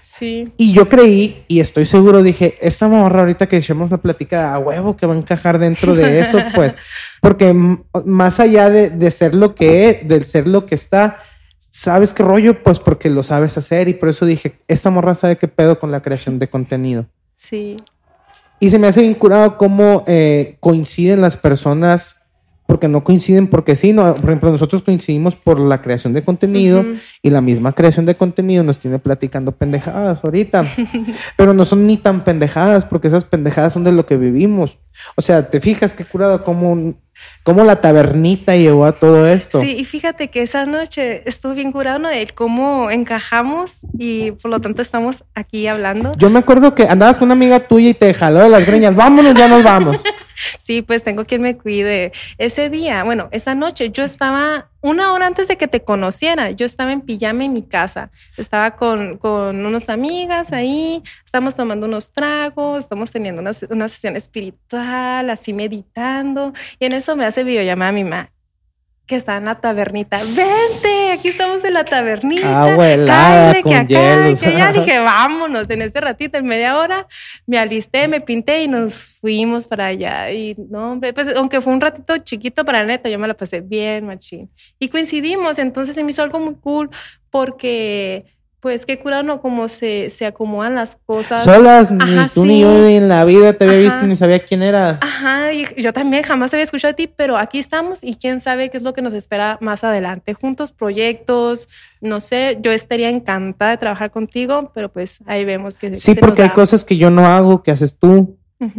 Sí. 0.00 0.52
Y 0.56 0.72
yo 0.72 0.88
creí, 0.88 1.44
y 1.46 1.60
estoy 1.60 1.86
seguro, 1.86 2.22
dije, 2.22 2.56
esta 2.60 2.88
morra 2.88 3.20
ahorita 3.20 3.46
que 3.46 3.58
echemos 3.58 3.90
la 3.90 3.98
plática 3.98 4.54
a 4.54 4.58
huevo 4.58 4.96
que 4.96 5.06
va 5.06 5.14
a 5.14 5.18
encajar 5.18 5.58
dentro 5.58 5.94
de 5.94 6.20
eso, 6.20 6.38
pues, 6.54 6.76
porque 7.20 7.54
más 8.04 8.40
allá 8.40 8.70
de, 8.70 8.90
de 8.90 9.10
ser 9.10 9.34
lo 9.34 9.54
que 9.54 9.90
es, 9.90 10.08
de 10.08 10.24
ser 10.24 10.48
lo 10.48 10.66
que 10.66 10.74
está, 10.74 11.18
¿Sabes 11.70 12.12
qué 12.12 12.22
rollo? 12.24 12.62
Pues 12.62 12.80
porque 12.80 13.08
lo 13.08 13.22
sabes 13.22 13.56
hacer 13.56 13.88
y 13.88 13.94
por 13.94 14.08
eso 14.08 14.26
dije, 14.26 14.58
esta 14.68 14.90
morra 14.90 15.14
sabe 15.14 15.38
qué 15.38 15.48
pedo 15.48 15.78
con 15.78 15.90
la 15.90 16.02
creación 16.02 16.38
de 16.38 16.50
contenido. 16.50 17.06
Sí. 17.36 17.76
Y 18.58 18.70
se 18.70 18.78
me 18.78 18.88
hace 18.88 19.02
vinculado 19.02 19.56
cómo 19.56 20.04
eh, 20.06 20.56
coinciden 20.60 21.20
las 21.20 21.36
personas, 21.36 22.16
porque 22.70 22.86
no 22.86 23.02
coinciden 23.02 23.48
porque 23.48 23.74
sí, 23.74 23.92
no, 23.92 24.14
por 24.14 24.26
ejemplo, 24.26 24.48
nosotros 24.48 24.82
coincidimos 24.82 25.34
por 25.34 25.58
la 25.58 25.82
creación 25.82 26.12
de 26.12 26.22
contenido 26.22 26.84
y 27.20 27.30
la 27.30 27.40
misma 27.40 27.72
creación 27.72 28.06
de 28.06 28.14
contenido 28.14 28.62
nos 28.62 28.78
tiene 28.78 29.00
platicando 29.00 29.50
pendejadas 29.50 30.22
ahorita, 30.22 30.64
pero 31.36 31.52
no 31.52 31.64
son 31.64 31.84
ni 31.88 31.96
tan 31.96 32.22
pendejadas 32.22 32.84
porque 32.84 33.08
esas 33.08 33.24
pendejadas 33.24 33.72
son 33.72 33.82
de 33.82 33.90
lo 33.90 34.06
que 34.06 34.16
vivimos. 34.16 34.78
O 35.16 35.22
sea, 35.22 35.50
te 35.50 35.60
fijas 35.60 35.94
qué 35.94 36.04
curado 36.04 36.44
cómo 36.44 36.94
cómo 37.42 37.64
la 37.64 37.80
tabernita 37.80 38.54
llevó 38.54 38.84
a 38.84 38.92
todo 38.92 39.26
esto. 39.26 39.60
Sí, 39.60 39.74
y 39.76 39.84
fíjate 39.84 40.28
que 40.28 40.42
esa 40.42 40.64
noche 40.64 41.28
estuvo 41.28 41.54
bien 41.54 41.72
curado 41.72 42.06
de 42.06 42.28
cómo 42.28 42.88
encajamos 42.92 43.80
y 43.98 44.30
por 44.30 44.52
lo 44.52 44.60
tanto 44.60 44.80
estamos 44.80 45.24
aquí 45.34 45.66
hablando. 45.66 46.12
Yo 46.16 46.30
me 46.30 46.38
acuerdo 46.38 46.76
que 46.76 46.84
andabas 46.84 47.18
con 47.18 47.26
una 47.26 47.34
amiga 47.34 47.66
tuya 47.66 47.90
y 47.90 47.94
te 47.94 48.14
jaló 48.14 48.38
de 48.38 48.48
las 48.48 48.64
greñas, 48.64 48.94
vámonos, 48.94 49.34
ya 49.34 49.48
nos 49.48 49.64
vamos. 49.64 50.00
sí, 50.58 50.82
pues 50.82 51.02
tengo 51.02 51.24
quien 51.24 51.42
me 51.42 51.56
cuide. 51.56 52.12
Ese 52.38 52.70
día, 52.70 53.04
bueno, 53.04 53.28
esa 53.32 53.54
noche 53.54 53.90
yo 53.90 54.04
estaba 54.04 54.70
una 54.82 55.12
hora 55.12 55.26
antes 55.26 55.48
de 55.48 55.56
que 55.56 55.68
te 55.68 55.82
conociera, 55.82 56.50
yo 56.50 56.64
estaba 56.66 56.92
en 56.92 57.02
pijama 57.02 57.44
en 57.44 57.52
mi 57.52 57.62
casa. 57.62 58.10
Estaba 58.36 58.72
con, 58.76 59.18
con 59.18 59.64
unas 59.66 59.88
amigas 59.88 60.52
ahí, 60.52 61.02
estamos 61.24 61.54
tomando 61.54 61.86
unos 61.86 62.12
tragos, 62.12 62.78
estamos 62.80 63.10
teniendo 63.10 63.42
una, 63.42 63.52
una 63.68 63.88
sesión 63.88 64.16
espiritual, 64.16 65.28
así 65.30 65.52
meditando. 65.52 66.52
Y 66.78 66.86
en 66.86 66.92
eso 66.92 67.16
me 67.16 67.24
hace 67.24 67.44
videollamada 67.44 67.92
mi 67.92 68.04
mamá 68.04 68.30
que 69.10 69.16
está 69.16 69.38
en 69.38 69.46
la 69.46 69.56
tabernita. 69.56 70.16
Vente, 70.18 71.10
aquí 71.12 71.28
estamos 71.30 71.64
en 71.64 71.74
la 71.74 71.84
tabernita. 71.84 72.62
Abuela, 72.62 73.56
con 73.60 73.72
que 73.72 73.76
acá, 73.76 74.34
que 74.40 74.52
ya 74.52 74.72
dije, 74.72 74.98
vámonos. 75.00 75.68
En 75.68 75.82
este 75.82 76.00
ratito, 76.00 76.38
en 76.38 76.46
media 76.46 76.78
hora, 76.78 77.08
me 77.44 77.58
alisté, 77.58 78.06
me 78.06 78.20
pinté 78.20 78.62
y 78.62 78.68
nos 78.68 79.18
fuimos 79.20 79.66
para 79.66 79.86
allá. 79.86 80.30
Y 80.30 80.54
no, 80.70 80.92
hombre, 80.92 81.12
pues 81.12 81.26
aunque 81.34 81.60
fue 81.60 81.72
un 81.72 81.80
ratito 81.80 82.18
chiquito 82.18 82.64
para 82.64 82.82
la 82.82 82.86
neta, 82.86 83.08
yo 83.08 83.18
me 83.18 83.26
la 83.26 83.34
pasé 83.34 83.60
bien, 83.60 84.06
machín. 84.06 84.48
Y 84.78 84.88
coincidimos, 84.88 85.58
entonces 85.58 85.96
se 85.96 86.04
me 86.04 86.12
hizo 86.12 86.22
algo 86.22 86.38
muy 86.38 86.54
cool 86.54 86.88
porque 87.30 88.26
pues 88.60 88.84
qué 88.84 88.98
curado, 88.98 89.22
¿no? 89.22 89.40
Como 89.40 89.68
se, 89.68 90.10
se 90.10 90.26
acomodan 90.26 90.74
las 90.74 90.96
cosas. 91.06 91.42
Solas, 91.44 91.90
ni 91.90 92.28
tú 92.34 92.44
ni 92.44 92.60
yo 92.60 92.86
en 92.86 93.08
la 93.08 93.24
vida 93.24 93.54
te 93.54 93.64
había 93.64 93.78
visto 93.78 94.02
ni 94.02 94.16
sabía 94.16 94.44
quién 94.44 94.62
eras. 94.62 94.98
Ajá, 95.00 95.52
y 95.52 95.66
yo 95.80 95.92
también 95.92 96.22
jamás 96.22 96.52
había 96.52 96.64
escuchado 96.64 96.92
a 96.92 96.94
ti, 96.94 97.06
pero 97.06 97.38
aquí 97.38 97.58
estamos 97.58 98.04
y 98.04 98.16
quién 98.16 98.40
sabe 98.40 98.68
qué 98.68 98.76
es 98.76 98.82
lo 98.82 98.92
que 98.92 99.00
nos 99.00 99.14
espera 99.14 99.56
más 99.60 99.82
adelante. 99.82 100.34
Juntos, 100.34 100.72
proyectos, 100.72 101.68
no 102.00 102.20
sé, 102.20 102.58
yo 102.60 102.70
estaría 102.70 103.08
encantada 103.08 103.72
de 103.72 103.78
trabajar 103.78 104.10
contigo, 104.10 104.70
pero 104.74 104.90
pues 104.90 105.20
ahí 105.26 105.44
vemos 105.44 105.78
que... 105.78 105.94
Sí, 105.96 106.14
porque 106.14 106.42
hay 106.42 106.50
cosas 106.50 106.84
que 106.84 106.96
yo 106.96 107.10
no 107.10 107.26
hago, 107.26 107.62
que 107.62 107.70
haces 107.70 107.96
tú. 107.96 108.36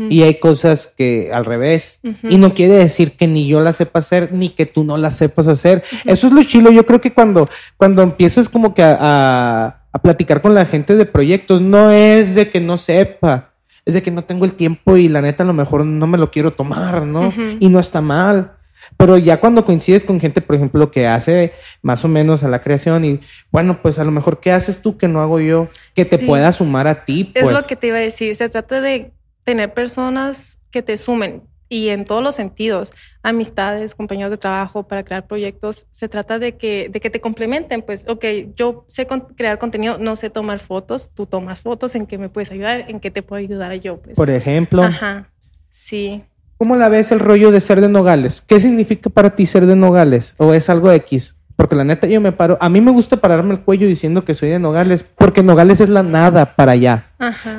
Y 0.09 0.21
hay 0.21 0.39
cosas 0.39 0.93
que 0.95 1.31
al 1.33 1.45
revés. 1.45 1.99
Y 2.23 2.37
no 2.37 2.53
quiere 2.53 2.75
decir 2.75 3.17
que 3.17 3.27
ni 3.27 3.47
yo 3.47 3.61
las 3.61 3.77
sepa 3.77 3.99
hacer, 3.99 4.31
ni 4.31 4.49
que 4.49 4.65
tú 4.65 4.83
no 4.83 4.97
las 4.97 5.17
sepas 5.17 5.47
hacer. 5.47 5.83
Eso 6.05 6.27
es 6.27 6.33
lo 6.33 6.43
chilo. 6.43 6.71
Yo 6.71 6.85
creo 6.85 7.01
que 7.01 7.13
cuando, 7.13 7.49
cuando 7.77 8.03
empiezas 8.03 8.47
como 8.47 8.73
que 8.73 8.83
a, 8.83 9.77
platicar 10.03 10.41
con 10.41 10.53
la 10.53 10.65
gente 10.65 10.95
de 10.95 11.05
proyectos, 11.05 11.61
no 11.61 11.91
es 11.91 12.35
de 12.35 12.49
que 12.49 12.61
no 12.61 12.77
sepa, 12.77 13.53
es 13.85 13.93
de 13.93 14.01
que 14.03 14.11
no 14.11 14.23
tengo 14.23 14.45
el 14.45 14.53
tiempo 14.53 14.97
y 14.97 15.09
la 15.09 15.21
neta 15.21 15.43
a 15.43 15.47
lo 15.47 15.53
mejor 15.53 15.85
no 15.85 16.07
me 16.07 16.17
lo 16.17 16.31
quiero 16.31 16.51
tomar, 16.51 17.05
¿no? 17.05 17.33
Y 17.59 17.69
no 17.69 17.79
está 17.79 18.01
mal. 18.01 18.53
Pero 18.97 19.17
ya 19.17 19.39
cuando 19.39 19.65
coincides 19.65 20.05
con 20.05 20.19
gente, 20.19 20.41
por 20.41 20.55
ejemplo, 20.55 20.91
que 20.91 21.07
hace 21.07 21.53
más 21.81 22.03
o 22.05 22.07
menos 22.07 22.43
a 22.43 22.47
la 22.47 22.61
creación 22.61 23.05
y 23.05 23.19
bueno, 23.51 23.81
pues 23.81 23.99
a 23.99 24.03
lo 24.03 24.11
mejor, 24.11 24.39
¿qué 24.39 24.51
haces 24.51 24.81
tú 24.81 24.97
que 24.97 25.07
no 25.07 25.21
hago 25.21 25.39
yo? 25.39 25.69
Que 25.93 26.05
te 26.05 26.17
pueda 26.17 26.51
sumar 26.51 26.87
a 26.87 27.05
ti. 27.05 27.31
Es 27.33 27.43
lo 27.43 27.51
pues. 27.51 27.67
que 27.67 27.75
te 27.75 27.87
iba 27.87 27.97
a 27.97 28.01
decir. 28.01 28.35
Se 28.35 28.49
trata 28.49 28.81
de 28.81 29.11
tener 29.43 29.73
personas 29.73 30.59
que 30.71 30.81
te 30.81 30.97
sumen 30.97 31.43
y 31.71 31.87
en 31.87 32.03
todos 32.03 32.21
los 32.21 32.35
sentidos, 32.35 32.91
amistades, 33.23 33.95
compañeros 33.95 34.29
de 34.29 34.37
trabajo 34.37 34.83
para 34.83 35.05
crear 35.05 35.25
proyectos, 35.25 35.87
se 35.91 36.09
trata 36.09 36.37
de 36.37 36.57
que, 36.57 36.89
de 36.89 36.99
que 36.99 37.09
te 37.09 37.21
complementen, 37.21 37.81
pues, 37.81 38.05
ok, 38.09 38.25
yo 38.57 38.83
sé 38.89 39.07
crear 39.37 39.57
contenido, 39.57 39.97
no 39.97 40.17
sé 40.17 40.29
tomar 40.29 40.59
fotos, 40.59 41.11
tú 41.13 41.25
tomas 41.27 41.61
fotos, 41.61 41.95
¿en 41.95 42.07
qué 42.07 42.17
me 42.17 42.27
puedes 42.27 42.51
ayudar? 42.51 42.85
¿En 42.89 42.99
qué 42.99 43.09
te 43.09 43.23
puedo 43.23 43.39
ayudar 43.39 43.73
yo? 43.75 44.01
Pues? 44.01 44.17
Por 44.17 44.29
ejemplo. 44.29 44.83
Ajá, 44.83 45.29
sí. 45.69 46.21
¿Cómo 46.57 46.75
la 46.75 46.89
ves 46.89 47.13
el 47.13 47.21
rollo 47.21 47.51
de 47.51 47.61
ser 47.61 47.79
de 47.79 47.87
Nogales? 47.87 48.43
¿Qué 48.45 48.59
significa 48.59 49.09
para 49.09 49.33
ti 49.33 49.45
ser 49.45 49.65
de 49.65 49.77
Nogales? 49.77 50.35
¿O 50.37 50.53
es 50.53 50.69
algo 50.69 50.91
X? 50.91 51.37
Porque 51.55 51.75
la 51.75 51.83
neta 51.83 52.07
yo 52.07 52.21
me 52.21 52.31
paro, 52.31 52.57
a 52.59 52.69
mí 52.69 52.81
me 52.81 52.91
gusta 52.91 53.17
pararme 53.17 53.53
el 53.53 53.61
cuello 53.61 53.87
diciendo 53.87 54.23
que 54.25 54.33
soy 54.33 54.49
de 54.49 54.59
Nogales, 54.59 55.03
porque 55.03 55.43
Nogales 55.43 55.81
es 55.81 55.89
la 55.89 56.03
nada 56.03 56.55
para 56.55 56.73
allá. 56.73 57.05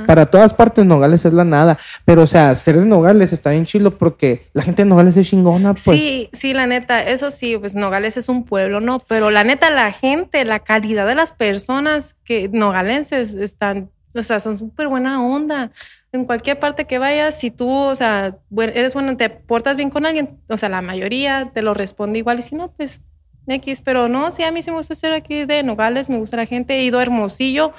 Para 0.06 0.26
todas 0.26 0.54
partes 0.54 0.84
Nogales 0.84 1.24
es 1.24 1.32
la 1.32 1.44
nada. 1.44 1.78
Pero 2.04 2.22
o 2.22 2.26
sea, 2.26 2.54
ser 2.54 2.78
de 2.78 2.86
Nogales 2.86 3.32
está 3.32 3.50
bien 3.50 3.64
chilo 3.64 3.96
porque 3.98 4.48
la 4.52 4.62
gente 4.62 4.82
de 4.82 4.88
Nogales 4.88 5.16
es 5.16 5.28
chingona, 5.28 5.74
pues. 5.74 6.00
Sí, 6.00 6.30
sí, 6.32 6.52
la 6.52 6.66
neta, 6.66 7.02
eso 7.02 7.30
sí, 7.30 7.56
pues 7.58 7.74
Nogales 7.74 8.16
es 8.16 8.28
un 8.28 8.44
pueblo, 8.44 8.80
¿no? 8.80 9.00
Pero 9.00 9.30
la 9.30 9.44
neta, 9.44 9.70
la 9.70 9.92
gente, 9.92 10.44
la 10.44 10.60
calidad 10.60 11.06
de 11.06 11.14
las 11.14 11.32
personas 11.32 12.16
que 12.24 12.48
nogalenses 12.48 13.34
están 13.34 13.90
o 14.14 14.22
sea, 14.22 14.40
son 14.40 14.58
súper 14.58 14.88
buena 14.88 15.24
onda. 15.24 15.70
En 16.12 16.26
cualquier 16.26 16.58
parte 16.58 16.84
que 16.84 16.98
vayas, 16.98 17.38
si 17.38 17.50
tú, 17.50 17.70
o 17.70 17.94
sea, 17.94 18.36
eres 18.56 18.92
bueno, 18.94 19.16
te 19.16 19.30
portas 19.30 19.76
bien 19.76 19.90
con 19.90 20.04
alguien, 20.04 20.38
o 20.48 20.56
sea, 20.56 20.68
la 20.68 20.82
mayoría 20.82 21.50
te 21.54 21.62
lo 21.62 21.72
responde 21.72 22.18
igual 22.18 22.38
y 22.38 22.42
si 22.42 22.54
no, 22.54 22.70
pues 22.72 23.00
X, 23.46 23.80
pero 23.80 24.08
no, 24.08 24.30
sí, 24.30 24.42
a 24.42 24.52
mí 24.52 24.62
sí 24.62 24.70
me 24.70 24.76
gusta 24.76 24.94
ser 24.94 25.12
aquí 25.12 25.44
de 25.44 25.62
Nogales, 25.62 26.08
me 26.08 26.18
gusta 26.18 26.36
la 26.36 26.46
gente, 26.46 26.74
he 26.74 26.84
ido 26.84 26.98
a 26.98 27.02
Hermosillo 27.02 27.72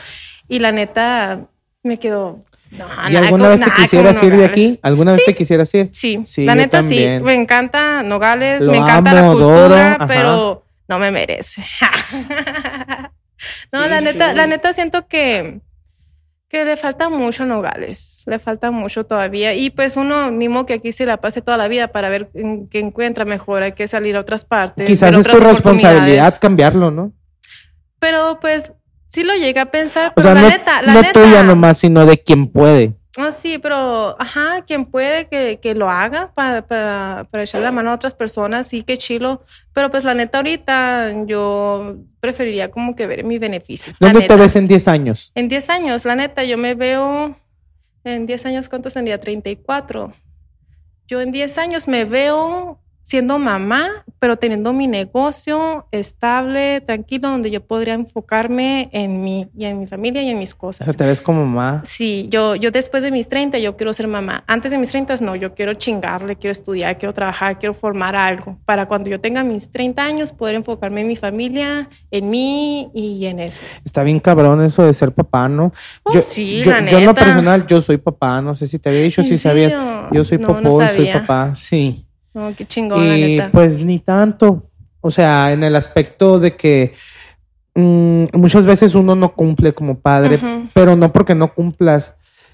y 0.48 0.60
la 0.60 0.72
neta 0.72 1.48
me 1.84 1.98
quedo... 1.98 2.44
No, 2.72 2.88
¿Y 3.08 3.16
alguna 3.16 3.50
vez 3.50 3.62
te 3.62 3.72
quisieras 3.72 4.22
ir 4.24 4.36
de 4.36 4.46
aquí? 4.46 4.80
¿Alguna 4.82 5.12
vez 5.12 5.24
te 5.24 5.36
quisieras 5.36 5.72
ir? 5.76 5.90
Sí, 5.92 6.22
sí 6.26 6.44
la 6.44 6.56
neta 6.56 6.82
sí, 6.82 7.06
me 7.22 7.36
encanta 7.36 8.02
Nogales, 8.02 8.66
me 8.66 8.78
encanta 8.78 9.14
la 9.14 9.28
cultura, 9.28 10.06
pero 10.08 10.66
no 10.88 10.98
me 10.98 11.12
merece. 11.12 11.64
no, 13.72 13.88
la 13.88 14.02
neta, 14.02 14.34
la 14.34 14.48
neta 14.48 14.74
siento 14.74 15.08
que 15.08 15.62
que 16.54 16.64
le 16.66 16.78
falta 16.78 17.10
mucho 17.10 17.42
a 17.42 17.46
Nogales, 17.48 18.22
le 18.28 18.38
falta 18.38 18.70
mucho 18.70 19.08
todavía. 19.08 19.56
Y 19.56 19.72
pues 19.72 19.98
uno, 19.98 20.30
mismo 20.30 20.68
que 20.68 20.76
aquí 20.76 20.92
se 20.92 21.04
la 21.04 21.18
pase 21.18 21.42
toda 21.42 21.58
la 21.58 21.68
vida 21.68 21.88
para 21.88 22.10
ver 22.10 22.30
qué 22.70 22.78
encuentra 22.78 23.26
mejor, 23.26 23.64
hay 23.64 23.72
que 23.72 23.88
salir 23.88 24.16
a 24.16 24.20
otras 24.20 24.46
partes. 24.46 24.86
Quizás 24.86 25.16
es 25.16 25.26
tu 25.26 25.40
responsabilidad 25.40 26.38
cambiarlo, 26.40 26.92
¿no? 26.92 27.12
Pero 27.98 28.38
pues 28.40 28.72
sí 29.08 29.24
lo 29.24 29.34
llega 29.34 29.64
a 29.64 29.72
pensar, 29.72 30.14
pero 30.16 30.32
la 30.32 30.42
no, 30.42 30.48
neta, 30.48 30.84
la 30.84 30.94
no 30.94 31.02
neta. 31.02 31.24
tuya 31.24 31.42
nomás, 31.42 31.80
sino 31.80 32.06
de 32.06 32.20
quien 32.22 32.48
puede. 32.48 32.94
Ah, 33.16 33.32
sí, 33.32 33.60
pero, 33.60 34.20
ajá, 34.20 34.64
quien 34.66 34.86
puede 34.86 35.28
que, 35.28 35.60
que 35.62 35.76
lo 35.76 35.90
haga 35.90 36.32
para, 36.34 36.66
para, 36.66 37.28
para 37.30 37.44
echarle 37.44 37.66
la 37.66 37.72
mano 37.72 37.92
a 37.92 37.96
otras 37.96 38.16
personas, 38.16 38.68
sí, 38.68 38.82
qué 38.82 38.98
chilo. 38.98 39.44
Pero 39.72 39.92
pues 39.92 40.04
la 40.04 40.16
neta, 40.16 40.40
ahorita 40.40 41.26
yo 41.26 41.98
preferiría 42.20 42.72
como 42.72 42.96
que 42.96 43.06
ver 43.06 43.24
mi 43.24 43.38
beneficio. 43.38 43.94
¿Dónde 44.00 44.22
te 44.22 44.36
ves 44.36 44.56
en 44.56 44.68
10 44.68 44.88
años? 44.88 45.32
En 45.36 45.48
10 45.48 45.70
años, 45.70 46.06
la 46.06 46.16
neta, 46.16 46.44
yo 46.44 46.58
me 46.58 46.74
veo 46.74 47.38
en 48.04 48.26
10 48.26 48.46
años, 48.48 48.68
¿cuántos 48.68 48.96
tendría? 48.96 49.20
34. 49.20 50.12
Yo 51.08 51.22
en 51.22 51.32
10 51.32 51.58
años 51.60 51.88
me 51.88 52.06
veo 52.06 52.80
siendo 53.04 53.38
mamá, 53.38 54.06
pero 54.18 54.38
teniendo 54.38 54.72
mi 54.72 54.88
negocio 54.88 55.88
estable, 55.92 56.82
tranquilo, 56.82 57.30
donde 57.30 57.52
yo 57.52 57.62
podría 57.62 57.94
enfocarme 57.94 58.90
en 58.94 59.22
mí 59.22 59.50
y 59.56 59.66
en 59.66 59.80
mi 59.80 59.88
familia 59.88 60.24
y 60.24 60.30
en 60.30 60.40
mis 60.40 60.56
cosas. 60.56 60.82
O 60.82 60.86
sea, 60.86 60.94
te 60.94 61.06
ves 61.06 61.22
como 61.22 61.46
mamá. 61.46 61.82
Sí, 61.86 62.28
yo, 62.32 62.56
yo 62.56 62.72
después 62.72 63.04
de 63.04 63.12
mis 63.12 63.28
30, 63.28 63.60
yo 63.60 63.76
quiero 63.76 63.94
ser 63.94 64.08
mamá. 64.08 64.46
Antes 64.48 64.72
de 64.72 64.78
mis 64.78 64.90
30, 64.90 65.18
no, 65.18 65.36
yo 65.36 65.54
quiero 65.54 65.74
chingarle, 65.74 66.38
quiero 66.38 66.54
estudiar, 66.54 66.98
quiero 66.98 67.14
trabajar, 67.14 67.60
quiero 67.60 67.74
formar 67.74 68.16
algo, 68.16 68.58
para 68.66 68.88
cuando 68.88 69.10
yo 69.10 69.20
tenga 69.20 69.44
mis 69.44 69.70
30 69.70 70.02
años 70.02 70.32
poder 70.32 70.56
enfocarme 70.56 71.02
en 71.02 71.08
mi 71.08 71.18
familia, 71.18 71.90
en 72.10 72.30
mí 72.30 72.90
y 72.94 73.26
en 73.26 73.40
eso. 73.40 73.62
Está 73.84 74.04
bien 74.04 74.22
cabrón 74.22 74.64
eso 74.64 74.86
de 74.86 74.94
ser 74.94 75.12
papá, 75.12 75.50
¿no? 75.50 75.74
Oh, 76.04 76.14
yo, 76.14 76.22
sí, 76.22 76.64
yo, 76.64 76.72
la 76.72 76.86
yo 76.86 77.00
en 77.00 77.06
lo 77.06 77.14
personal, 77.14 77.68
yo 77.68 77.82
soy 77.82 77.98
papá, 77.98 78.42
no 78.42 78.56
sé 78.56 78.66
si 78.68 78.80
te 78.80 78.88
había 78.88 79.02
dicho, 79.02 79.22
¿En 79.22 79.28
si 79.28 79.38
sabías. 79.38 79.74
Yo 80.12 80.24
soy 80.24 80.38
No, 80.38 80.48
popó, 80.48 80.62
no 80.62 80.88
soy 80.88 81.12
papá, 81.12 81.54
sí. 81.56 82.03
No, 82.34 82.54
qué 82.56 82.66
chingón, 82.66 83.08
la 83.08 83.18
Y 83.18 83.38
neta. 83.38 83.52
pues 83.52 83.84
ni 83.84 84.00
tanto. 84.00 84.70
O 85.02 85.12
sea, 85.12 85.52
en 85.52 85.64
el 85.64 85.76
aspecto 85.76 86.40
de 86.40 86.56
que 86.56 86.94
mm, 87.76 88.26
muchas 88.34 88.66
veces 88.66 88.96
uno 88.96 89.16
no 89.16 89.34
cumple 89.34 89.74
como 89.74 90.00
padre, 90.00 90.40
pero 90.74 90.96
no 90.96 91.12
porque 91.12 91.36
no 91.36 91.54
cumplas, 91.54 92.14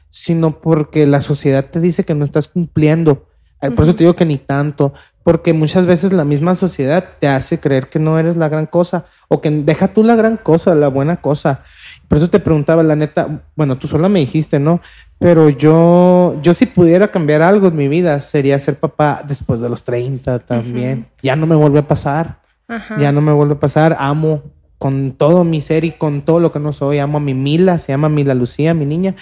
sino 0.10 0.60
porque 0.60 1.06
la 1.06 1.22
sociedad 1.22 1.66
te 1.70 1.80
dice 1.80 2.04
que 2.04 2.16
no 2.16 2.26
estás 2.26 2.48
cumpliendo. 2.48 3.28
Ay, 3.62 3.72
Por 3.72 3.84
eso 3.84 3.96
te 3.96 4.04
digo 4.04 4.16
que 4.16 4.26
ni 4.26 4.38
tanto, 4.38 4.94
porque 5.30 5.54
muchas 5.54 5.86
veces 5.86 6.12
la 6.12 6.26
misma 6.26 6.56
sociedad 6.56 7.06
te 7.20 7.28
hace 7.28 7.60
creer 7.60 7.88
que 7.88 8.00
no 8.00 8.18
eres 8.18 8.36
la 8.36 8.50
gran 8.50 8.66
cosa 8.66 9.06
o 9.28 9.42
que 9.42 9.52
deja 9.52 9.90
tú 9.90 10.04
la 10.04 10.16
gran 10.16 10.38
cosa, 10.38 10.74
la 10.74 10.88
buena 10.88 11.18
cosa. 11.18 11.62
Por 12.08 12.18
eso 12.18 12.32
te 12.32 12.40
preguntaba, 12.40 12.82
la 12.82 12.96
neta, 12.96 13.44
bueno, 13.56 13.78
tú 13.78 13.88
sola 13.88 14.10
me 14.10 14.22
dijiste, 14.22 14.60
¿no? 14.60 14.82
Pero 15.20 15.50
yo, 15.50 16.36
yo 16.42 16.56
si 16.56 16.66
pudiera 16.66 17.10
cambiar 17.10 17.44
algo 17.44 17.68
en 17.68 17.76
mi 17.76 17.88
vida, 17.88 18.20
sería 18.22 18.58
ser 18.58 18.80
papá 18.80 19.22
después 19.24 19.60
de 19.60 19.70
los 19.70 19.84
30 19.84 20.40
también. 20.40 21.06
Ya 21.22 21.36
no 21.36 21.46
me 21.46 21.56
vuelve 21.56 21.78
a 21.78 21.88
pasar, 21.88 22.40
Ajá. 22.68 22.98
ya 22.98 23.12
no 23.12 23.22
me 23.22 23.32
vuelve 23.32 23.54
a 23.54 23.60
pasar. 23.60 23.98
Amo 24.00 24.42
con 24.80 25.12
todo 25.12 25.44
mi 25.44 25.62
ser 25.62 25.86
y 25.86 25.92
con 25.92 26.24
todo 26.24 26.40
lo 26.40 26.52
que 26.52 26.60
no 26.60 26.74
soy. 26.74 26.98
Amo 26.98 27.20
a 27.20 27.22
mi 27.22 27.36
Mila, 27.36 27.78
se 27.78 27.92
llama 27.92 28.10
Mila 28.10 28.34
Lucía, 28.34 28.74
mi 28.74 28.88
niña. 28.88 29.14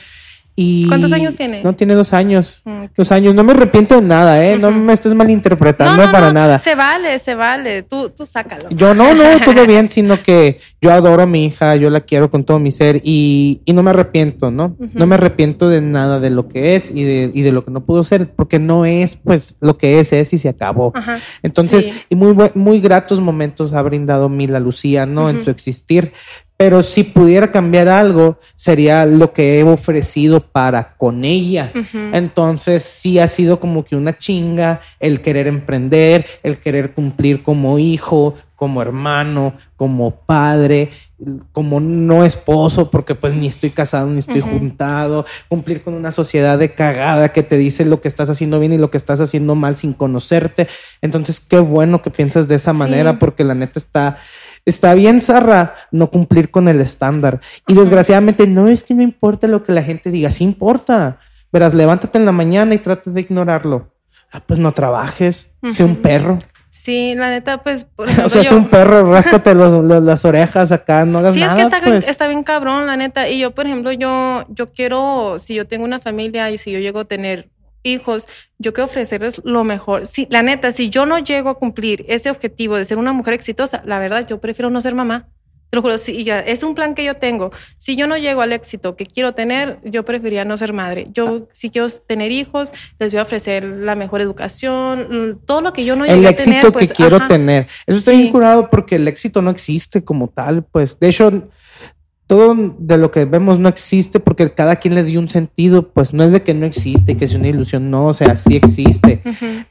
Y 0.59 0.87
¿Cuántos 0.87 1.11
años 1.11 1.35
tiene? 1.35 1.61
No, 1.63 1.73
tiene 1.73 1.93
dos 1.93 2.13
años. 2.13 2.63
Ok. 2.65 2.89
Dos 2.97 3.11
años. 3.11 3.35
No 3.35 3.43
me 3.43 3.51
arrepiento 3.53 3.93
de 3.93 4.01
nada, 4.01 4.43
¿eh? 4.43 4.57
No 4.57 4.71
me 4.71 4.91
estés 4.91 5.13
malinterpretando 5.13 6.11
para 6.11 6.33
nada. 6.33 6.57
Se 6.57 6.73
vale, 6.73 7.19
se 7.19 7.35
vale. 7.35 7.83
Tú, 7.83 8.09
tú 8.09 8.25
sácalo. 8.25 8.67
Yo 8.71 8.95
no, 8.95 9.13
no, 9.13 9.23
todo 9.45 9.67
bien, 9.67 9.87
sino 9.87 10.19
que 10.19 10.59
yo 10.81 10.91
adoro 10.91 11.21
a 11.21 11.25
mi 11.27 11.45
hija, 11.45 11.75
yo 11.75 11.91
la 11.91 12.01
quiero 12.01 12.31
con 12.31 12.43
todo 12.43 12.57
mi 12.57 12.71
ser 12.71 13.01
y, 13.03 13.61
y 13.65 13.73
no 13.73 13.83
me 13.83 13.91
arrepiento, 13.91 14.49
¿no? 14.49 14.75
No 14.95 15.05
me 15.05 15.13
arrepiento 15.13 15.69
de 15.69 15.81
nada 15.81 16.19
de 16.19 16.31
lo 16.31 16.47
que 16.47 16.75
es 16.75 16.89
y 16.89 17.03
de, 17.03 17.29
y 17.35 17.43
de 17.43 17.51
lo 17.51 17.63
que 17.63 17.69
no 17.69 17.85
pudo 17.85 18.03
ser, 18.03 18.31
porque 18.31 18.57
no 18.57 18.83
es 18.85 19.15
pues 19.15 19.57
lo 19.61 19.77
que 19.77 19.99
es, 19.99 20.11
es 20.11 20.33
y 20.33 20.39
se 20.39 20.49
acabó. 20.49 20.91
Ajá. 20.95 21.19
Entonces, 21.43 21.85
Sí. 21.85 21.93
y 22.09 22.15
muy, 22.15 22.35
muy 22.55 22.79
gratos 22.81 23.19
momentos 23.19 23.73
ha 23.73 23.81
brindado 23.83 24.27
Mila 24.27 24.59
Lucía, 24.59 25.05
¿no? 25.05 25.29
En 25.29 25.43
su 25.43 25.51
existir. 25.51 26.13
Pero 26.57 26.81
si 26.81 27.03
pudiera 27.03 27.51
cambiar 27.51 27.87
algo, 27.87 28.39
sería 28.55 29.05
lo 29.05 29.31
que 29.31 29.59
he 29.59 29.63
ofrecido 29.63 30.39
para 30.39 30.95
con 30.97 31.23
ella. 31.23 31.71
Entonces 32.13 32.81
sí 32.83 33.19
ha 33.19 33.27
sido 33.27 33.59
como 33.59 33.85
que 33.85 33.95
una 33.95 34.17
chinga 34.17 34.81
el 34.99 35.21
querer 35.21 35.45
emprender, 35.45 36.25
el 36.41 36.57
querer 36.57 36.93
cumplir 36.93 37.43
como 37.43 37.77
hijo, 37.77 38.33
como 38.55 38.81
hermano, 38.81 39.53
como 39.75 40.09
padre, 40.09 40.89
como 41.51 41.79
no 41.79 42.25
esposo, 42.25 42.89
porque 42.89 43.13
pues 43.13 43.35
ni 43.35 43.45
estoy 43.45 43.69
casado 43.69 44.07
ni 44.07 44.17
estoy 44.17 44.41
juntado, 44.41 45.25
cumplir 45.47 45.83
con 45.83 45.93
una 45.93 46.11
sociedad 46.11 46.57
de 46.57 46.73
cagada 46.73 47.33
que 47.33 47.43
te 47.43 47.57
dice 47.57 47.85
lo 47.85 48.01
que 48.01 48.07
estás 48.07 48.31
haciendo 48.31 48.59
bien 48.59 48.73
y 48.73 48.79
lo 48.79 48.89
que 48.89 48.97
estás 48.97 49.21
haciendo 49.21 49.53
mal 49.53 49.75
sin 49.75 49.93
conocerte. 49.93 50.67
Entonces 51.03 51.39
qué 51.39 51.59
bueno 51.59 52.01
que 52.01 52.09
piensas 52.09 52.47
de 52.47 52.55
esa 52.55 52.71
Sí. 52.71 52.77
manera 52.79 53.19
porque 53.19 53.43
la 53.43 53.53
neta 53.53 53.77
está... 53.77 54.17
Está 54.67 54.93
bien, 54.93 55.21
Sarra, 55.21 55.75
no 55.91 56.09
cumplir 56.11 56.51
con 56.51 56.67
el 56.67 56.81
estándar. 56.81 57.39
Y 57.67 57.73
desgraciadamente 57.73 58.45
no 58.47 58.67
es 58.67 58.83
que 58.83 58.93
no 58.93 59.01
importa 59.01 59.47
lo 59.47 59.63
que 59.63 59.71
la 59.71 59.81
gente 59.81 60.11
diga, 60.11 60.29
sí 60.29 60.43
importa. 60.43 61.19
Verás, 61.53 61.73
levántate 61.73 62.17
en 62.17 62.25
la 62.25 62.33
mañana 62.33 62.75
y 62.75 62.79
trata 62.79 63.09
de 63.09 63.21
ignorarlo. 63.21 63.93
Ah, 64.31 64.41
pues 64.45 64.59
no 64.59 64.73
trabajes, 64.73 65.49
sé 65.69 65.85
un 65.85 65.95
perro. 65.95 66.39
Sí, 66.69 67.15
la 67.15 67.29
neta, 67.29 67.63
pues, 67.63 67.85
por 67.85 68.07
O 68.25 68.29
sea, 68.29 68.41
yo- 68.43 68.57
un 68.57 68.67
perro, 68.67 69.09
ráscate 69.09 69.55
los- 69.55 69.83
los- 69.83 70.03
las 70.03 70.25
orejas 70.25 70.71
acá, 70.73 71.05
no 71.05 71.19
hagas 71.19 71.33
Sí, 71.33 71.39
nada. 71.39 71.53
es 71.53 71.57
que 71.57 71.63
está, 71.63 71.79
bien- 71.79 71.93
pues. 72.01 72.07
está 72.09 72.27
bien 72.27 72.43
cabrón, 72.43 72.85
la 72.87 72.97
neta. 72.97 73.29
Y 73.29 73.39
yo, 73.39 73.51
por 73.51 73.65
ejemplo, 73.67 73.91
yo, 73.93 74.45
yo 74.49 74.73
quiero, 74.73 75.39
si 75.39 75.55
yo 75.55 75.65
tengo 75.65 75.85
una 75.85 76.01
familia 76.01 76.51
y 76.51 76.57
si 76.57 76.71
yo 76.73 76.79
llego 76.79 76.99
a 76.99 77.05
tener 77.05 77.47
hijos, 77.87 78.27
yo 78.59 78.73
quiero 78.73 78.85
ofrecerles 78.85 79.41
lo 79.43 79.63
mejor. 79.63 80.05
Sí, 80.05 80.27
la 80.29 80.41
neta, 80.43 80.71
si 80.71 80.89
yo 80.89 81.05
no 81.05 81.17
llego 81.19 81.49
a 81.49 81.55
cumplir 81.59 82.05
ese 82.07 82.29
objetivo 82.29 82.77
de 82.77 82.85
ser 82.85 82.97
una 82.97 83.13
mujer 83.13 83.33
exitosa, 83.33 83.81
la 83.85 83.99
verdad, 83.99 84.27
yo 84.27 84.39
prefiero 84.39 84.69
no 84.69 84.79
ser 84.81 84.93
mamá. 84.95 85.27
Te 85.69 85.75
lo 85.75 85.81
juro, 85.81 85.97
sí, 85.97 86.23
ya, 86.23 86.39
es 86.39 86.63
un 86.63 86.75
plan 86.75 86.95
que 86.95 87.03
yo 87.03 87.15
tengo. 87.15 87.51
Si 87.77 87.97
yo 87.97 88.07
no 88.07 88.15
llego 88.15 88.41
al 88.41 88.53
éxito 88.53 88.95
que 88.95 89.05
quiero 89.05 89.33
tener, 89.33 89.79
yo 89.83 90.05
preferiría 90.05 90.45
no 90.45 90.55
ser 90.57 90.71
madre. 90.71 91.07
Yo, 91.11 91.49
si 91.51 91.69
quiero 91.69 91.89
tener 91.89 92.31
hijos, 92.31 92.71
les 92.99 93.11
voy 93.11 93.19
a 93.19 93.23
ofrecer 93.23 93.65
la 93.65 93.93
mejor 93.95 94.21
educación, 94.21 95.41
todo 95.45 95.59
lo 95.61 95.73
que 95.73 95.83
yo 95.83 95.97
no 95.97 96.05
el 96.05 96.15
llegué 96.15 96.27
a 96.27 96.29
éxito 96.29 96.51
tener. 96.51 96.71
pues, 96.71 96.87
que 96.89 96.95
quiero 96.95 97.17
ajá. 97.17 97.27
tener. 97.27 97.67
Eso 97.85 97.97
está 97.99 98.11
Sí. 98.11 98.17
bien 98.17 98.31
curado 98.31 98.69
porque 98.69 98.95
el 98.95 99.07
éxito 99.09 99.41
no 99.41 99.51
existe 99.51 100.03
como 100.05 100.29
tal, 100.29 100.63
pues. 100.63 100.97
De 100.99 101.09
hecho, 101.09 101.49
todo 102.27 102.75
de 102.77 102.97
lo 102.97 103.09
que 103.09 103.23
vemos 103.23 103.57
no 103.57 103.69
existe 103.69 104.19
porque 104.19 104.51
cada 104.51 104.75
quien 104.75 104.95
le 104.95 105.05
dio 105.05 105.19
un 105.19 105.29
sentido, 105.29 105.87
pues 105.87 106.13
no 106.13 106.25
es 106.25 106.33
de 106.33 106.43
que 106.43 106.53
no 106.53 106.65
existe, 106.65 107.15
que 107.15 107.23
es 107.23 107.33
una 107.33 107.47
ilusión, 107.47 107.89
no, 107.89 108.07
o 108.07 108.13
sea, 108.13 108.35
sí 108.35 108.57
existe. 108.57 109.21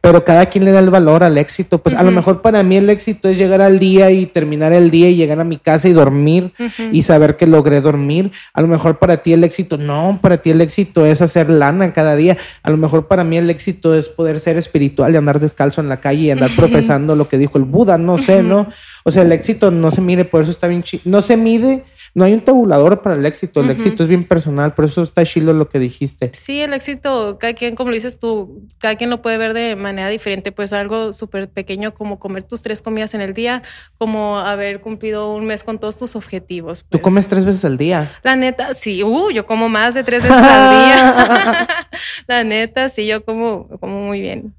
Pero 0.00 0.24
cada 0.24 0.46
quien 0.46 0.64
le 0.64 0.72
da 0.72 0.78
el 0.78 0.88
valor 0.88 1.22
al 1.22 1.36
éxito. 1.36 1.82
Pues 1.82 1.94
a 1.94 2.02
lo 2.02 2.10
mejor 2.10 2.40
para 2.40 2.62
mí 2.62 2.78
el 2.78 2.88
éxito 2.88 3.28
es 3.28 3.36
llegar 3.36 3.60
al 3.60 3.78
día 3.78 4.10
y 4.10 4.24
terminar 4.24 4.72
el 4.72 4.90
día 4.90 5.10
y 5.10 5.16
llegar 5.16 5.38
a 5.38 5.44
mi 5.44 5.58
casa 5.58 5.86
y 5.88 5.92
dormir 5.92 6.54
y 6.92 7.02
saber 7.02 7.36
que 7.36 7.46
logré 7.46 7.82
dormir. 7.82 8.32
A 8.54 8.62
lo 8.62 8.68
mejor 8.68 8.98
para 8.98 9.18
ti 9.22 9.34
el 9.34 9.44
éxito, 9.44 9.76
no, 9.76 10.18
para 10.22 10.40
ti 10.40 10.50
el 10.50 10.62
éxito 10.62 11.04
es 11.04 11.20
hacer 11.20 11.50
lana 11.50 11.92
cada 11.92 12.16
día. 12.16 12.38
A 12.62 12.70
lo 12.70 12.78
mejor 12.78 13.06
para 13.06 13.22
mí 13.22 13.36
el 13.36 13.50
éxito 13.50 13.94
es 13.94 14.08
poder 14.08 14.40
ser 14.40 14.56
espiritual 14.56 15.12
y 15.12 15.16
andar 15.18 15.40
descalzo 15.40 15.82
en 15.82 15.90
la 15.90 16.00
calle 16.00 16.22
y 16.22 16.30
andar 16.30 16.50
profesando 16.56 17.14
lo 17.14 17.28
que 17.28 17.36
dijo 17.36 17.58
el 17.58 17.64
Buda, 17.64 17.98
no 17.98 18.16
sé. 18.16 18.42
¿no? 18.42 18.68
O 19.04 19.10
sea, 19.10 19.22
el 19.22 19.32
éxito 19.32 19.70
no 19.70 19.90
se 19.90 20.00
mide, 20.00 20.24
por 20.24 20.42
eso 20.42 20.50
está 20.50 20.68
bien 20.68 20.82
No 21.04 21.22
se 21.22 21.36
mide, 21.36 21.84
no 22.14 22.24
hay 22.24 22.32
un 22.32 22.40
tabulador 22.40 23.02
para 23.02 23.16
el 23.16 23.26
éxito. 23.26 23.60
El 23.60 23.70
éxito 23.70 24.02
es 24.02 24.08
bien 24.08 24.24
personal, 24.24 24.74
por 24.74 24.84
eso 24.84 25.02
está 25.02 25.24
chilo 25.24 25.52
lo 25.52 25.68
que 25.68 25.78
dijiste. 25.78 26.30
Sí, 26.34 26.60
el 26.60 26.72
éxito, 26.72 27.38
cada 27.38 27.54
quien, 27.54 27.74
como 27.74 27.90
lo 27.90 27.94
dices 27.94 28.18
tú, 28.18 28.62
cada 28.78 28.96
quien 28.96 29.10
lo 29.10 29.22
puede 29.22 29.38
ver 29.38 29.54
de 29.54 29.76
manera 29.76 30.08
diferente, 30.08 30.52
pues 30.52 30.72
algo 30.72 31.12
súper 31.12 31.48
pequeño 31.48 31.94
como 31.94 32.18
comer 32.18 32.42
tus 32.42 32.62
tres 32.62 32.82
comidas 32.82 33.14
en 33.14 33.20
el 33.20 33.34
día, 33.34 33.62
como 33.98 34.38
haber 34.38 34.80
cumplido 34.80 35.34
un 35.34 35.46
mes 35.46 35.64
con 35.64 35.78
todos 35.78 35.96
tus 35.96 36.16
objetivos. 36.16 36.80
Tú 36.82 36.98
pues. 36.98 37.02
comes 37.02 37.28
tres 37.28 37.44
veces 37.44 37.64
al 37.64 37.78
día. 37.78 38.12
La 38.22 38.36
neta, 38.36 38.74
sí, 38.74 39.02
uh, 39.02 39.30
yo 39.30 39.46
como 39.46 39.68
más 39.68 39.94
de 39.94 40.04
tres 40.04 40.22
veces 40.22 40.38
al 40.38 40.70
día. 40.70 41.68
La 42.26 42.44
neta, 42.44 42.88
sí, 42.88 43.06
yo 43.06 43.24
como, 43.24 43.68
como 43.80 44.02
muy 44.02 44.20
bien. 44.20 44.54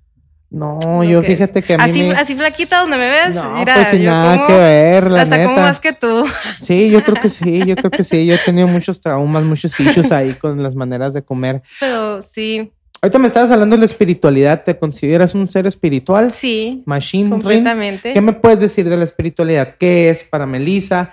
No, 0.50 1.04
yo 1.04 1.22
fíjate 1.24 1.62
que 1.62 1.74
a 1.74 1.78
mí 1.78 1.84
así, 1.84 2.04
me... 2.04 2.12
así 2.12 2.36
flaquita 2.36 2.80
donde 2.80 2.98
me 2.98 3.10
ves. 3.10 3.36
No, 3.36 3.52
mira, 3.52 3.76
pues 3.76 3.88
sin 3.90 4.06
nada 4.06 4.36
como- 4.36 4.48
que 4.48 4.54
ver, 4.54 5.12
la 5.12 5.22
hasta 5.24 5.38
neta. 5.38 5.50
como 5.50 5.62
más 5.62 5.80
que 5.80 5.92
tú. 5.94 6.26
Sí, 6.62 6.90
yo 6.90 7.04
creo 7.04 7.22
que 7.22 7.30
sí, 7.30 7.64
yo 7.66 7.76
creo 7.76 7.92
que 7.92 8.04
sí. 8.06 8.26
Yo 8.26 8.36
he 8.36 8.38
tenido 8.38 8.68
muchos 8.68 9.02
traumas, 9.02 9.44
muchos 9.44 9.78
issues 9.80 10.12
ahí 10.12 10.34
con 10.36 10.64
las 10.64 10.74
maneras 10.74 11.14
de 11.14 11.22
comer. 11.22 11.62
Pero 11.80 12.22
sí, 12.22 12.72
Ahorita 13.00 13.20
me 13.20 13.28
estabas 13.28 13.52
hablando 13.52 13.76
de 13.76 13.82
la 13.82 13.86
espiritualidad. 13.86 14.64
¿Te 14.64 14.76
consideras 14.76 15.36
un 15.36 15.48
ser 15.50 15.68
espiritual? 15.68 16.32
sí, 16.32 16.82
Machine 16.86 17.26
Ring. 17.26 17.30
completamente. 17.42 18.14
¿Qué 18.14 18.22
me 18.22 18.34
puedes 18.34 18.60
decir 18.60 18.90
de 18.90 18.98
la 18.98 19.04
espiritualidad? 19.04 19.76
¿Qué 19.78 20.10
es 20.10 20.24
para 20.24 20.48
Melissa? 20.48 21.12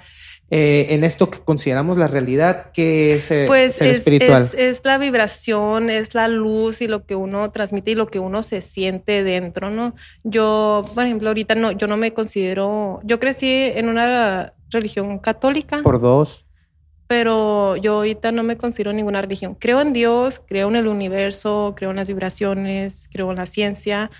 Eh, 0.50 0.86
en 0.90 1.04
esto 1.04 1.30
que 1.30 1.38
consideramos 1.40 1.96
la 1.96 2.06
realidad, 2.06 2.70
¿qué 2.72 3.14
es 3.14 3.30
eh, 3.30 3.44
Pues 3.46 3.76
ser 3.76 3.88
es, 3.88 3.98
espiritual? 3.98 4.42
es, 4.42 4.54
es 4.54 4.80
la 4.84 4.98
vibración, 4.98 5.90
es 5.90 6.14
la 6.14 6.28
luz 6.28 6.80
y 6.82 6.86
lo 6.86 7.06
que 7.06 7.16
uno 7.16 7.50
transmite 7.50 7.92
y 7.92 7.94
lo 7.94 8.06
que 8.08 8.18
uno 8.20 8.42
se 8.42 8.60
siente 8.60 9.24
dentro, 9.24 9.70
¿no? 9.70 9.94
Yo, 10.22 10.84
por 10.94 11.04
ejemplo, 11.06 11.28
ahorita 11.30 11.54
no, 11.54 11.72
yo 11.72 11.86
no 11.86 11.96
me 11.96 12.12
considero, 12.12 13.00
yo 13.04 13.18
crecí 13.18 13.48
en 13.50 13.88
una 13.88 14.52
religión 14.70 15.18
católica, 15.18 15.80
Por 15.82 16.00
dos. 16.00 16.46
pero 17.06 17.76
yo 17.76 17.94
ahorita 17.96 18.30
no 18.30 18.42
me 18.42 18.56
considero 18.56 18.92
ninguna 18.92 19.22
religión. 19.22 19.54
Creo 19.58 19.80
en 19.80 19.92
Dios, 19.92 20.40
creo 20.46 20.68
en 20.68 20.76
el 20.76 20.88
universo, 20.88 21.74
creo 21.76 21.90
en 21.90 21.96
las 21.96 22.08
vibraciones, 22.08 23.08
creo 23.12 23.30
en 23.30 23.36
la 23.36 23.46
ciencia, 23.46 24.10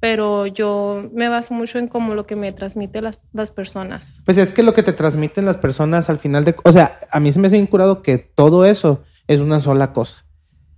pero 0.00 0.46
yo 0.46 1.08
me 1.12 1.28
baso 1.28 1.54
mucho 1.54 1.78
en 1.78 1.86
como 1.86 2.14
lo 2.14 2.26
que 2.26 2.34
me 2.34 2.52
transmite 2.52 3.02
las, 3.02 3.20
las 3.32 3.50
personas. 3.50 4.22
Pues 4.24 4.38
es 4.38 4.52
que 4.52 4.62
lo 4.62 4.72
que 4.72 4.82
te 4.82 4.94
transmiten 4.94 5.44
las 5.44 5.58
personas 5.58 6.08
al 6.08 6.18
final 6.18 6.44
de... 6.44 6.56
O 6.64 6.72
sea, 6.72 6.98
a 7.10 7.20
mí 7.20 7.30
se 7.30 7.38
me 7.38 7.46
hace 7.46 7.58
incurado 7.58 8.02
que 8.02 8.16
todo 8.16 8.64
eso 8.64 9.02
es 9.28 9.40
una 9.40 9.60
sola 9.60 9.92
cosa. 9.92 10.24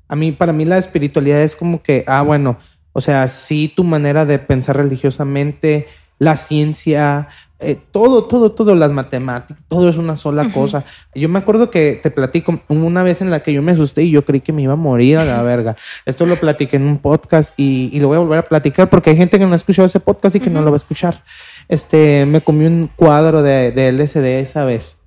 A 0.08 0.16
mí, 0.16 0.32
para 0.32 0.52
mí 0.52 0.64
la 0.64 0.76
espiritualidad 0.76 1.40
es 1.40 1.56
como 1.56 1.82
que, 1.82 2.04
ah, 2.08 2.22
bueno, 2.22 2.58
o 2.92 3.00
sea, 3.00 3.28
sí 3.28 3.72
tu 3.74 3.84
manera 3.84 4.26
de 4.26 4.38
pensar 4.38 4.76
religiosamente, 4.76 5.86
la 6.22 6.36
ciencia, 6.36 7.26
eh, 7.58 7.76
todo, 7.90 8.26
todo, 8.26 8.52
todo, 8.52 8.76
las 8.76 8.92
matemáticas, 8.92 9.60
todo 9.66 9.88
es 9.88 9.96
una 9.96 10.14
sola 10.14 10.52
cosa. 10.52 10.84
Yo 11.16 11.28
me 11.28 11.40
acuerdo 11.40 11.68
que 11.68 11.98
te 12.00 12.12
platico 12.12 12.60
una 12.68 13.02
vez 13.02 13.22
en 13.22 13.30
la 13.30 13.42
que 13.42 13.52
yo 13.52 13.60
me 13.60 13.72
asusté 13.72 14.04
y 14.04 14.12
yo 14.12 14.24
creí 14.24 14.40
que 14.40 14.52
me 14.52 14.62
iba 14.62 14.74
a 14.74 14.76
morir 14.76 15.18
a 15.18 15.24
la 15.24 15.42
verga. 15.42 15.74
Esto 16.06 16.24
lo 16.24 16.36
platiqué 16.36 16.76
en 16.76 16.84
un 16.84 16.98
podcast 16.98 17.52
y, 17.56 17.90
y 17.92 17.98
lo 17.98 18.06
voy 18.06 18.18
a 18.18 18.20
volver 18.20 18.38
a 18.38 18.44
platicar 18.44 18.88
porque 18.88 19.10
hay 19.10 19.16
gente 19.16 19.36
que 19.36 19.46
no 19.46 19.52
ha 19.52 19.56
escuchado 19.56 19.86
ese 19.86 19.98
podcast 19.98 20.36
y 20.36 20.40
que 20.40 20.48
no 20.48 20.62
lo 20.62 20.70
va 20.70 20.76
a 20.76 20.84
escuchar. 20.84 21.24
Este, 21.68 22.24
me 22.24 22.40
comí 22.40 22.66
un 22.66 22.88
cuadro 22.94 23.42
de, 23.42 23.72
de 23.72 23.90
LSD 23.90 24.38
esa 24.38 24.64
vez. 24.64 24.98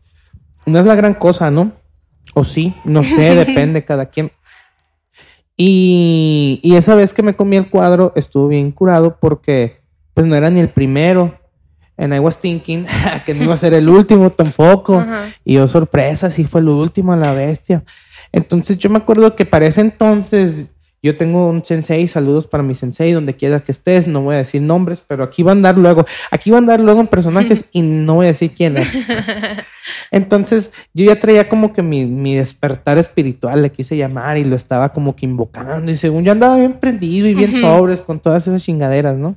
No 0.65 0.79
es 0.79 0.85
la 0.85 0.95
gran 0.95 1.13
cosa, 1.13 1.49
¿no? 1.49 1.71
O 2.33 2.43
sí, 2.43 2.75
no 2.83 3.05
sé, 3.05 3.35
depende 3.45 3.85
cada 3.85 4.07
quien. 4.07 4.33
Y, 5.55 6.59
y 6.61 6.75
esa 6.75 6.93
vez 6.93 7.13
que 7.13 7.23
me 7.23 7.37
comí 7.37 7.55
el 7.55 7.69
cuadro 7.69 8.11
estuvo 8.17 8.49
bien 8.49 8.73
curado 8.73 9.17
porque 9.17 9.84
pues 10.15 10.25
no 10.25 10.35
era 10.35 10.49
ni 10.49 10.61
el 10.61 10.69
primero. 10.69 11.37
And 11.97 12.13
I 12.13 12.19
was 12.19 12.39
thinking 12.39 12.85
que 13.25 13.35
no 13.35 13.43
iba 13.43 13.53
a 13.53 13.57
ser 13.57 13.75
el 13.75 13.87
último 13.87 14.31
tampoco. 14.31 15.05
Y 15.43 15.53
yo, 15.53 15.67
sorpresa, 15.67 16.31
sí 16.31 16.45
fue 16.45 16.61
el 16.61 16.69
último 16.69 17.13
a 17.13 17.17
la 17.17 17.33
bestia. 17.33 17.83
Entonces 18.31 18.79
yo 18.79 18.89
me 18.89 18.97
acuerdo 18.97 19.35
que 19.35 19.45
para 19.45 19.67
ese 19.67 19.81
entonces 19.81 20.71
yo 21.05 21.15
tengo 21.15 21.49
un 21.49 21.63
sensei, 21.63 22.07
saludos 22.07 22.47
para 22.47 22.63
mi 22.63 22.73
sensei, 22.73 23.11
donde 23.11 23.35
quiera 23.35 23.59
que 23.59 23.71
estés, 23.71 24.07
no 24.07 24.21
voy 24.21 24.33
a 24.33 24.37
decir 24.39 24.59
nombres, 24.59 25.03
pero 25.07 25.23
aquí 25.23 25.43
va 25.43 25.51
a 25.51 25.53
andar 25.53 25.77
luego, 25.77 26.03
aquí 26.31 26.49
va 26.49 26.57
a 26.57 26.59
andar 26.59 26.79
luego 26.79 26.99
en 26.99 27.05
personajes 27.05 27.65
y 27.71 27.83
no 27.83 28.15
voy 28.15 28.25
a 28.25 28.29
decir 28.29 28.53
quién 28.55 28.77
es. 28.77 28.91
Entonces 30.09 30.71
yo 30.95 31.05
ya 31.05 31.19
traía 31.19 31.47
como 31.47 31.73
que 31.73 31.83
mi, 31.83 32.07
mi 32.07 32.33
despertar 32.33 32.97
espiritual, 32.97 33.61
le 33.61 33.71
quise 33.71 33.95
llamar 33.95 34.39
y 34.39 34.45
lo 34.45 34.55
estaba 34.55 34.89
como 34.91 35.15
que 35.15 35.27
invocando 35.27 35.91
y 35.91 35.95
según 35.95 36.23
yo 36.23 36.31
andaba 36.31 36.57
bien 36.57 36.73
prendido 36.73 37.27
y 37.27 37.35
bien 37.35 37.61
sobres 37.61 38.01
con 38.01 38.19
todas 38.19 38.47
esas 38.47 38.63
chingaderas, 38.63 39.15
¿no? 39.15 39.35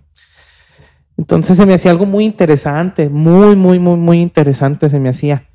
Entonces 1.18 1.56
se 1.56 1.66
me 1.66 1.74
hacía 1.74 1.90
algo 1.90 2.06
muy 2.06 2.24
interesante, 2.24 3.08
muy, 3.08 3.56
muy, 3.56 3.80
muy, 3.80 3.96
muy 3.96 4.20
interesante 4.20 4.88
se 4.88 5.00
me 5.00 5.08
hacía. 5.08 5.48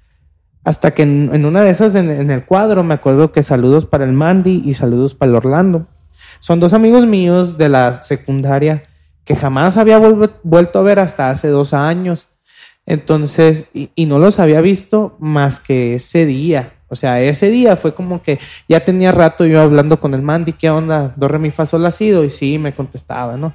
Hasta 0.66 0.92
que 0.92 1.04
en, 1.04 1.46
una 1.46 1.62
de 1.62 1.72
esas, 1.72 1.96
en, 1.96 2.30
el 2.30 2.46
cuadro, 2.46 2.84
me 2.84 2.94
acuerdo 2.94 3.32
que 3.32 3.44
saludos 3.44 3.86
para 3.86 4.04
el 4.04 4.12
Mandy 4.12 4.62
y 4.64 4.74
saludos 4.74 5.16
para 5.16 5.30
el 5.30 5.36
Orlando. 5.38 5.88
Son 6.42 6.60
dos 6.60 6.74
amigos 6.74 7.08
míos 7.08 7.58
de 7.58 7.70
la 7.70 8.02
secundaria 8.04 8.84
que 9.24 9.38
jamás 9.38 9.78
había 9.78 10.00
vuelto 10.44 10.80
a 10.80 10.84
ver 10.84 11.00
hasta 11.00 11.30
hace 11.30 11.48
dos 11.48 11.74
años. 11.74 12.28
Entonces, 12.86 13.68
y 13.74 14.06
no 14.06 14.20
los 14.20 14.40
había 14.40 14.60
visto 14.60 15.16
más 15.20 15.62
que 15.62 15.96
ese 15.96 16.26
día. 16.26 16.74
O 16.94 16.96
sea, 16.96 17.22
ese 17.22 17.50
día 17.50 17.76
fue 17.76 17.94
como 17.94 18.22
que 18.22 18.40
ya 18.70 18.86
tenía 18.86 19.12
rato 19.12 19.46
yo 19.46 19.62
hablando 19.62 20.00
con 20.00 20.14
el 20.14 20.22
Mandy, 20.22 20.54
¿qué 20.54 20.70
onda? 20.70 21.14
Do, 21.16 21.28
re, 21.28 21.40
mi, 21.40 21.52
fa, 21.52 21.66
sol, 21.66 21.84
la, 21.84 21.92
si, 21.92 22.10
do? 22.10 22.24
Y 22.24 22.30
sí, 22.30 22.58
me 22.58 22.74
contestaba, 22.74 23.36
¿no? 23.36 23.54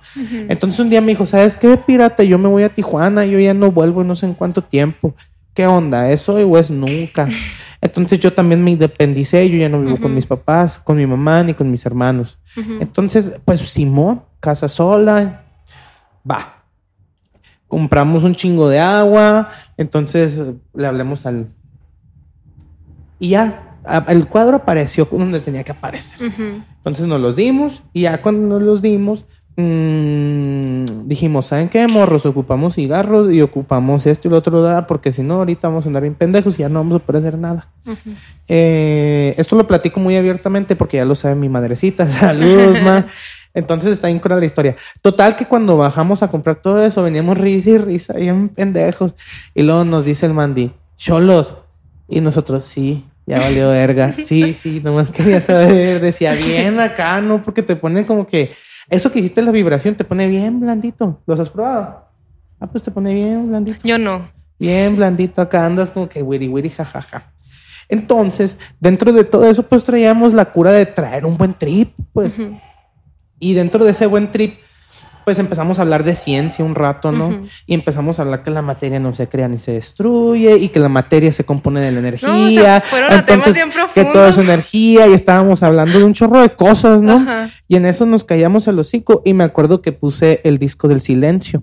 Entonces 0.49 0.78
un 0.80 0.91
día 0.91 1.01
me 1.01 1.12
dijo, 1.12 1.24
¿sabes 1.24 1.57
qué, 1.57 1.76
pirata? 1.76 2.22
Yo 2.22 2.39
me 2.39 2.49
voy 2.49 2.64
a 2.64 2.74
Tijuana, 2.74 3.24
yo 3.24 3.39
ya 3.39 3.55
no 3.55 3.72
vuelvo 3.72 4.05
no 4.05 4.14
sé 4.14 4.26
en 4.26 4.34
cuánto 4.34 4.62
tiempo. 4.62 5.14
¿Qué 5.55 5.66
onda? 5.66 6.11
¿Es 6.11 6.28
hoy 6.28 6.43
o 6.43 6.59
es 6.59 6.70
nunca? 6.70 7.28
Entonces 7.80 8.18
yo 8.18 8.32
también 8.32 8.62
me 8.62 8.72
independicé, 8.72 9.49
yo 9.49 9.57
ya 9.57 9.68
no 9.68 9.80
vivo 9.80 10.01
con 10.01 10.14
mis 10.14 10.26
papás, 10.26 10.78
con 10.78 10.97
mi 10.97 11.07
mamá 11.07 11.43
ni 11.45 11.55
con 11.55 11.70
mis 11.70 11.86
hermanos. 11.86 12.39
Entonces, 12.80 13.32
pues 13.45 13.61
Simón, 13.61 14.22
casa 14.41 14.68
sola, 14.68 15.45
va. 16.28 16.64
Compramos 17.68 18.24
un 18.24 18.34
chingo 18.34 18.68
de 18.68 18.80
agua, 18.80 19.51
entonces 19.76 20.41
le 20.74 20.86
hablemos 20.86 21.26
al... 21.26 21.49
Y 23.18 23.30
ya, 23.30 23.76
el 24.08 24.28
cuadro 24.28 24.56
apareció 24.56 25.08
donde 25.10 25.40
tenía 25.40 25.64
que 25.64 25.72
aparecer. 25.72 26.18
Entonces 26.76 27.06
nos 27.06 27.20
los 27.20 27.36
dimos 27.36 27.82
y 27.92 28.02
ya 28.02 28.20
cuando 28.22 28.48
nos 28.48 28.62
los 28.62 28.82
dimos, 28.82 29.24
mm, 29.56 31.06
dijimos, 31.06 31.46
¿saben 31.46 31.68
qué, 31.68 31.86
morros? 31.88 32.26
Ocupamos 32.26 32.74
cigarros 32.74 33.32
y 33.32 33.40
ocupamos 33.40 34.06
esto 34.06 34.28
y 34.28 34.30
lo 34.30 34.38
otro, 34.38 34.86
porque 34.86 35.12
si 35.12 35.22
no, 35.22 35.34
ahorita 35.34 35.68
vamos 35.68 35.86
a 35.86 35.88
andar 35.88 36.02
bien 36.02 36.14
pendejos 36.14 36.54
y 36.58 36.58
ya 36.58 36.68
no 36.68 36.80
vamos 36.80 36.96
a 36.96 36.98
poder 37.00 37.22
hacer 37.26 37.38
nada. 37.38 37.68
Eh, 38.46 39.34
esto 39.36 39.56
lo 39.56 39.66
platico 39.66 40.00
muy 40.00 40.16
abiertamente 40.16 40.76
porque 40.76 40.98
ya 40.98 41.04
lo 41.04 41.14
sabe 41.14 41.34
mi 41.34 41.48
madrecita. 41.48 42.06
Saludos, 42.08 42.80
ma. 42.82 43.06
Entonces 43.54 43.92
está 43.92 44.08
bien 44.08 44.20
la 44.24 44.44
historia. 44.44 44.76
Total 45.02 45.34
que 45.34 45.46
cuando 45.46 45.76
bajamos 45.76 46.22
a 46.22 46.28
comprar 46.28 46.56
todo 46.56 46.84
eso, 46.84 47.02
veníamos 47.02 47.38
risa 47.38 47.70
y 47.70 47.78
risa, 47.78 48.12
bien 48.14 48.50
pendejos. 48.50 49.14
Y 49.54 49.62
luego 49.62 49.84
nos 49.84 50.04
dice 50.04 50.26
el 50.26 50.34
Mandy, 50.34 50.72
cholos. 50.96 51.56
Y 52.09 52.20
nosotros, 52.20 52.64
sí, 52.64 53.04
ya 53.26 53.38
valió 53.38 53.68
verga. 53.68 54.14
Sí, 54.14 54.54
sí, 54.54 54.80
nomás 54.82 55.11
quería 55.11 55.40
saber. 55.40 56.00
Decía, 56.00 56.32
bien 56.32 56.80
acá, 56.80 57.20
¿no? 57.20 57.42
Porque 57.42 57.62
te 57.62 57.76
ponen 57.76 58.04
como 58.04 58.26
que... 58.26 58.52
Eso 58.88 59.12
que 59.12 59.18
hiciste 59.18 59.42
la 59.42 59.50
vibración 59.50 59.94
te 59.94 60.04
pone 60.04 60.26
bien 60.26 60.61
blandito. 60.61 61.20
¿Los 61.26 61.38
has 61.38 61.50
probado? 61.50 62.06
Ah, 62.59 62.66
pues 62.66 62.82
te 62.82 62.90
pone 62.90 63.12
bien 63.12 63.48
blandito. 63.48 63.80
Yo 63.84 63.98
no. 63.98 64.30
Bien 64.59 64.96
blandito 64.96 65.42
acá 65.42 65.66
andas 65.66 65.90
como 65.90 66.09
que 66.09 66.22
wiri 66.22 66.48
wiri 66.48 66.70
jajaja. 66.70 67.30
Entonces, 67.90 68.56
dentro 68.80 69.12
de 69.12 69.24
todo 69.24 69.48
eso, 69.48 69.62
pues 69.62 69.84
traíamos 69.84 70.32
la 70.32 70.46
cura 70.46 70.72
de 70.72 70.86
traer 70.86 71.26
un 71.26 71.36
buen 71.36 71.54
trip, 71.54 71.92
pues. 72.12 72.38
Ujú. 72.38 72.59
Y 73.38 73.52
dentro 73.52 73.84
de 73.84 73.90
ese 73.90 74.06
buen 74.06 74.30
trip, 74.30 74.59
pues 75.28 75.38
empezamos 75.38 75.78
a 75.78 75.82
hablar 75.82 76.04
de 76.04 76.16
ciencia 76.16 76.64
un 76.64 76.74
rato, 76.74 77.12
¿no? 77.12 77.42
Y 77.66 77.74
empezamos 77.74 78.18
a 78.18 78.22
hablar 78.22 78.42
que 78.42 78.48
la 78.48 78.62
materia 78.62 78.98
no 78.98 79.14
se 79.14 79.28
crea 79.28 79.46
ni 79.46 79.58
se 79.58 79.72
destruye 79.72 80.56
y 80.56 80.70
que 80.70 80.80
la 80.80 80.88
materia 80.88 81.30
se 81.32 81.44
compone 81.44 81.82
de 81.82 81.92
la 81.92 81.98
energía. 81.98 82.28
No, 82.30 82.46
o 82.46 82.50
sea, 82.50 82.80
fueron 82.80 83.12
a 83.12 83.26
temas 83.26 83.54
bien 83.54 83.68
que 83.94 84.06
todo 84.06 84.26
es 84.28 84.38
energía 84.38 85.06
y 85.06 85.12
estábamos 85.12 85.62
hablando 85.62 85.98
de 85.98 86.04
un 86.06 86.14
chorro 86.14 86.40
de 86.40 86.54
cosas, 86.54 87.02
¿no? 87.02 87.16
Ajá. 87.16 87.50
Y 87.68 87.76
en 87.76 87.84
eso 87.84 88.06
nos 88.06 88.24
callamos 88.24 88.68
el 88.68 88.78
hocico 88.78 89.20
y 89.22 89.34
me 89.34 89.44
acuerdo 89.44 89.82
que 89.82 89.92
puse 89.92 90.40
el 90.44 90.56
disco 90.56 90.88
del 90.88 91.02
silencio 91.02 91.62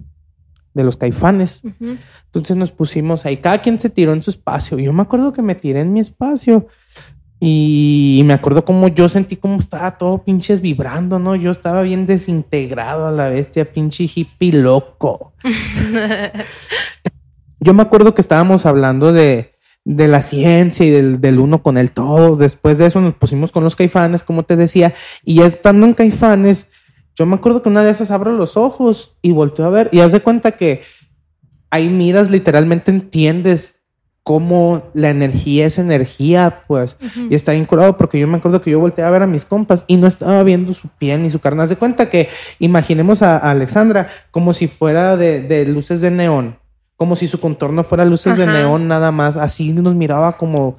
de 0.76 0.84
los 0.84 0.96
caifanes. 0.96 1.64
Entonces 2.26 2.56
nos 2.56 2.70
pusimos 2.70 3.26
ahí, 3.26 3.38
cada 3.38 3.64
quien 3.64 3.80
se 3.80 3.90
tiró 3.90 4.14
en 4.14 4.22
su 4.22 4.30
espacio. 4.30 4.78
Yo 4.78 4.94
me 4.94 5.02
acuerdo 5.02 5.34
que 5.34 5.42
me 5.42 5.56
tiré 5.56 5.80
en 5.80 5.92
mi 5.92 6.02
espacio 6.02 6.68
y 7.48 8.24
me 8.26 8.34
acuerdo 8.34 8.66
como 8.66 8.88
yo 8.88 9.08
sentí 9.08 9.36
como 9.36 9.60
estaba 9.60 10.00
todo 10.00 10.24
pinches 10.24 10.62
vibrando, 10.62 11.20
¿no? 11.20 11.36
Yo 11.36 11.52
estaba 11.52 11.84
bien 11.84 12.08
desintegrado 12.08 13.06
a 13.06 13.12
la 13.12 13.30
bestia, 13.30 13.72
pinche 13.72 14.06
hippie 14.06 14.52
loco. 14.52 15.34
Yo 17.60 17.76
me 17.76 17.84
acuerdo 17.84 18.16
que 18.16 18.22
estábamos 18.22 18.66
hablando 18.66 19.14
de, 19.14 19.54
de 19.84 20.08
la 20.08 20.24
ciencia 20.24 20.88
y 20.88 20.90
del, 20.90 21.22
del 21.22 21.38
uno 21.38 21.62
con 21.62 21.78
el 21.78 21.92
todo. 21.92 22.36
Después 22.36 22.80
de 22.80 22.88
eso 22.88 23.00
nos 23.00 23.14
pusimos 23.14 23.52
con 23.52 23.64
los 23.64 23.76
caifanes, 23.76 24.24
como 24.24 24.42
te 24.42 24.56
decía, 24.56 24.96
y 25.24 25.36
ya 25.36 25.46
estando 25.46 25.86
en 25.86 25.94
caifanes, 25.94 26.68
yo 27.16 27.28
me 27.28 27.36
acuerdo 27.36 27.62
que 27.62 27.70
una 27.70 27.84
de 27.84 27.92
esas 27.92 28.10
abro 28.10 28.32
los 28.32 28.58
ojos 28.58 29.18
y 29.22 29.34
volteo 29.34 29.66
a 29.66 29.70
ver 29.70 29.90
y 29.92 30.00
haz 30.00 30.14
de 30.14 30.22
cuenta 30.22 30.54
que 30.54 30.82
ahí 31.70 31.90
miras, 31.90 32.32
literalmente 32.32 32.90
entiendes 32.90 33.75
cómo 34.26 34.82
la 34.96 35.12
energía 35.12 35.68
es 35.68 35.78
energía, 35.78 36.64
pues. 36.68 36.98
Y 37.30 37.36
está 37.36 37.52
bien 37.52 37.66
curado 37.66 37.96
porque 37.96 38.18
yo 38.18 38.28
me 38.28 38.38
acuerdo 38.38 38.60
que 38.60 38.72
yo 38.72 38.80
volteé 38.80 39.06
a 39.06 39.12
ver 39.12 39.22
a 39.22 39.28
mis 39.28 39.46
compas 39.46 39.86
y 39.86 39.98
no 39.98 40.08
estaba 40.08 40.42
viendo 40.42 40.74
su 40.74 40.88
piel 40.88 41.22
ni 41.22 41.30
su 41.30 41.38
carne. 41.38 41.62
Haz 41.62 41.70
de 41.70 41.76
cuenta 41.76 42.10
que 42.10 42.30
imaginemos 42.58 43.22
a, 43.22 43.38
a 43.38 43.52
Alexandra 43.52 44.08
como 44.32 44.54
si 44.54 44.68
fuera 44.68 45.16
de, 45.16 45.44
de 45.44 45.68
luces 45.68 46.02
de 46.02 46.10
neón, 46.10 46.58
como 46.98 47.16
si 47.16 47.28
su 47.28 47.40
contorno 47.40 47.84
fuera 47.84 48.04
luces 48.04 48.36
de 48.36 48.48
neón 48.48 48.88
nada 48.88 49.12
más. 49.12 49.38
Así 49.38 49.72
nos 49.74 49.94
miraba 49.94 50.38
como... 50.38 50.78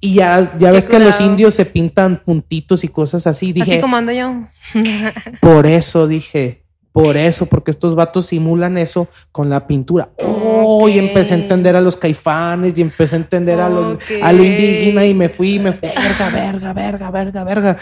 Y 0.00 0.14
ya, 0.14 0.56
ya 0.58 0.70
Qué 0.70 0.72
ves 0.72 0.86
que 0.86 0.98
los 0.98 1.20
indios 1.20 1.52
se 1.52 1.66
pintan 1.66 2.22
puntitos 2.24 2.84
y 2.84 2.88
cosas 2.88 3.26
así. 3.26 3.52
Dije, 3.52 3.72
Así 3.72 3.80
como 3.82 3.98
ando 3.98 4.12
yo. 4.12 4.44
por 5.42 5.66
eso 5.66 6.08
dije, 6.08 6.61
Por 6.92 7.16
eso, 7.16 7.46
porque 7.46 7.70
estos 7.70 7.94
vatos 7.94 8.26
simulan 8.26 8.76
eso 8.76 9.08
con 9.32 9.48
la 9.48 9.66
pintura. 9.66 10.10
Oh, 10.22 10.88
y 10.88 10.98
empecé 10.98 11.34
a 11.34 11.38
entender 11.38 11.74
a 11.74 11.80
los 11.80 11.96
caifanes 11.96 12.76
y 12.76 12.82
empecé 12.82 13.16
a 13.16 13.18
entender 13.18 13.60
a, 13.60 13.70
lo, 13.70 13.98
a 14.22 14.32
lo 14.32 14.44
indígena 14.44 15.06
y 15.06 15.14
me 15.14 15.30
fui, 15.30 15.58
me 15.58 15.70
verga, 15.70 16.28
verga, 16.30 16.72
verga, 16.74 17.10
verga, 17.10 17.44
verga. 17.44 17.76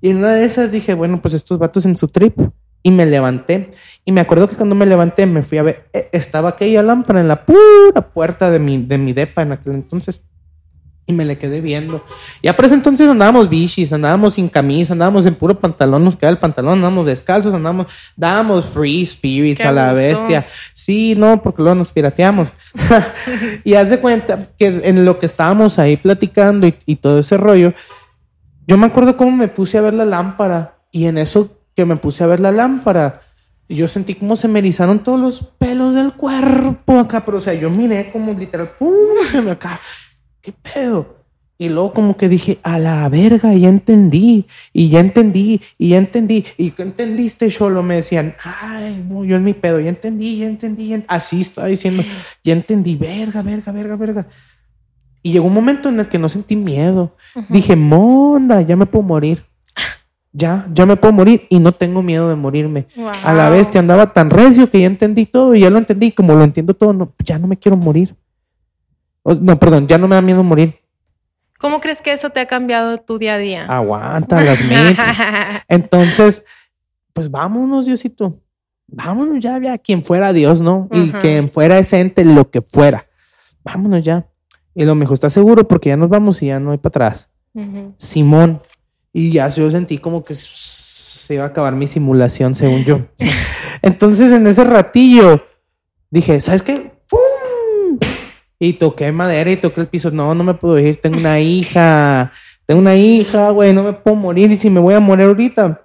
Y 0.00 0.10
en 0.10 0.18
una 0.18 0.34
de 0.34 0.44
esas 0.44 0.72
dije, 0.72 0.94
bueno, 0.94 1.22
pues 1.22 1.34
estos 1.34 1.58
vatos 1.58 1.86
en 1.86 1.96
su 1.96 2.08
trip. 2.08 2.38
Y 2.82 2.90
me 2.90 3.04
levanté. 3.04 3.72
Y 4.06 4.12
me 4.12 4.22
acuerdo 4.22 4.48
que 4.48 4.56
cuando 4.56 4.74
me 4.74 4.86
levanté 4.86 5.26
me 5.26 5.42
fui 5.42 5.58
a 5.58 5.62
ver, 5.62 5.90
eh, 5.92 6.08
estaba 6.12 6.48
aquella 6.48 6.82
lámpara 6.82 7.20
en 7.20 7.28
la 7.28 7.44
pura 7.44 8.10
puerta 8.14 8.50
de 8.50 8.58
mi, 8.58 8.78
de 8.78 8.96
mi 8.96 9.12
depa 9.12 9.42
en 9.42 9.52
aquel 9.52 9.74
entonces. 9.74 10.22
Y 11.10 11.12
me 11.12 11.24
le 11.24 11.38
quedé 11.38 11.60
viendo. 11.60 12.04
Y 12.40 12.46
a 12.46 12.52
ese 12.52 12.74
entonces 12.74 13.08
andábamos 13.08 13.48
bichis, 13.48 13.92
andábamos 13.92 14.34
sin 14.34 14.48
camisa, 14.48 14.92
andábamos 14.92 15.26
en 15.26 15.34
puro 15.34 15.58
pantalón, 15.58 16.04
nos 16.04 16.14
queda 16.14 16.30
el 16.30 16.38
pantalón, 16.38 16.74
andábamos 16.74 17.06
descalzos, 17.06 17.52
andábamos, 17.52 17.88
dábamos 18.16 18.66
free 18.66 19.04
spirits 19.04 19.64
a 19.64 19.72
la 19.72 19.92
bestia. 19.92 20.46
Sí, 20.72 21.14
no, 21.16 21.42
porque 21.42 21.62
luego 21.62 21.74
nos 21.74 21.90
pirateamos. 21.90 22.46
y 23.64 23.74
haz 23.74 23.90
de 23.90 23.98
cuenta 23.98 24.50
que 24.56 24.66
en 24.84 25.04
lo 25.04 25.18
que 25.18 25.26
estábamos 25.26 25.80
ahí 25.80 25.96
platicando 25.96 26.68
y, 26.68 26.76
y 26.86 26.94
todo 26.94 27.18
ese 27.18 27.36
rollo, 27.36 27.74
yo 28.68 28.78
me 28.78 28.86
acuerdo 28.86 29.16
cómo 29.16 29.32
me 29.32 29.48
puse 29.48 29.78
a 29.78 29.80
ver 29.80 29.94
la 29.94 30.04
lámpara. 30.04 30.76
Y 30.92 31.06
en 31.06 31.18
eso 31.18 31.56
que 31.74 31.84
me 31.84 31.96
puse 31.96 32.22
a 32.22 32.28
ver 32.28 32.38
la 32.38 32.52
lámpara, 32.52 33.22
yo 33.68 33.88
sentí 33.88 34.14
como 34.14 34.36
se 34.36 34.46
me 34.46 34.60
erizaron 34.60 35.00
todos 35.00 35.18
los 35.18 35.40
pelos 35.58 35.94
del 35.94 36.12
cuerpo 36.12 36.98
acá, 36.98 37.24
pero 37.24 37.38
o 37.38 37.40
sea, 37.40 37.54
yo 37.54 37.68
miré 37.68 38.12
como 38.12 38.32
literal, 38.32 38.70
¡pum! 38.78 38.94
Se 39.30 39.40
me 39.40 39.52
acá 39.52 39.80
¿qué 40.40 40.52
pedo? 40.52 41.20
Y 41.60 41.68
luego 41.68 41.92
como 41.92 42.16
que 42.16 42.30
dije, 42.30 42.58
a 42.62 42.78
la 42.78 43.06
verga, 43.10 43.52
ya 43.52 43.68
entendí, 43.68 44.46
y 44.72 44.88
ya 44.88 45.00
entendí, 45.00 45.60
y 45.76 45.90
ya 45.90 45.98
entendí. 45.98 46.46
¿Y 46.56 46.70
qué 46.70 46.82
entendiste, 46.82 47.50
Cholo? 47.50 47.82
Me 47.82 47.96
decían, 47.96 48.34
ay, 48.42 49.04
no, 49.06 49.26
yo 49.26 49.36
en 49.36 49.44
mi 49.44 49.52
pedo, 49.52 49.78
ya 49.78 49.90
entendí, 49.90 50.38
ya 50.38 50.46
entendí. 50.46 51.04
Así 51.06 51.42
estaba 51.42 51.66
diciendo, 51.68 52.02
ya 52.42 52.54
entendí, 52.54 52.96
verga, 52.96 53.42
verga, 53.42 53.72
verga, 53.72 53.96
verga. 53.96 54.26
Y 55.22 55.32
llegó 55.32 55.48
un 55.48 55.52
momento 55.52 55.90
en 55.90 56.00
el 56.00 56.08
que 56.08 56.18
no 56.18 56.30
sentí 56.30 56.56
miedo. 56.56 57.14
Dije, 57.50 57.76
monda, 57.76 58.62
ya 58.62 58.74
me 58.74 58.86
puedo 58.86 59.04
morir. 59.04 59.44
Ya, 60.32 60.66
ya 60.72 60.86
me 60.86 60.96
puedo 60.96 61.12
morir 61.12 61.46
y 61.50 61.58
no 61.58 61.72
tengo 61.72 62.02
miedo 62.02 62.28
de 62.28 62.36
morirme. 62.36 62.86
A 63.22 63.34
la 63.34 63.50
vez 63.50 63.68
te 63.68 63.78
andaba 63.78 64.14
tan 64.14 64.30
recio 64.30 64.70
que 64.70 64.80
ya 64.80 64.86
entendí 64.86 65.26
todo 65.26 65.54
y 65.54 65.60
ya 65.60 65.68
lo 65.68 65.76
entendí. 65.76 66.12
Como 66.12 66.34
lo 66.34 66.42
entiendo 66.44 66.72
todo, 66.72 66.94
no, 66.94 67.12
ya 67.22 67.38
no 67.38 67.48
me 67.48 67.58
quiero 67.58 67.76
morir. 67.76 68.16
No, 69.24 69.58
perdón, 69.58 69.86
ya 69.86 69.98
no 69.98 70.08
me 70.08 70.14
da 70.14 70.22
miedo 70.22 70.42
morir. 70.42 70.80
¿Cómo 71.58 71.80
crees 71.80 72.00
que 72.00 72.12
eso 72.12 72.30
te 72.30 72.40
ha 72.40 72.46
cambiado 72.46 72.98
tu 72.98 73.18
día 73.18 73.34
a 73.34 73.38
día? 73.38 73.66
Aguanta 73.66 74.42
las 74.42 74.64
mentes. 74.64 75.04
Entonces, 75.68 76.42
pues 77.12 77.30
vámonos, 77.30 77.84
Diosito. 77.86 78.40
Vámonos 78.86 79.42
ya, 79.42 79.60
ya, 79.60 79.78
quien 79.78 80.02
fuera 80.02 80.32
Dios, 80.32 80.62
¿no? 80.62 80.88
Y 80.90 81.10
quien 81.12 81.50
fuera 81.50 81.78
ese 81.78 82.00
ente, 82.00 82.24
lo 82.24 82.50
que 82.50 82.62
fuera. 82.62 83.06
Vámonos 83.62 84.04
ya. 84.04 84.26
Y 84.74 84.84
lo 84.84 84.94
mejor 84.94 85.14
está 85.14 85.30
seguro 85.30 85.68
porque 85.68 85.90
ya 85.90 85.96
nos 85.96 86.08
vamos 86.08 86.42
y 86.42 86.46
ya 86.46 86.58
no 86.58 86.72
hay 86.72 86.78
para 86.78 87.08
atrás. 87.08 87.28
Simón. 87.98 88.60
Y 89.12 89.32
ya 89.32 89.48
yo 89.48 89.70
sentí 89.70 89.98
como 89.98 90.24
que 90.24 90.34
se 90.34 91.34
iba 91.34 91.44
a 91.44 91.48
acabar 91.48 91.74
mi 91.74 91.86
simulación, 91.86 92.54
según 92.54 92.84
yo. 92.84 93.00
Entonces, 93.82 94.32
en 94.32 94.46
ese 94.46 94.64
ratillo, 94.64 95.42
dije, 96.10 96.40
¿sabes 96.40 96.62
qué? 96.62 96.89
Y 98.62 98.74
toqué 98.74 99.10
madera 99.10 99.50
y 99.50 99.56
toqué 99.56 99.80
el 99.80 99.86
piso. 99.88 100.10
No, 100.10 100.34
no 100.34 100.44
me 100.44 100.54
puedo 100.54 100.78
ir. 100.78 101.00
Tengo 101.00 101.16
una 101.16 101.40
hija. 101.40 102.30
Tengo 102.66 102.80
una 102.80 102.94
hija, 102.94 103.50
güey. 103.50 103.72
No 103.72 103.82
me 103.82 103.94
puedo 103.94 104.16
morir. 104.16 104.52
Y 104.52 104.58
si 104.58 104.68
me 104.68 104.78
voy 104.78 104.94
a 104.94 105.00
morir 105.00 105.26
ahorita, 105.26 105.80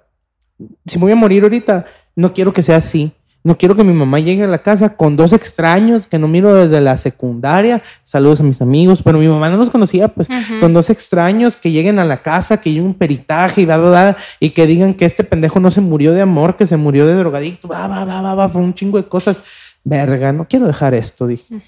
si 0.84 0.98
me 0.98 1.04
voy 1.04 1.12
a 1.12 1.16
morir 1.16 1.42
ahorita, 1.42 1.86
no 2.14 2.34
quiero 2.34 2.52
que 2.52 2.62
sea 2.62 2.76
así. 2.76 3.12
No 3.46 3.56
quiero 3.56 3.76
que 3.76 3.84
mi 3.84 3.92
mamá 3.92 4.18
llegue 4.18 4.42
a 4.42 4.48
la 4.48 4.58
casa 4.58 4.96
con 4.96 5.14
dos 5.14 5.32
extraños 5.32 6.08
que 6.08 6.18
no 6.18 6.26
miro 6.26 6.52
desde 6.52 6.80
la 6.80 6.96
secundaria. 6.96 7.80
Saludos 8.02 8.40
a 8.40 8.42
mis 8.42 8.60
amigos, 8.60 9.02
pero 9.04 9.20
mi 9.20 9.28
mamá 9.28 9.48
no 9.48 9.56
los 9.56 9.70
conocía, 9.70 10.08
pues, 10.08 10.26
con 10.58 10.72
dos 10.72 10.90
extraños 10.90 11.56
que 11.56 11.70
lleguen 11.70 12.00
a 12.00 12.04
la 12.04 12.22
casa, 12.22 12.60
que 12.60 12.72
lleven 12.72 12.88
un 12.88 12.94
peritaje 12.94 13.60
y 13.60 13.64
va, 13.64 13.76
va, 13.76 14.16
y 14.40 14.50
que 14.50 14.66
digan 14.66 14.94
que 14.94 15.04
este 15.04 15.22
pendejo 15.22 15.60
no 15.60 15.70
se 15.70 15.80
murió 15.80 16.12
de 16.12 16.22
amor, 16.22 16.56
que 16.56 16.66
se 16.66 16.76
murió 16.76 17.06
de 17.06 17.14
drogadicto, 17.14 17.68
va, 17.68 17.86
va, 17.86 18.04
va, 18.04 18.20
va, 18.20 18.34
va, 18.34 18.48
fue 18.48 18.62
un 18.62 18.74
chingo 18.74 18.98
de 18.98 19.06
cosas. 19.06 19.40
Verga, 19.84 20.32
no 20.32 20.48
quiero 20.48 20.66
dejar 20.66 20.94
esto, 20.94 21.28
dije. 21.28 21.62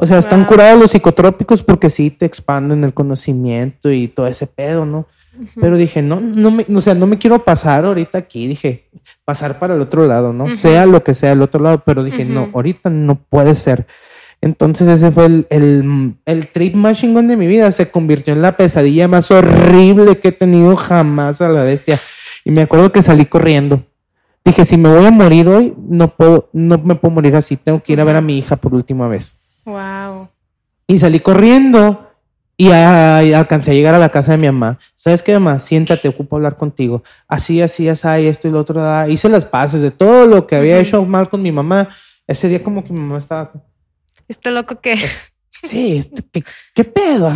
O 0.00 0.06
sea, 0.06 0.18
están 0.18 0.44
curados 0.44 0.78
los 0.78 0.92
psicotrópicos 0.92 1.64
porque 1.64 1.90
sí 1.90 2.10
te 2.12 2.24
expanden 2.24 2.84
el 2.84 2.94
conocimiento 2.94 3.90
y 3.90 4.06
todo 4.06 4.28
ese 4.28 4.46
pedo, 4.46 4.86
¿no? 4.86 5.08
Pero 5.60 5.76
dije, 5.76 6.02
no, 6.02 6.20
no 6.20 6.52
me, 6.52 6.64
o 6.72 6.80
sea, 6.80 6.94
no 6.94 7.08
me 7.08 7.18
quiero 7.18 7.44
pasar 7.44 7.84
ahorita 7.84 8.16
aquí, 8.16 8.46
dije, 8.46 8.88
pasar 9.24 9.58
para 9.58 9.74
el 9.74 9.80
otro 9.80 10.06
lado, 10.06 10.32
¿no? 10.32 10.50
Sea 10.50 10.86
lo 10.86 11.02
que 11.02 11.14
sea 11.14 11.32
el 11.32 11.42
otro 11.42 11.60
lado, 11.60 11.82
pero 11.84 12.04
dije, 12.04 12.24
no, 12.24 12.48
ahorita 12.54 12.90
no 12.90 13.16
puede 13.16 13.56
ser. 13.56 13.88
Entonces 14.40 14.86
ese 14.86 15.10
fue 15.10 15.26
el, 15.26 15.46
el, 15.50 16.14
el, 16.26 16.46
trip 16.52 16.76
más 16.76 17.00
chingón 17.00 17.26
de 17.26 17.36
mi 17.36 17.48
vida, 17.48 17.68
se 17.72 17.90
convirtió 17.90 18.32
en 18.32 18.40
la 18.40 18.56
pesadilla 18.56 19.08
más 19.08 19.32
horrible 19.32 20.18
que 20.18 20.28
he 20.28 20.32
tenido 20.32 20.76
jamás 20.76 21.40
a 21.40 21.48
la 21.48 21.64
bestia. 21.64 22.00
Y 22.44 22.52
me 22.52 22.62
acuerdo 22.62 22.92
que 22.92 23.02
salí 23.02 23.26
corriendo. 23.26 23.82
Dije, 24.44 24.64
si 24.64 24.76
me 24.76 24.90
voy 24.90 25.06
a 25.06 25.10
morir 25.10 25.48
hoy, 25.48 25.74
no 25.76 26.14
puedo, 26.14 26.50
no 26.52 26.78
me 26.78 26.94
puedo 26.94 27.12
morir 27.12 27.34
así, 27.34 27.56
tengo 27.56 27.82
que 27.82 27.94
ir 27.94 28.00
a 28.00 28.04
ver 28.04 28.14
a 28.14 28.20
mi 28.20 28.38
hija 28.38 28.54
por 28.54 28.76
última 28.76 29.08
vez. 29.08 29.36
Wow. 29.68 30.28
Y 30.86 30.98
salí 30.98 31.20
corriendo 31.20 32.08
y 32.56 32.70
alcancé 32.70 33.70
a 33.70 33.74
llegar 33.74 33.94
a 33.94 33.98
la 33.98 34.08
casa 34.08 34.32
de 34.32 34.38
mi 34.38 34.46
mamá. 34.46 34.78
¿Sabes 34.94 35.22
qué, 35.22 35.34
mamá? 35.34 35.58
Siéntate, 35.58 36.08
ocupo 36.08 36.36
hablar 36.36 36.56
contigo. 36.56 37.04
Así, 37.28 37.60
así, 37.60 37.88
así, 37.88 38.26
esto 38.26 38.48
y 38.48 38.50
lo 38.50 38.60
otro. 38.60 39.08
Hice 39.08 39.28
las 39.28 39.44
paces 39.44 39.82
de 39.82 39.90
todo 39.90 40.26
lo 40.26 40.46
que 40.46 40.56
había 40.56 40.78
hecho 40.78 41.04
mal 41.04 41.28
con 41.28 41.42
mi 41.42 41.52
mamá. 41.52 41.88
Ese 42.26 42.48
día 42.48 42.62
como 42.62 42.82
que 42.82 42.92
mi 42.92 43.00
mamá 43.00 43.18
estaba... 43.18 43.52
¿Este 44.26 44.50
loco 44.50 44.80
qué? 44.80 44.96
sí, 45.50 46.00
¿qué, 46.32 46.42
qué 46.74 46.84
pedo? 46.84 47.32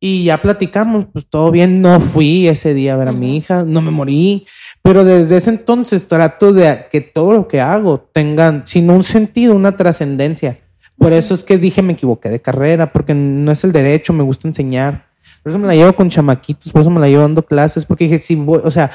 y 0.00 0.24
ya 0.24 0.40
platicamos, 0.40 1.06
pues 1.12 1.26
todo 1.26 1.50
bien. 1.50 1.82
No 1.82 2.00
fui 2.00 2.48
ese 2.48 2.72
día 2.72 2.94
a 2.94 2.96
ver 2.96 3.08
a 3.08 3.12
mi 3.12 3.36
hija, 3.36 3.62
no 3.62 3.82
me 3.82 3.90
morí. 3.90 4.46
Pero 4.82 5.04
desde 5.04 5.36
ese 5.36 5.50
entonces 5.50 6.08
trato 6.08 6.52
de 6.52 6.86
que 6.90 7.02
todo 7.02 7.32
lo 7.32 7.46
que 7.46 7.60
hago 7.60 8.00
tenga, 8.00 8.62
sin 8.64 8.90
un 8.90 9.04
sentido, 9.04 9.54
una 9.54 9.76
trascendencia. 9.76 10.58
Por 11.00 11.14
eso 11.14 11.32
es 11.32 11.42
que 11.42 11.56
dije 11.56 11.80
me 11.80 11.94
equivoqué 11.94 12.28
de 12.28 12.42
carrera, 12.42 12.92
porque 12.92 13.14
no 13.14 13.50
es 13.50 13.64
el 13.64 13.72
derecho, 13.72 14.12
me 14.12 14.22
gusta 14.22 14.46
enseñar. 14.46 15.06
Por 15.42 15.50
eso 15.50 15.58
me 15.58 15.66
la 15.66 15.74
llevo 15.74 15.94
con 15.94 16.10
chamaquitos, 16.10 16.70
por 16.70 16.82
eso 16.82 16.90
me 16.90 17.00
la 17.00 17.08
llevo 17.08 17.22
dando 17.22 17.42
clases, 17.42 17.86
porque 17.86 18.04
dije, 18.04 18.18
si 18.18 18.34
voy, 18.34 18.60
o 18.62 18.70
sea, 18.70 18.90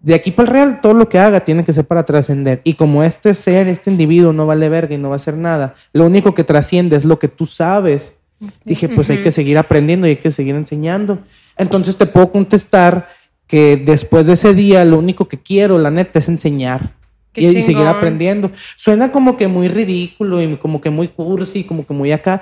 de 0.00 0.14
aquí 0.14 0.30
para 0.30 0.48
el 0.48 0.54
real, 0.54 0.80
todo 0.80 0.94
lo 0.94 1.08
que 1.08 1.18
haga 1.18 1.40
tiene 1.40 1.64
que 1.64 1.72
ser 1.72 1.84
para 1.84 2.04
trascender. 2.04 2.60
Y 2.62 2.74
como 2.74 3.02
este 3.02 3.34
ser, 3.34 3.66
este 3.66 3.90
individuo 3.90 4.32
no 4.32 4.46
vale 4.46 4.68
verga 4.68 4.94
y 4.94 4.98
no 4.98 5.08
va 5.08 5.16
a 5.16 5.16
hacer 5.16 5.36
nada, 5.36 5.74
lo 5.92 6.06
único 6.06 6.32
que 6.32 6.44
trasciende 6.44 6.94
es 6.94 7.04
lo 7.04 7.18
que 7.18 7.26
tú 7.26 7.46
sabes. 7.46 8.14
Dije, 8.64 8.88
pues 8.88 9.10
hay 9.10 9.18
que 9.18 9.32
seguir 9.32 9.58
aprendiendo 9.58 10.06
y 10.06 10.10
hay 10.10 10.16
que 10.18 10.30
seguir 10.30 10.54
enseñando. 10.54 11.18
Entonces 11.56 11.96
te 11.96 12.06
puedo 12.06 12.30
contestar 12.30 13.08
que 13.48 13.76
después 13.76 14.28
de 14.28 14.34
ese 14.34 14.54
día, 14.54 14.84
lo 14.84 14.96
único 14.96 15.26
que 15.26 15.40
quiero, 15.40 15.76
la 15.76 15.90
neta, 15.90 16.20
es 16.20 16.28
enseñar 16.28 16.92
y, 17.36 17.62
seguir 17.62 17.86
aprendiendo. 17.86 18.50
Suena 18.76 19.12
como 19.12 19.36
que 19.36 19.48
muy 19.48 19.68
ridículo 19.68 20.42
y 20.42 20.56
como 20.56 20.80
que 20.80 20.90
muy 20.90 21.08
cursi, 21.08 21.64
como 21.64 21.86
que 21.86 21.94
muy 21.94 22.12
acá. 22.12 22.40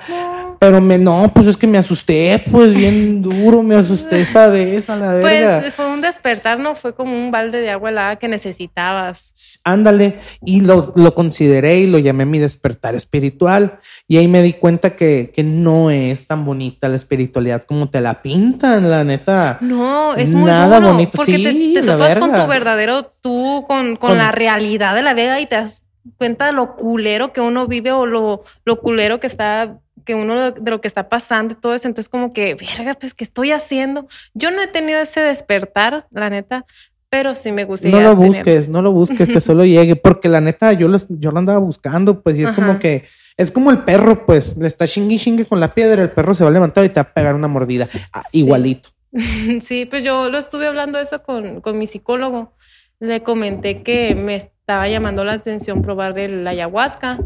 Pero 0.59 0.81
me, 0.81 0.97
no, 0.97 1.31
pues 1.33 1.47
es 1.47 1.57
que 1.57 1.67
me 1.67 1.77
asusté, 1.77 2.43
pues 2.51 2.73
bien 2.73 3.21
duro, 3.23 3.63
me 3.63 3.75
asusté 3.75 4.21
esa 4.21 4.47
vez 4.47 4.89
a 4.89 4.95
la 4.95 5.13
verga. 5.13 5.59
Pues 5.61 5.73
fue 5.73 5.87
un 5.87 6.01
despertar, 6.01 6.59
¿no? 6.59 6.75
Fue 6.75 6.93
como 6.93 7.15
un 7.15 7.31
balde 7.31 7.61
de 7.61 7.69
agua 7.69 7.89
helada 7.89 8.15
que 8.17 8.27
necesitabas. 8.27 9.61
Ándale, 9.63 10.19
y 10.43 10.61
lo, 10.61 10.93
lo 10.95 11.15
consideré 11.15 11.79
y 11.79 11.87
lo 11.87 11.99
llamé 11.99 12.25
mi 12.25 12.39
despertar 12.39 12.95
espiritual. 12.95 13.79
Y 14.07 14.17
ahí 14.17 14.27
me 14.27 14.41
di 14.41 14.53
cuenta 14.53 14.95
que, 14.95 15.31
que 15.33 15.43
no 15.43 15.91
es 15.91 16.27
tan 16.27 16.45
bonita 16.45 16.89
la 16.89 16.95
espiritualidad 16.95 17.63
como 17.63 17.89
te 17.89 18.01
la 18.01 18.21
pintan, 18.21 18.89
la 18.89 19.03
neta. 19.03 19.57
No, 19.61 20.15
es 20.15 20.33
muy 20.33 20.49
nada 20.49 20.79
bonito. 20.79 21.17
Porque 21.17 21.39
te, 21.39 21.81
topas 21.81 22.15
con 22.15 22.33
tu 22.35 22.47
verdadero 22.47 23.13
tú, 23.21 23.65
con, 23.67 23.95
con, 23.95 24.17
la 24.17 24.31
realidad 24.31 24.95
de 24.95 25.01
la 25.01 25.13
vida 25.13 25.39
y 25.39 25.45
te 25.45 25.55
das 25.55 25.83
cuenta 26.17 26.47
de 26.47 26.53
lo 26.53 26.75
culero 26.75 27.33
que 27.33 27.41
uno 27.41 27.67
vive 27.67 27.91
o 27.91 28.05
lo, 28.05 28.43
lo 28.63 28.79
culero 28.79 29.19
que 29.19 29.27
está 29.27 29.79
que 30.05 30.15
uno 30.15 30.51
de 30.51 30.71
lo 30.71 30.79
que 30.79 30.87
está 30.87 31.09
pasando 31.09 31.53
y 31.53 31.57
todo 31.57 31.73
eso, 31.73 31.87
entonces 31.87 32.09
como 32.09 32.31
que, 32.31 32.55
verga, 32.55 32.93
pues, 32.93 33.13
¿qué 33.13 33.23
estoy 33.23 33.51
haciendo? 33.51 34.07
Yo 34.33 34.51
no 34.51 34.61
he 34.61 34.67
tenido 34.67 34.99
ese 34.99 35.19
despertar, 35.19 36.07
la 36.11 36.29
neta, 36.29 36.65
pero 37.09 37.35
sí 37.35 37.51
me 37.51 37.65
gustaría. 37.65 37.99
No 37.99 38.03
lo 38.03 38.15
busques, 38.15 38.69
no 38.69 38.81
lo 38.81 38.91
busques, 38.91 39.27
que 39.27 39.41
solo 39.41 39.65
llegue, 39.65 39.95
porque 39.95 40.29
la 40.29 40.41
neta 40.41 40.71
yo 40.73 40.87
lo, 40.87 40.97
yo 41.09 41.31
lo 41.31 41.39
andaba 41.39 41.59
buscando, 41.59 42.21
pues, 42.21 42.39
y 42.39 42.43
es 42.43 42.51
como 42.51 42.79
que, 42.79 43.03
es 43.35 43.51
como 43.51 43.71
el 43.71 43.79
perro, 43.79 44.25
pues, 44.25 44.55
le 44.55 44.67
está 44.67 44.87
chingue 44.87 45.17
chingue 45.17 45.45
con 45.45 45.59
la 45.59 45.73
piedra, 45.73 46.01
el 46.01 46.11
perro 46.11 46.33
se 46.33 46.43
va 46.43 46.49
a 46.49 46.53
levantar 46.53 46.85
y 46.85 46.89
te 46.89 46.95
va 46.95 47.09
a 47.09 47.13
pegar 47.13 47.35
una 47.35 47.47
mordida, 47.47 47.89
ah, 48.13 48.23
igualito. 48.31 48.89
Sí, 49.61 49.85
pues 49.85 50.03
yo 50.03 50.29
lo 50.29 50.37
estuve 50.37 50.67
hablando 50.67 50.99
eso 50.99 51.23
con, 51.23 51.61
con 51.61 51.79
mi 51.79 51.87
psicólogo. 51.87 52.51
Le 52.99 53.23
comenté 53.23 53.81
que 53.81 54.13
me 54.13 54.35
estaba 54.35 54.89
llamando 54.89 55.23
la 55.23 55.33
atención 55.33 55.81
probar 55.81 56.17
el 56.19 56.45
ayahuasca 56.45 57.19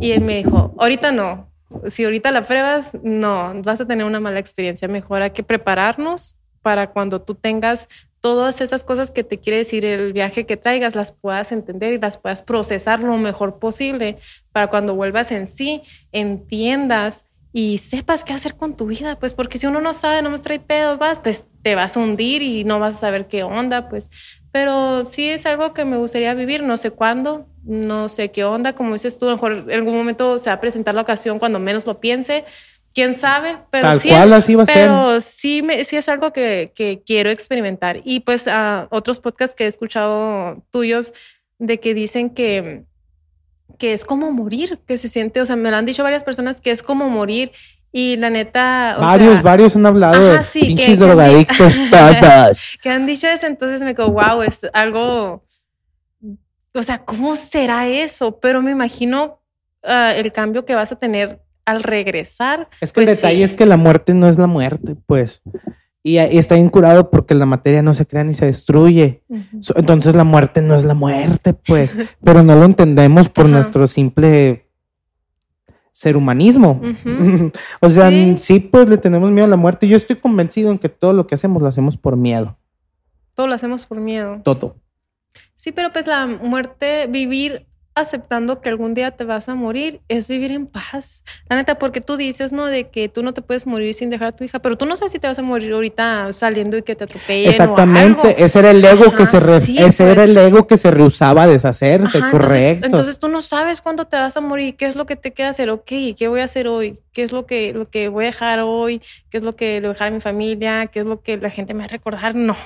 y 0.00 0.12
él 0.12 0.22
me 0.22 0.38
dijo, 0.38 0.74
ahorita 0.78 1.12
no, 1.12 1.49
si 1.88 2.04
ahorita 2.04 2.30
la 2.32 2.46
pruebas, 2.46 2.90
no, 3.02 3.52
vas 3.62 3.80
a 3.80 3.86
tener 3.86 4.04
una 4.06 4.20
mala 4.20 4.38
experiencia. 4.38 4.88
Mejor 4.88 5.22
hay 5.22 5.30
que 5.30 5.42
prepararnos 5.42 6.36
para 6.62 6.90
cuando 6.90 7.22
tú 7.22 7.34
tengas 7.34 7.88
todas 8.20 8.60
esas 8.60 8.84
cosas 8.84 9.10
que 9.10 9.24
te 9.24 9.38
quiere 9.38 9.58
decir 9.58 9.84
el 9.84 10.12
viaje 10.12 10.44
que 10.44 10.56
traigas 10.56 10.94
las 10.94 11.12
puedas 11.12 11.52
entender 11.52 11.94
y 11.94 11.98
las 11.98 12.18
puedas 12.18 12.42
procesar 12.42 13.00
lo 13.00 13.16
mejor 13.16 13.58
posible 13.58 14.18
para 14.52 14.68
cuando 14.68 14.94
vuelvas 14.94 15.30
en 15.32 15.46
sí, 15.46 15.82
entiendas 16.12 17.24
y 17.52 17.78
sepas 17.78 18.22
qué 18.22 18.32
hacer 18.32 18.56
con 18.56 18.76
tu 18.76 18.86
vida, 18.86 19.18
pues 19.18 19.34
porque 19.34 19.58
si 19.58 19.66
uno 19.66 19.80
no 19.80 19.92
sabe, 19.92 20.22
no 20.22 20.30
me 20.30 20.38
trae 20.38 20.60
pedos, 20.60 20.98
vas, 20.98 21.18
pues 21.18 21.44
te 21.62 21.74
vas 21.74 21.96
a 21.96 22.00
hundir 22.00 22.42
y 22.42 22.64
no 22.64 22.78
vas 22.78 22.96
a 22.96 22.98
saber 22.98 23.26
qué 23.26 23.42
onda, 23.42 23.88
pues. 23.88 24.08
Pero 24.52 25.04
sí 25.04 25.28
es 25.28 25.46
algo 25.46 25.72
que 25.74 25.84
me 25.84 25.96
gustaría 25.96 26.34
vivir, 26.34 26.62
no 26.62 26.76
sé 26.76 26.90
cuándo, 26.90 27.46
no 27.64 28.08
sé 28.08 28.30
qué 28.30 28.44
onda, 28.44 28.74
como 28.74 28.94
dices 28.94 29.16
tú, 29.16 29.26
a 29.26 29.30
lo 29.30 29.36
mejor 29.36 29.52
en 29.52 29.70
algún 29.70 29.94
momento 29.94 30.38
se 30.38 30.50
va 30.50 30.54
a 30.54 30.60
presentar 30.60 30.94
la 30.94 31.02
ocasión 31.02 31.38
cuando 31.38 31.58
menos 31.60 31.86
lo 31.86 32.00
piense, 32.00 32.44
quién 32.92 33.14
sabe, 33.14 33.58
pero 33.70 33.88
Tal 33.88 34.00
sí, 34.00 34.08
cual 34.08 34.32
así 34.32 34.54
va 34.56 34.64
a 34.64 34.66
pero 34.66 35.20
ser. 35.20 35.22
sí, 35.22 35.62
me, 35.62 35.84
sí 35.84 35.96
es 35.96 36.08
algo 36.08 36.32
que, 36.32 36.72
que 36.74 37.02
quiero 37.06 37.30
experimentar. 37.30 38.00
Y 38.04 38.20
pues 38.20 38.48
a 38.48 38.88
otros 38.90 39.20
podcasts 39.20 39.54
que 39.54 39.64
he 39.64 39.68
escuchado 39.68 40.62
tuyos 40.70 41.12
de 41.58 41.78
que 41.78 41.94
dicen 41.94 42.30
que, 42.30 42.84
que 43.78 43.92
es 43.92 44.04
como 44.04 44.32
morir, 44.32 44.80
que 44.86 44.96
se 44.96 45.08
siente, 45.08 45.40
o 45.40 45.46
sea, 45.46 45.56
me 45.56 45.70
lo 45.70 45.76
han 45.76 45.86
dicho 45.86 46.02
varias 46.02 46.24
personas 46.24 46.60
que 46.60 46.70
es 46.72 46.82
como 46.82 47.08
morir 47.08 47.52
y 47.92 48.16
la 48.16 48.30
neta... 48.30 48.96
o 48.98 49.00
Varios, 49.02 49.32
sea, 49.34 49.42
varios 49.42 49.76
han 49.76 49.86
hablado 49.86 50.14
Ajá, 50.30 50.38
de 50.38 50.42
sí, 50.44 50.60
pinches 50.60 50.86
que- 50.86 50.96
drogadictos 50.96 51.74
todos. 51.90 52.66
que 52.82 52.90
han 52.90 53.06
dicho 53.06 53.26
eso, 53.26 53.46
entonces 53.46 53.80
me 53.82 53.88
digo, 53.94 54.10
wow, 54.10 54.42
es 54.42 54.60
algo, 54.72 55.44
o 56.74 56.82
sea, 56.82 56.98
¿cómo 57.04 57.34
será 57.36 57.88
eso? 57.88 58.38
Pero 58.40 58.62
me 58.62 58.70
imagino 58.70 59.40
ah, 59.82 60.12
el 60.14 60.32
cambio 60.32 60.64
que 60.64 60.74
vas 60.74 60.92
a 60.92 60.96
tener 60.96 61.40
al 61.64 61.82
regresar. 61.82 62.68
Es 62.80 62.92
que 62.92 63.00
el 63.00 63.06
Pues 63.06 63.16
detalle 63.18 63.36
sí. 63.38 63.42
es 63.42 63.52
que 63.52 63.66
la 63.66 63.76
muerte 63.76 64.14
no 64.14 64.28
es 64.28 64.38
la 64.38 64.46
muerte, 64.46 64.96
pues. 65.06 65.42
Y, 66.02 66.12
y 66.18 66.38
está 66.38 66.54
bien 66.54 66.70
curado 66.70 67.10
porque 67.10 67.34
la 67.34 67.44
materia 67.44 67.82
no 67.82 67.92
se 67.92 68.06
crea 68.06 68.24
ni 68.24 68.34
se 68.34 68.46
destruye. 68.46 69.22
Entonces 69.76 70.14
la 70.14 70.24
muerte 70.24 70.62
no 70.62 70.74
es 70.74 70.84
la 70.84 70.94
muerte, 70.94 71.52
pues. 71.52 71.94
Pero 72.24 72.42
no 72.42 72.54
lo 72.56 72.64
entendemos 72.64 73.28
por 73.28 73.48
nuestro 73.48 73.86
simple 73.86 74.69
ser 75.92 76.16
humanismo. 76.16 76.80
O 77.80 77.90
sea, 77.90 78.08
Sí. 78.10 78.34
sí. 78.38 78.60
pues 78.60 78.88
le 78.88 78.98
tenemos 78.98 79.30
miedo 79.30 79.44
a 79.46 79.48
la 79.48 79.56
muerte. 79.56 79.88
Yo 79.88 79.96
estoy 79.96 80.16
convencido 80.16 80.70
en 80.70 80.78
que 80.78 80.88
todo 80.88 81.12
lo 81.12 81.26
que 81.26 81.34
hacemos 81.34 81.62
lo 81.62 81.68
hacemos 81.68 81.96
por 81.96 82.16
miedo. 82.16 82.56
Todo 83.34 83.46
lo 83.46 83.54
hacemos 83.54 83.86
por 83.86 83.98
miedo. 84.00 84.40
Todo. 84.44 84.76
Sí, 85.54 85.72
pero 85.72 85.92
pues 85.92 86.06
la 86.06 86.26
muerte, 86.26 87.06
vivir 87.08 87.66
aceptando 87.94 88.60
que 88.60 88.68
algún 88.68 88.94
día 88.94 89.10
te 89.10 89.24
vas 89.24 89.48
a 89.48 89.54
morir, 89.54 90.00
es 90.08 90.28
vivir 90.28 90.52
en 90.52 90.66
paz. 90.66 91.24
La 91.48 91.56
neta, 91.56 91.78
porque 91.78 92.00
tú 92.00 92.16
dices, 92.16 92.52
¿no? 92.52 92.66
De 92.66 92.88
que 92.88 93.08
tú 93.08 93.22
no 93.22 93.34
te 93.34 93.42
puedes 93.42 93.66
morir 93.66 93.92
sin 93.94 94.10
dejar 94.10 94.28
a 94.28 94.32
tu 94.32 94.44
hija, 94.44 94.60
pero 94.60 94.76
tú 94.78 94.86
no 94.86 94.96
sabes 94.96 95.12
si 95.12 95.18
te 95.18 95.26
vas 95.26 95.38
a 95.38 95.42
morir 95.42 95.72
ahorita 95.72 96.32
saliendo 96.32 96.76
y 96.76 96.82
que 96.82 96.94
te 96.96 97.04
atropellen 97.04 97.48
o 97.48 97.50
Exactamente. 97.50 98.28
algo. 98.28 98.44
Ese 98.44 98.58
era 98.60 98.70
el 98.70 98.84
ego 98.84 99.14
que 99.14 99.26
se 99.26 99.40
re- 99.40 99.60
sí, 99.60 99.76
ese 99.78 100.04
pues. 100.04 100.12
era 100.12 100.24
el 100.24 100.36
ego 100.38 100.66
que 100.66 100.76
se 100.76 100.90
rehusaba 100.90 101.42
a 101.42 101.46
deshacerse, 101.48 102.18
Ajá, 102.18 102.30
correcto. 102.30 102.56
Entonces, 102.56 102.84
entonces 102.84 103.18
tú 103.18 103.28
no 103.28 103.42
sabes 103.42 103.80
cuándo 103.80 104.06
te 104.06 104.16
vas 104.16 104.36
a 104.36 104.40
morir, 104.40 104.76
qué 104.76 104.86
es 104.86 104.96
lo 104.96 105.06
que 105.06 105.16
te 105.16 105.32
queda 105.32 105.48
hacer, 105.50 105.68
ok, 105.70 105.84
¿qué 106.16 106.28
voy 106.28 106.40
a 106.40 106.44
hacer 106.44 106.68
hoy? 106.68 106.98
¿Qué 107.12 107.24
es 107.24 107.32
lo 107.32 107.44
que, 107.44 107.72
lo 107.74 107.86
que 107.86 108.08
voy 108.08 108.24
a 108.24 108.28
dejar 108.28 108.60
hoy? 108.60 109.02
¿Qué 109.30 109.36
es 109.36 109.42
lo 109.42 109.54
que 109.54 109.74
le 109.80 109.88
voy 109.88 109.90
a 109.90 109.92
dejar 109.94 110.08
a 110.08 110.10
mi 110.12 110.20
familia? 110.20 110.86
¿Qué 110.86 111.00
es 111.00 111.06
lo 111.06 111.22
que 111.22 111.36
la 111.36 111.50
gente 111.50 111.74
me 111.74 111.80
va 111.80 111.86
a 111.86 111.88
recordar? 111.88 112.34
No. 112.34 112.56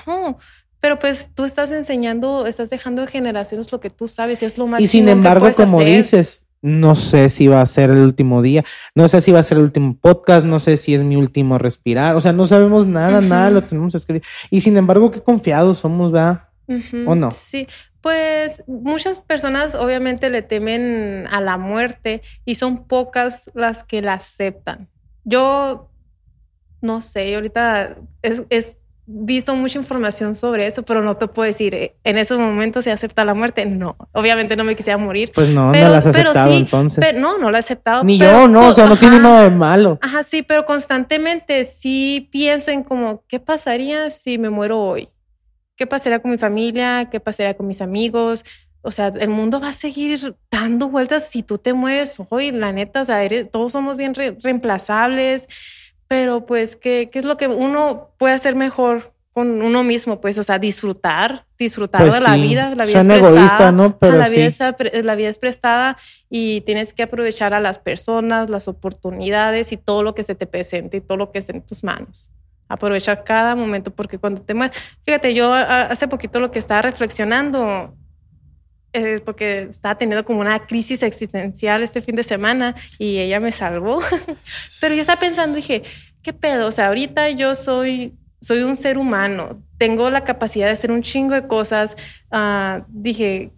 Pero 0.85 0.99
pues 0.99 1.31
tú 1.33 1.45
estás 1.45 1.71
enseñando, 1.71 2.45
estás 2.45 2.69
dejando 2.69 3.01
de 3.01 3.07
generaciones 3.07 3.71
lo 3.71 3.79
que 3.79 3.89
tú 3.89 4.07
sabes 4.07 4.43
y 4.43 4.45
es 4.45 4.59
lo 4.59 4.67
más 4.67 4.79
Y 4.79 4.85
sin 4.85 5.05
que 5.05 5.11
embargo, 5.13 5.49
como 5.51 5.79
hacer. 5.79 5.97
dices, 5.97 6.45
no 6.61 6.93
sé 6.93 7.29
si 7.29 7.47
va 7.47 7.59
a 7.61 7.65
ser 7.65 7.89
el 7.89 8.01
último 8.01 8.43
día, 8.43 8.63
no 8.93 9.07
sé 9.07 9.19
si 9.23 9.31
va 9.31 9.39
a 9.39 9.43
ser 9.43 9.57
el 9.57 9.63
último 9.63 9.97
podcast, 9.99 10.45
no 10.45 10.59
sé 10.59 10.77
si 10.77 10.93
es 10.93 11.03
mi 11.03 11.15
último 11.15 11.57
respirar, 11.57 12.15
o 12.15 12.21
sea, 12.21 12.33
no 12.33 12.45
sabemos 12.45 12.85
nada, 12.85 13.19
nada 13.19 13.49
lo 13.49 13.63
tenemos 13.63 13.95
escrito. 13.95 14.27
Y 14.51 14.61
sin 14.61 14.77
embargo, 14.77 15.09
qué 15.09 15.23
confiados 15.23 15.79
somos, 15.79 16.11
¿verdad? 16.11 16.49
¿O 17.07 17.15
no? 17.15 17.31
Sí, 17.31 17.65
pues 18.01 18.63
muchas 18.67 19.19
personas 19.19 19.73
obviamente 19.73 20.29
le 20.29 20.43
temen 20.43 21.25
a 21.31 21.41
la 21.41 21.57
muerte 21.57 22.21
y 22.45 22.53
son 22.53 22.85
pocas 22.85 23.49
las 23.55 23.83
que 23.85 24.03
la 24.03 24.13
aceptan. 24.13 24.87
Yo 25.23 25.89
no 26.81 27.01
sé, 27.01 27.33
ahorita 27.33 27.95
es, 28.21 28.43
es 28.51 28.77
visto 29.07 29.55
mucha 29.55 29.77
información 29.77 30.33
sobre 30.35 30.65
eso, 30.67 30.83
pero 30.83 31.01
no 31.03 31.15
te 31.15 31.27
puedo 31.27 31.45
decir, 31.47 31.75
eh, 31.75 31.95
en 32.03 32.17
ese 32.17 32.35
momento 32.35 32.81
se 32.81 32.91
acepta 32.91 33.23
la 33.23 33.33
muerte. 33.33 33.65
No, 33.65 33.95
obviamente 34.13 34.55
no 34.55 34.63
me 34.63 34.75
quisiera 34.75 34.97
morir. 34.97 35.31
Pues 35.33 35.49
no, 35.49 35.69
Pero- 35.71 35.87
no 35.87 35.93
las 35.93 36.05
has 36.07 36.15
aceptado 36.15 36.49
sí, 36.51 36.57
entonces. 36.57 37.05
Pero 37.05 37.19
no, 37.19 37.37
no 37.37 37.51
lo 37.51 37.57
he 37.57 37.59
aceptado. 37.59 38.03
Ni 38.03 38.17
pero- 38.17 38.31
yo, 38.31 38.47
no, 38.47 38.67
o 38.69 38.73
sea, 38.73 38.87
no 38.87 38.97
tiene 38.97 39.17
ajá. 39.17 39.23
nada 39.23 39.43
de 39.43 39.49
malo. 39.51 39.99
Ajá, 40.01 40.23
sí, 40.23 40.41
pero 40.41 40.65
constantemente 40.65 41.65
sí 41.65 42.27
pienso 42.31 42.71
en 42.71 42.83
como, 42.83 43.23
¿qué 43.27 43.39
pasaría 43.39 44.09
si 44.09 44.37
me 44.37 44.49
muero 44.49 44.79
hoy? 44.81 45.09
¿Qué 45.75 45.85
pasaría 45.85 46.19
con 46.19 46.31
mi 46.31 46.37
familia? 46.37 47.09
¿Qué 47.11 47.19
pasaría 47.19 47.53
con 47.55 47.67
mis 47.67 47.81
amigos? 47.81 48.43
O 48.81 48.91
sea, 48.91 49.07
el 49.07 49.29
mundo 49.29 49.59
va 49.59 49.69
a 49.69 49.73
seguir 49.73 50.35
dando 50.51 50.89
vueltas 50.89 51.29
si 51.29 51.43
tú 51.43 51.57
te 51.57 51.73
mueres 51.73 52.17
hoy, 52.29 52.51
la 52.51 52.71
neta, 52.71 53.01
o 53.01 53.05
sea, 53.05 53.23
eres- 53.23 53.51
todos 53.51 53.71
somos 53.71 53.97
bien 53.97 54.13
re- 54.15 54.37
reemplazables, 54.41 55.47
pero 56.15 56.45
pues, 56.45 56.77
¿qué, 56.77 57.09
¿qué 57.11 57.19
es 57.19 57.25
lo 57.25 57.35
que 57.35 57.47
uno 57.47 58.11
puede 58.17 58.33
hacer 58.35 58.55
mejor 58.55 59.11
con 59.33 59.61
uno 59.61 59.83
mismo? 59.83 60.21
Pues, 60.21 60.37
o 60.37 60.43
sea, 60.43 60.59
disfrutar, 60.59 61.45
disfrutar 61.59 61.99
Pues 62.03 62.13
de 62.13 62.21
la 62.21 62.35
sí. 62.35 62.41
vida. 62.41 62.73
La 62.73 62.85
vida 62.85 63.01
Suena 63.01 63.15
es 63.15 63.19
prestada. 63.19 63.37
egoísta, 63.37 63.71
¿no? 63.73 63.97
Pero 63.99 64.15
la, 64.17 64.29
vida 64.29 64.35
sí. 64.35 64.41
es, 64.47 64.61
apre- 64.61 65.03
la 65.03 65.15
vida 65.15 65.27
es 65.27 65.37
prestada 65.39 65.97
y 66.29 66.61
tienes 66.61 66.93
que 66.93 67.03
aprovechar 67.03 67.53
a 67.53 67.59
las 67.59 67.79
personas, 67.79 68.49
las 68.49 68.69
oportunidades 68.69 69.73
y 69.73 69.77
todo 69.77 70.03
lo 70.03 70.15
que 70.15 70.23
se 70.23 70.35
te 70.35 70.45
presente 70.47 70.97
y 70.97 71.01
todo 71.01 71.17
lo 71.17 71.31
que 71.33 71.39
esté 71.39 71.51
en 71.51 71.61
tus 71.65 71.83
manos. 71.83 72.31
Aprovechar 72.69 73.25
cada 73.25 73.55
momento 73.57 73.91
porque 73.91 74.17
cuando 74.17 74.41
te 74.41 74.53
mueres, 74.53 74.77
fíjate, 75.03 75.33
yo 75.33 75.53
hace 75.53 76.07
poquito 76.07 76.39
lo 76.39 76.49
que 76.49 76.59
estaba 76.59 76.81
reflexionando, 76.83 77.93
eh, 78.93 79.19
porque 79.25 79.63
estaba 79.63 79.97
teniendo 79.97 80.23
como 80.23 80.39
una 80.39 80.65
crisis 80.65 81.03
existencial 81.03 81.83
este 81.83 82.01
fin 82.01 82.15
de 82.15 82.23
semana 82.23 82.73
y 82.97 83.17
ella 83.17 83.41
me 83.41 83.51
salvó. 83.51 83.99
Pero 84.81 84.95
yo 84.95 85.01
estaba 85.01 85.19
pensando, 85.19 85.57
dije, 85.57 85.83
¿qué 86.25 86.33
pedo? 86.33 86.65
O 86.67 86.71
sea, 86.71 86.87
ahorita 86.87 87.29
yo 87.29 87.53
soy, 87.53 88.15
soy 88.41 88.63
un 88.63 88.75
ser 88.75 88.97
humano, 88.97 89.61
tengo 89.77 90.09
la 90.09 90.23
capacidad 90.23 90.65
de 90.65 90.71
hacer 90.71 90.91
un 90.91 91.03
chingo 91.03 91.35
de 91.35 91.45
cosas. 91.45 91.95
Ah, 92.31 92.83
dije, 92.89 93.51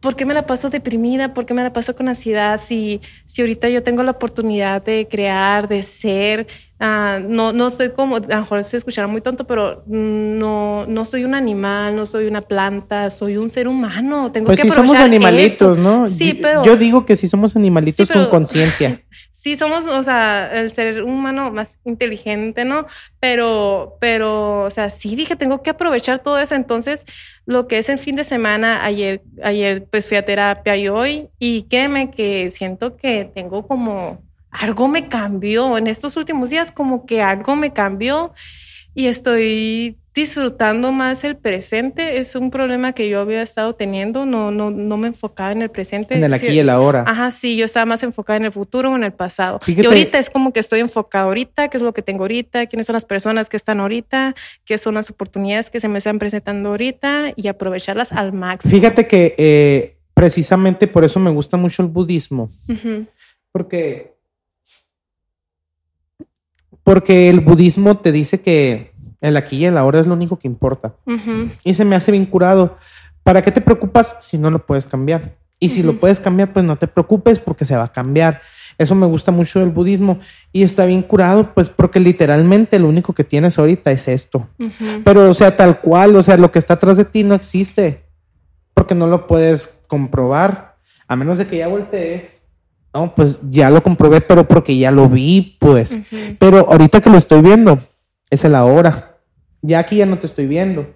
¿por 0.00 0.16
qué 0.16 0.24
me 0.24 0.32
la 0.32 0.46
paso 0.46 0.70
deprimida? 0.70 1.34
¿Por 1.34 1.44
qué 1.44 1.52
me 1.52 1.62
la 1.62 1.74
paso 1.74 1.94
con 1.94 2.08
ansiedad? 2.08 2.58
Si, 2.58 3.02
si 3.26 3.42
ahorita 3.42 3.68
yo 3.68 3.82
tengo 3.82 4.02
la 4.02 4.12
oportunidad 4.12 4.82
de 4.82 5.08
crear, 5.10 5.68
de 5.68 5.82
ser, 5.82 6.46
ah, 6.78 7.20
no, 7.22 7.52
no 7.52 7.68
soy 7.68 7.90
como, 7.90 8.16
a 8.16 8.20
lo 8.20 8.40
mejor 8.40 8.64
se 8.64 8.78
escuchará 8.78 9.06
muy 9.06 9.20
tonto, 9.20 9.46
pero 9.46 9.84
no, 9.86 10.86
no 10.86 11.04
soy 11.04 11.24
un 11.24 11.34
animal, 11.34 11.94
no 11.96 12.06
soy 12.06 12.26
una 12.28 12.40
planta, 12.40 13.10
soy 13.10 13.36
un 13.36 13.50
ser 13.50 13.68
humano. 13.68 14.32
Tengo 14.32 14.46
Pues 14.46 14.62
que 14.62 14.68
sí 14.68 14.74
somos 14.74 14.96
animalitos, 14.96 15.76
esto. 15.76 15.82
¿no? 15.82 16.06
Sí, 16.06 16.32
pero- 16.40 16.64
Yo 16.64 16.76
digo 16.76 17.04
que 17.04 17.14
sí 17.16 17.28
somos 17.28 17.56
animalitos 17.56 18.06
Sí, 18.08 18.10
pero- 18.10 18.30
con 18.30 18.40
conciencia. 18.40 19.02
Sí, 19.40 19.56
somos, 19.56 19.86
o 19.86 20.02
sea, 20.02 20.52
el 20.52 20.70
ser 20.70 21.02
humano 21.02 21.50
más 21.50 21.78
inteligente, 21.84 22.66
¿no? 22.66 22.86
Pero, 23.20 23.96
pero, 23.98 24.64
o 24.64 24.70
sea, 24.70 24.90
sí 24.90 25.16
dije, 25.16 25.34
tengo 25.34 25.62
que 25.62 25.70
aprovechar 25.70 26.18
todo 26.18 26.38
eso. 26.38 26.54
Entonces, 26.54 27.06
lo 27.46 27.66
que 27.66 27.78
es 27.78 27.88
el 27.88 27.98
fin 27.98 28.16
de 28.16 28.24
semana, 28.24 28.84
ayer, 28.84 29.22
ayer 29.42 29.86
pues 29.90 30.06
fui 30.06 30.18
a 30.18 30.26
terapia 30.26 30.76
y 30.76 30.88
hoy, 30.88 31.30
y 31.38 31.62
créeme 31.68 32.10
que 32.10 32.50
siento 32.50 32.98
que 32.98 33.24
tengo 33.34 33.66
como, 33.66 34.22
algo 34.50 34.88
me 34.88 35.08
cambió. 35.08 35.78
En 35.78 35.86
estos 35.86 36.18
últimos 36.18 36.50
días, 36.50 36.70
como 36.70 37.06
que 37.06 37.22
algo 37.22 37.56
me 37.56 37.72
cambió 37.72 38.34
y 38.94 39.06
estoy 39.06 39.96
disfrutando 40.12 40.90
más 40.90 41.22
el 41.22 41.36
presente. 41.36 42.18
Es 42.18 42.34
un 42.34 42.50
problema 42.50 42.92
que 42.92 43.08
yo 43.08 43.20
había 43.20 43.42
estado 43.42 43.74
teniendo, 43.74 44.26
no, 44.26 44.50
no, 44.50 44.70
no 44.72 44.96
me 44.96 45.06
enfocaba 45.06 45.52
en 45.52 45.62
el 45.62 45.70
presente. 45.70 46.14
En 46.16 46.24
el 46.24 46.34
aquí 46.34 46.46
Sí, 46.48 46.52
y 46.54 46.58
el 46.58 46.68
ahora. 46.68 47.04
Ajá, 47.06 47.30
sí, 47.30 47.56
yo 47.56 47.64
estaba 47.64 47.86
más 47.86 48.02
enfocada 48.02 48.36
en 48.38 48.44
el 48.46 48.52
futuro 48.52 48.90
o 48.90 48.96
en 48.96 49.04
el 49.04 49.12
pasado. 49.12 49.60
Fíjate- 49.62 49.84
Y 49.84 49.86
ahorita 49.86 50.18
es 50.18 50.28
como 50.28 50.52
que 50.52 50.58
estoy 50.60 50.80
enfocada 50.80 51.24
ahorita, 51.26 51.68
qué 51.68 51.76
es 51.76 51.82
lo 51.82 51.94
que 51.94 52.02
tengo 52.02 52.24
ahorita, 52.24 52.66
quiénes 52.66 52.86
son 52.86 52.94
las 52.94 53.04
personas 53.04 53.48
que 53.48 53.56
están 53.56 53.78
ahorita, 53.80 54.34
qué 54.64 54.78
son 54.78 54.94
las 54.94 55.08
oportunidades 55.10 55.70
que 55.70 55.78
se 55.78 55.86
me 55.88 55.98
están 55.98 56.18
presentando 56.18 56.70
ahorita 56.70 57.32
y 57.36 57.46
aprovecharlas 57.46 58.10
al 58.12 58.32
máximo. 58.32 58.74
Fíjate 58.74 59.06
que 59.06 59.34
eh, 59.38 59.96
precisamente 60.12 60.88
por 60.88 61.04
eso 61.04 61.20
me 61.20 61.30
gusta 61.30 61.56
mucho 61.56 61.82
el 61.82 61.88
budismo. 61.88 62.50
Porque. 63.52 64.09
Porque 66.82 67.28
el 67.28 67.40
budismo 67.40 67.98
te 67.98 68.12
dice 68.12 68.40
que 68.40 68.92
el 69.20 69.36
aquí 69.36 69.58
y 69.58 69.64
el 69.66 69.76
ahora 69.76 70.00
es 70.00 70.06
lo 70.06 70.14
único 70.14 70.38
que 70.38 70.48
importa. 70.48 70.94
Y 71.64 71.74
se 71.74 71.84
me 71.84 71.96
hace 71.96 72.12
bien 72.12 72.26
curado. 72.26 72.78
¿Para 73.22 73.42
qué 73.42 73.50
te 73.50 73.60
preocupas 73.60 74.16
si 74.20 74.38
no 74.38 74.50
lo 74.50 74.64
puedes 74.64 74.86
cambiar? 74.86 75.34
Y 75.58 75.68
si 75.68 75.82
lo 75.82 76.00
puedes 76.00 76.18
cambiar, 76.18 76.54
pues 76.54 76.64
no 76.64 76.76
te 76.76 76.86
preocupes 76.86 77.38
porque 77.38 77.66
se 77.66 77.76
va 77.76 77.84
a 77.84 77.92
cambiar. 77.92 78.40
Eso 78.78 78.94
me 78.94 79.06
gusta 79.06 79.30
mucho 79.30 79.60
del 79.60 79.68
budismo. 79.68 80.18
Y 80.52 80.62
está 80.62 80.86
bien 80.86 81.02
curado, 81.02 81.52
pues 81.52 81.68
porque 81.68 82.00
literalmente 82.00 82.78
lo 82.78 82.88
único 82.88 83.12
que 83.12 83.24
tienes 83.24 83.58
ahorita 83.58 83.92
es 83.92 84.08
esto. 84.08 84.48
Pero, 85.04 85.28
o 85.28 85.34
sea, 85.34 85.54
tal 85.54 85.80
cual, 85.80 86.16
o 86.16 86.22
sea, 86.22 86.38
lo 86.38 86.50
que 86.50 86.58
está 86.58 86.74
atrás 86.74 86.96
de 86.96 87.04
ti 87.04 87.24
no 87.24 87.34
existe. 87.34 88.04
Porque 88.72 88.94
no 88.94 89.06
lo 89.06 89.26
puedes 89.26 89.78
comprobar. 89.86 90.76
A 91.06 91.14
menos 91.14 91.36
de 91.36 91.46
que 91.46 91.58
ya 91.58 91.68
voltees. 91.68 92.39
No, 92.92 93.14
pues 93.14 93.40
ya 93.50 93.70
lo 93.70 93.82
comprobé, 93.82 94.20
pero 94.20 94.48
porque 94.48 94.76
ya 94.76 94.90
lo 94.90 95.08
vi, 95.08 95.56
pues. 95.60 95.96
Pero 96.38 96.68
ahorita 96.70 97.00
que 97.00 97.10
lo 97.10 97.18
estoy 97.18 97.40
viendo, 97.40 97.78
es 98.30 98.44
el 98.44 98.54
ahora. 98.54 99.18
Ya 99.62 99.78
aquí 99.78 99.96
ya 99.96 100.06
no 100.06 100.18
te 100.18 100.26
estoy 100.26 100.46
viendo. 100.46 100.86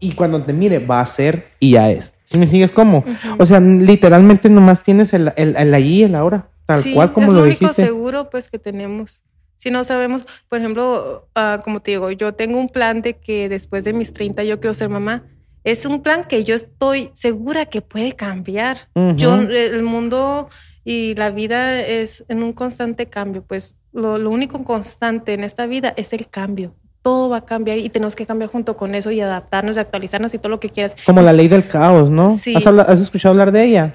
y 0.00 0.12
cuando 0.12 0.42
te 0.42 0.52
mire 0.52 0.80
va 0.80 1.00
a 1.00 1.06
ser 1.06 1.48
y 1.58 1.72
ya 1.72 1.90
es. 1.90 2.12
¿Sí 2.24 2.38
me 2.38 2.46
sigues 2.46 2.72
cómo? 2.72 3.04
O 3.38 3.46
sea, 3.46 3.60
literalmente 3.60 4.48
nomás 4.50 4.82
tienes 4.82 5.12
el, 5.12 5.32
el, 5.36 5.56
el 5.56 5.74
allí 5.74 6.00
y 6.00 6.02
el 6.04 6.14
ahora, 6.14 6.48
tal 6.66 6.82
cual 6.92 7.12
como 7.12 7.32
lo, 7.32 7.44
dijiste. 7.44 7.64
Es 7.66 7.78
lo 7.78 7.84
único 7.84 7.94
seguro 7.94 8.30
pues 8.30 8.48
que 8.50 8.58
tenemos. 8.58 9.22
Si 9.56 9.70
no 9.70 9.84
sabemos, 9.84 10.26
por 10.48 10.58
ejemplo, 10.58 11.28
uh, 11.36 11.62
como 11.62 11.80
te 11.80 11.92
digo, 11.92 12.10
yo 12.10 12.34
tengo 12.34 12.58
un 12.58 12.68
plan 12.68 13.02
de 13.02 13.14
que 13.14 13.48
después 13.48 13.84
de 13.84 13.92
mis 13.92 14.12
30 14.12 14.44
yo 14.44 14.60
quiero 14.60 14.74
ser 14.74 14.88
mamá. 14.88 15.24
Es 15.64 15.86
un 15.86 16.02
plan 16.02 16.24
que 16.24 16.44
yo 16.44 16.54
estoy 16.54 17.10
segura 17.14 17.64
que 17.66 17.80
puede 17.80 18.12
cambiar. 18.12 18.88
Yo, 19.16 19.34
el 19.34 19.82
mundo 19.82 20.48
y 20.84 21.14
la 21.14 21.30
vida 21.30 21.80
es 21.80 22.24
en 22.28 22.42
un 22.42 22.52
constante 22.52 23.06
cambio. 23.06 23.42
Pues 23.42 23.76
lo, 23.92 24.18
lo 24.18 24.30
único 24.30 24.62
constante 24.64 25.34
en 25.34 25.44
esta 25.44 25.66
vida 25.66 25.94
es 25.96 26.12
el 26.12 26.28
cambio 26.28 26.74
todo 27.04 27.28
va 27.28 27.36
a 27.36 27.44
cambiar 27.44 27.76
y 27.76 27.90
tenemos 27.90 28.16
que 28.16 28.24
cambiar 28.24 28.50
junto 28.50 28.78
con 28.78 28.94
eso 28.94 29.10
y 29.10 29.20
adaptarnos 29.20 29.76
y 29.76 29.80
actualizarnos 29.80 30.32
y 30.32 30.38
todo 30.38 30.48
lo 30.48 30.58
que 30.58 30.70
quieras. 30.70 30.96
Como 31.04 31.20
la 31.20 31.34
ley 31.34 31.48
del 31.48 31.68
caos, 31.68 32.10
¿no? 32.10 32.30
Sí. 32.30 32.54
¿Has, 32.56 32.98
escuchado 32.98 33.32
hablar 33.32 33.52
de 33.52 33.62
ella? 33.62 33.92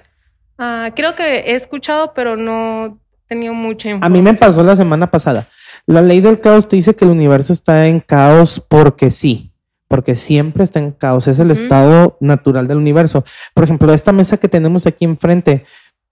Ah, 0.59 0.91
creo 0.95 1.15
que 1.15 1.23
he 1.23 1.55
escuchado, 1.55 2.13
pero 2.13 2.37
no 2.37 2.85
he 2.85 2.91
tenido 3.27 3.55
mucha 3.55 3.89
información. 3.89 4.03
A 4.03 4.09
mí 4.09 4.21
me 4.21 4.37
pasó 4.37 4.63
la 4.63 4.75
semana 4.75 5.09
pasada. 5.09 5.47
La 5.87 6.03
ley 6.03 6.21
del 6.21 6.39
caos 6.39 6.67
te 6.67 6.75
dice 6.75 6.95
que 6.95 7.03
el 7.03 7.09
universo 7.09 7.51
está 7.51 7.87
en 7.87 7.99
caos 7.99 8.63
porque 8.67 9.09
sí, 9.09 9.53
porque 9.87 10.13
siempre 10.13 10.63
está 10.63 10.77
en 10.77 10.91
caos. 10.91 11.27
Es 11.27 11.39
el 11.39 11.49
estado 11.49 12.15
natural 12.19 12.67
del 12.67 12.77
universo. 12.77 13.23
Por 13.55 13.63
ejemplo, 13.63 13.91
esta 13.91 14.11
mesa 14.11 14.37
que 14.37 14.49
tenemos 14.49 14.85
aquí 14.85 15.05
enfrente, 15.05 15.65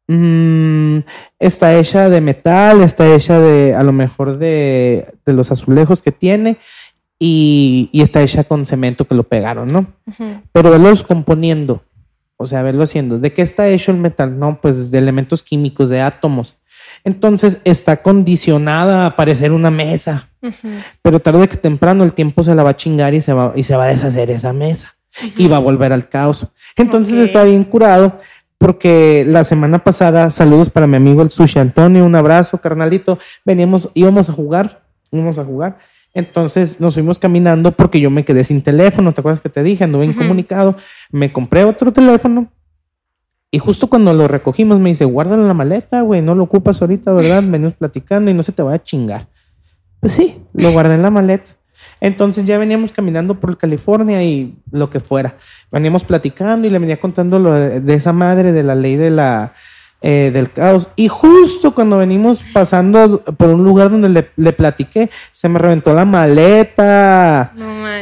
mm, 0.07 0.99
está 1.39 1.77
hecha 1.77 2.09
de 2.09 2.21
metal, 2.21 2.81
está 2.81 3.13
hecha 3.13 3.39
de 3.39 3.75
a 3.75 3.83
lo 3.83 3.93
mejor 3.93 4.37
de, 4.37 5.13
de 5.25 5.33
los 5.33 5.51
azulejos 5.51 6.01
que 6.01 6.11
tiene 6.11 6.57
y, 7.19 7.89
está 7.93 8.21
hecha 8.21 8.43
con 8.43 8.65
cemento 8.65 9.07
que 9.07 9.15
lo 9.15 9.23
pegaron, 9.23 9.69
¿no? 9.69 9.87
Pero 10.51 10.71
verlos 10.71 11.03
componiendo, 11.03 11.83
o 12.37 12.45
sea, 12.45 12.61
verlo 12.61 12.83
haciendo. 12.83 13.19
¿De 13.19 13.33
qué 13.33 13.41
está 13.41 13.67
hecho 13.67 13.91
el 13.91 13.97
metal? 13.97 14.37
No, 14.37 14.59
pues 14.61 14.91
de 14.91 14.97
elementos 14.97 15.43
químicos, 15.43 15.89
de 15.89 16.01
átomos. 16.01 16.57
Entonces 17.03 17.59
está 17.63 18.01
condicionada 18.01 19.05
a 19.05 19.15
parecer 19.15 19.51
una 19.51 19.71
mesa. 19.71 20.29
Pero 21.01 21.19
tarde 21.19 21.47
que 21.47 21.57
temprano 21.57 22.03
el 22.03 22.13
tiempo 22.13 22.43
se 22.43 22.55
la 22.55 22.63
va 22.63 22.71
a 22.71 22.75
chingar 22.75 23.13
y 23.13 23.21
se 23.21 23.33
va, 23.33 23.53
y 23.55 23.63
se 23.63 23.75
va 23.75 23.85
a 23.85 23.87
deshacer 23.87 24.29
esa 24.29 24.53
mesa. 24.53 24.95
Y 25.35 25.47
va 25.47 25.57
a 25.57 25.61
volver 25.61 25.93
al 25.93 26.09
caos. 26.09 26.47
Entonces 26.75 27.15
está 27.15 27.43
bien 27.43 27.63
curado 27.63 28.19
porque 28.57 29.23
la 29.27 29.43
semana 29.43 29.79
pasada, 29.83 30.31
saludos 30.31 30.69
para 30.69 30.87
mi 30.87 30.95
amigo 30.95 31.21
el 31.21 31.31
Sushi 31.31 31.59
Antonio, 31.59 32.05
un 32.05 32.15
abrazo, 32.15 32.57
carnalito. 32.59 33.19
Veníamos, 33.45 33.89
íbamos 33.93 34.29
a 34.29 34.33
jugar, 34.33 34.83
íbamos 35.11 35.39
a 35.39 35.45
jugar 35.45 35.77
entonces 36.17 36.79
nos 36.79 36.95
fuimos 36.95 37.19
caminando 37.19 37.73
porque 37.73 37.99
yo 37.99 38.09
me 38.09 38.25
quedé 38.25 38.43
sin 38.43 38.63
teléfono, 38.63 39.11
¿te 39.11 39.21
acuerdas 39.21 39.39
que 39.39 39.49
te 39.49 39.61
dije? 39.61 39.83
Anduve 39.83 40.05
incomunicado, 40.05 40.75
me 41.11 41.31
compré 41.31 41.63
otro 41.63 41.93
teléfono 41.93 42.51
y 43.51 43.59
justo 43.59 43.87
cuando 43.87 44.13
lo 44.13 44.27
recogimos 44.27 44.79
me 44.79 44.89
dice, 44.89 45.05
guárdalo 45.05 45.43
en 45.43 45.47
la 45.47 45.53
maleta, 45.53 46.01
güey, 46.01 46.23
no 46.23 46.33
lo 46.33 46.45
ocupas 46.45 46.81
ahorita, 46.81 47.13
¿verdad? 47.13 47.43
Venimos 47.45 47.75
platicando 47.75 48.31
y 48.31 48.33
no 48.33 48.41
se 48.41 48.51
te 48.51 48.63
va 48.63 48.73
a 48.73 48.81
chingar. 48.81 49.27
Pues 49.99 50.13
sí, 50.13 50.41
lo 50.53 50.71
guardé 50.71 50.95
en 50.95 51.03
la 51.03 51.11
maleta. 51.11 51.51
Entonces 52.01 52.45
ya 52.45 52.57
veníamos 52.57 52.91
caminando 52.91 53.39
por 53.39 53.57
California 53.57 54.23
y 54.23 54.57
lo 54.71 54.89
que 54.89 54.99
fuera. 54.99 55.37
Veníamos 55.71 56.03
platicando 56.03 56.67
y 56.67 56.69
le 56.69 56.79
venía 56.79 56.99
contando 56.99 57.39
lo 57.39 57.53
de 57.53 57.93
esa 57.93 58.13
madre 58.13 58.51
de 58.51 58.63
la 58.63 58.75
ley 58.75 58.95
de 58.95 59.09
la 59.09 59.53
eh, 60.01 60.29
del 60.31 60.51
caos. 60.51 60.89
Y 60.95 61.07
justo 61.07 61.73
cuando 61.73 61.97
venimos 61.97 62.41
pasando 62.53 63.21
por 63.21 63.49
un 63.49 63.63
lugar 63.63 63.89
donde 63.89 64.09
le, 64.09 64.29
le 64.35 64.53
platiqué, 64.53 65.09
se 65.31 65.49
me 65.49 65.57
reventó 65.59 65.93
la 65.93 66.05
maleta. 66.05 67.53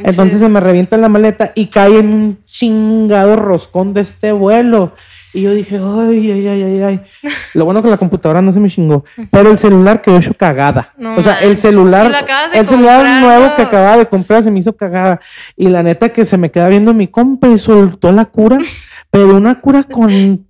Entonces 0.03 0.39
se 0.39 0.49
me 0.49 0.59
revienta 0.59 0.97
la 0.97 1.09
maleta 1.09 1.53
y 1.55 1.67
cae 1.67 1.99
en 1.99 2.13
un 2.13 2.45
chingado 2.45 3.37
roscón 3.37 3.93
de 3.93 4.01
este 4.01 4.31
vuelo. 4.31 4.93
Y 5.33 5.41
yo 5.41 5.53
dije, 5.53 5.77
ay, 5.77 6.31
ay, 6.31 6.47
ay, 6.47 6.63
ay, 6.63 6.81
ay. 6.81 7.01
Lo 7.53 7.65
bueno 7.65 7.83
que 7.83 7.89
la 7.89 7.97
computadora 7.97 8.41
no 8.41 8.51
se 8.51 8.59
me 8.59 8.69
chingó. 8.69 9.03
Pero 9.31 9.51
el 9.51 9.57
celular 9.57 10.01
quedó 10.01 10.17
hecho 10.17 10.33
cagada. 10.33 10.93
o 11.17 11.21
sea, 11.21 11.39
el 11.39 11.57
celular, 11.57 12.25
el 12.53 12.67
celular 12.67 13.21
nuevo 13.21 13.55
que 13.55 13.61
acababa 13.61 13.97
de 13.97 14.05
comprar 14.05 14.43
se 14.43 14.51
me 14.51 14.59
hizo 14.59 14.75
cagada. 14.75 15.19
Y 15.55 15.67
la 15.67 15.83
neta 15.83 16.09
que 16.09 16.25
se 16.25 16.37
me 16.37 16.51
queda 16.51 16.69
viendo 16.69 16.93
mi 16.93 17.07
compa 17.07 17.49
y 17.49 17.57
soltó 17.57 18.11
la 18.11 18.25
cura, 18.25 18.57
pero 19.11 19.35
una 19.35 19.59
cura 19.59 19.83
con 19.83 20.45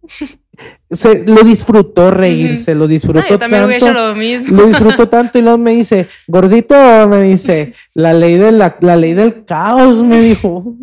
se, 0.90 1.24
lo 1.26 1.44
disfrutó 1.44 2.12
reírse, 2.12 2.76
lo 2.76 2.88
disfrutó 2.88 3.28
yo 3.30 3.40
también 3.40 3.80
tanto. 3.80 3.94
Lo, 3.94 4.16
mismo. 4.16 4.58
lo 4.58 4.66
disfrutó 4.68 5.08
tanto 5.10 5.38
y 5.38 5.42
luego 5.42 5.58
me 5.58 5.72
dice, 5.72 6.08
gordito, 6.28 6.76
me 7.08 7.24
dice, 7.24 7.74
la 7.94 8.14
ley 8.14 8.38
de 8.38 8.52
la, 8.52 8.78
la 8.82 8.96
ley 8.96 9.14
del 9.14 9.46
caos, 9.46 10.02
me 10.02 10.22
dijo. 10.22 10.76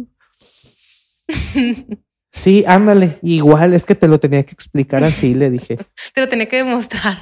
Sí, 2.33 2.65
ándale, 2.67 3.19
igual 3.21 3.75
es 3.75 3.85
que 3.85 3.95
te 3.95 4.09
lo 4.09 4.19
tenía 4.19 4.43
que 4.43 4.53
explicar 4.53 5.05
así, 5.05 5.35
le 5.35 5.51
dije. 5.51 5.77
Te 6.15 6.21
lo 6.23 6.29
tenía 6.29 6.49
que 6.49 6.57
demostrar. 6.57 7.19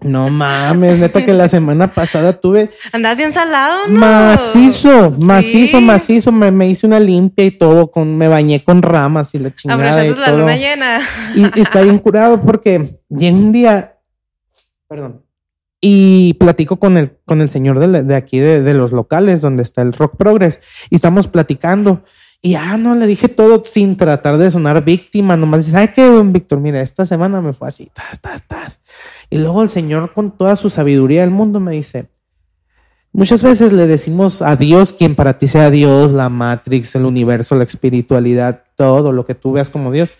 No 0.00 0.30
mames, 0.30 0.98
neta 0.98 1.24
que 1.24 1.34
la 1.34 1.48
semana 1.48 1.92
pasada 1.92 2.32
tuve. 2.32 2.70
Andas 2.92 3.18
bien 3.18 3.32
salado, 3.32 3.88
¿no? 3.88 3.98
Macizo, 3.98 5.10
macizo, 5.10 5.80
macizo. 5.80 6.32
Me, 6.32 6.50
me, 6.50 6.68
hice 6.68 6.86
una 6.86 7.00
limpia 7.00 7.44
y 7.44 7.50
todo, 7.50 7.90
con, 7.90 8.16
me 8.16 8.28
bañé 8.28 8.62
con 8.62 8.82
ramas 8.82 9.34
y 9.34 9.40
la 9.40 9.54
chingada. 9.54 10.06
Y 10.06 10.14
la 10.14 10.32
luna 10.32 10.56
llena. 10.56 11.00
Y, 11.34 11.60
está 11.60 11.82
bien 11.82 11.98
curado 11.98 12.40
porque 12.40 13.00
llegué 13.10 13.32
un 13.32 13.52
día, 13.52 13.98
perdón, 14.88 15.24
y 15.80 16.34
platico 16.34 16.78
con 16.78 16.96
el, 16.96 17.18
con 17.26 17.40
el 17.40 17.50
señor 17.50 17.80
de, 17.80 18.04
de 18.04 18.14
aquí, 18.14 18.38
de, 18.38 18.62
de, 18.62 18.74
los 18.74 18.92
locales, 18.92 19.42
donde 19.42 19.64
está 19.64 19.82
el 19.82 19.92
Rock 19.92 20.16
Progress, 20.16 20.60
y 20.88 20.94
estamos 20.94 21.26
platicando. 21.28 22.04
Y 22.46 22.54
ah, 22.54 22.76
no, 22.76 22.94
le 22.94 23.08
dije 23.08 23.28
todo 23.28 23.64
sin 23.64 23.96
tratar 23.96 24.38
de 24.38 24.52
sonar 24.52 24.84
víctima, 24.84 25.36
nomás 25.36 25.66
dice, 25.66 25.76
ay, 25.76 25.88
qué, 25.88 26.06
don 26.06 26.32
Víctor, 26.32 26.60
mira, 26.60 26.80
esta 26.80 27.04
semana 27.04 27.40
me 27.40 27.52
fue 27.52 27.66
así, 27.66 27.90
tas, 27.92 28.20
tas, 28.20 28.46
tas. 28.46 28.80
Y 29.30 29.38
luego 29.38 29.64
el 29.64 29.68
Señor, 29.68 30.12
con 30.12 30.30
toda 30.30 30.54
su 30.54 30.70
sabiduría 30.70 31.22
del 31.22 31.32
mundo, 31.32 31.58
me 31.58 31.72
dice, 31.72 32.06
muchas 33.10 33.42
veces 33.42 33.72
le 33.72 33.88
decimos 33.88 34.42
a 34.42 34.54
Dios, 34.54 34.92
quien 34.92 35.16
para 35.16 35.38
ti 35.38 35.48
sea 35.48 35.72
Dios, 35.72 36.12
la 36.12 36.28
Matrix, 36.28 36.94
el 36.94 37.06
universo, 37.06 37.56
la 37.56 37.64
espiritualidad, 37.64 38.62
todo 38.76 39.10
lo 39.10 39.26
que 39.26 39.34
tú 39.34 39.50
veas 39.50 39.68
como 39.68 39.90
Dios. 39.90 40.14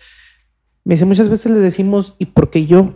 Me 0.83 0.95
dice, 0.95 1.05
muchas 1.05 1.29
veces 1.29 1.49
le 1.49 1.61
decimos, 1.61 2.13
¿y 2.19 2.25
por 2.25 2.49
qué 2.49 2.65
yo? 2.65 2.95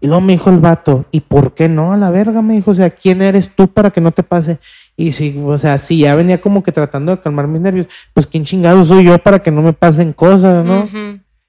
Y 0.00 0.06
luego 0.06 0.22
me 0.22 0.32
dijo 0.32 0.48
el 0.48 0.58
vato, 0.58 1.04
¿y 1.10 1.20
por 1.20 1.52
qué 1.52 1.68
no? 1.68 1.92
A 1.92 1.98
la 1.98 2.08
verga, 2.08 2.40
me 2.40 2.54
dijo, 2.54 2.70
o 2.70 2.74
sea, 2.74 2.88
¿quién 2.88 3.20
eres 3.20 3.54
tú 3.54 3.68
para 3.68 3.90
que 3.90 4.00
no 4.00 4.10
te 4.10 4.22
pase? 4.22 4.58
Y 5.00 5.12
sí, 5.12 5.34
o 5.42 5.56
sea, 5.56 5.78
sí, 5.78 6.00
ya 6.00 6.14
venía 6.14 6.42
como 6.42 6.62
que 6.62 6.72
tratando 6.72 7.16
de 7.16 7.22
calmar 7.22 7.46
mis 7.46 7.62
nervios, 7.62 7.86
pues 8.12 8.26
quién 8.26 8.44
chingado 8.44 8.84
soy 8.84 9.04
yo 9.04 9.18
para 9.18 9.42
que 9.42 9.50
no 9.50 9.62
me 9.62 9.72
pasen 9.72 10.12
cosas, 10.12 10.62
¿no? 10.62 10.90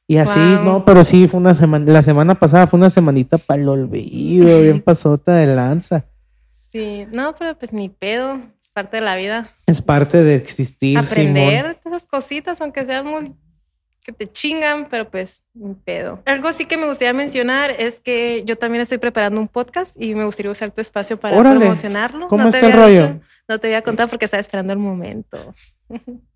Y 0.07 0.15
así, 0.19 0.39
no, 0.39 0.85
pero 0.85 1.03
sí, 1.03 1.27
fue 1.27 1.41
una 1.41 1.53
semana, 1.53 1.91
la 1.91 2.01
semana 2.01 2.35
pasada 2.35 2.65
fue 2.67 2.79
una 2.79 2.89
semanita 2.89 3.37
para 3.37 3.61
el 3.61 3.67
olvido, 3.67 4.61
bien 4.61 4.79
pasota 4.79 5.33
de 5.33 5.47
lanza. 5.47 6.05
Sí, 6.71 7.05
no, 7.11 7.35
pero 7.37 7.57
pues 7.57 7.73
ni 7.73 7.89
pedo, 7.89 8.39
es 8.61 8.71
parte 8.71 8.95
de 8.95 9.01
la 9.01 9.17
vida. 9.17 9.49
Es 9.65 9.81
parte 9.81 10.23
de 10.23 10.35
existir. 10.35 10.97
Aprender 10.97 11.77
esas 11.85 12.05
cositas, 12.05 12.61
aunque 12.61 12.85
sean 12.85 13.05
muy 13.05 13.33
que 14.01 14.13
te 14.13 14.31
chingan, 14.31 14.87
pero 14.89 15.09
pues 15.09 15.43
un 15.53 15.75
pedo. 15.75 16.21
Algo 16.25 16.53
sí 16.53 16.65
que 16.65 16.77
me 16.77 16.87
gustaría 16.87 17.13
mencionar 17.13 17.71
es 17.71 17.99
que 17.99 18.43
yo 18.45 18.57
también 18.57 18.81
estoy 18.81 18.97
preparando 18.97 19.41
un 19.41 19.49
podcast 19.49 19.99
y 20.01 20.15
me 20.15 20.23
gustaría 20.23 20.51
usar 20.51 20.71
tu 20.71 20.79
espacio 20.79 21.19
para 21.19 21.37
promocionarlo. 21.37 22.29
¿Cómo 22.29 22.47
está 22.47 22.65
el 22.67 22.73
rollo? 22.73 23.19
No 23.51 23.59
te 23.59 23.67
voy 23.67 23.75
a 23.75 23.81
contar 23.81 24.09
porque 24.09 24.25
estaba 24.25 24.41
esperando 24.41 24.73
el 24.73 24.79
momento. 24.79 25.37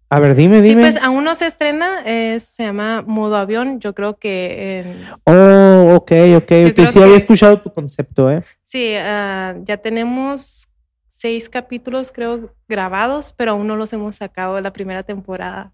A 0.10 0.20
ver, 0.20 0.36
dime, 0.36 0.62
dime. 0.62 0.84
Sí, 0.86 0.92
pues 0.92 1.04
aún 1.04 1.24
no 1.24 1.34
se 1.34 1.48
estrena, 1.48 2.04
se 2.04 2.64
llama 2.64 3.04
Modo 3.08 3.38
Avión, 3.38 3.80
yo 3.80 3.96
creo 3.96 4.18
que... 4.18 4.86
Oh, 5.24 5.96
ok, 5.96 6.12
ok, 6.38 6.52
ok. 6.72 6.88
Sí 6.88 7.02
había 7.02 7.18
escuchado 7.18 7.60
tu 7.60 7.74
concepto, 7.74 8.30
¿eh? 8.30 8.44
Sí, 8.64 8.94
uh, 8.96 9.64
ya 9.64 9.78
tenemos 9.78 10.68
seis 11.08 11.50
capítulos, 11.50 12.12
creo, 12.12 12.54
grabados, 12.68 13.34
pero 13.36 13.52
aún 13.52 13.66
no 13.66 13.76
los 13.78 13.94
hemos 13.94 14.18
sacado 14.18 14.56
de 14.56 14.62
la 14.62 14.74
primera 14.74 15.02
temporada. 15.02 15.72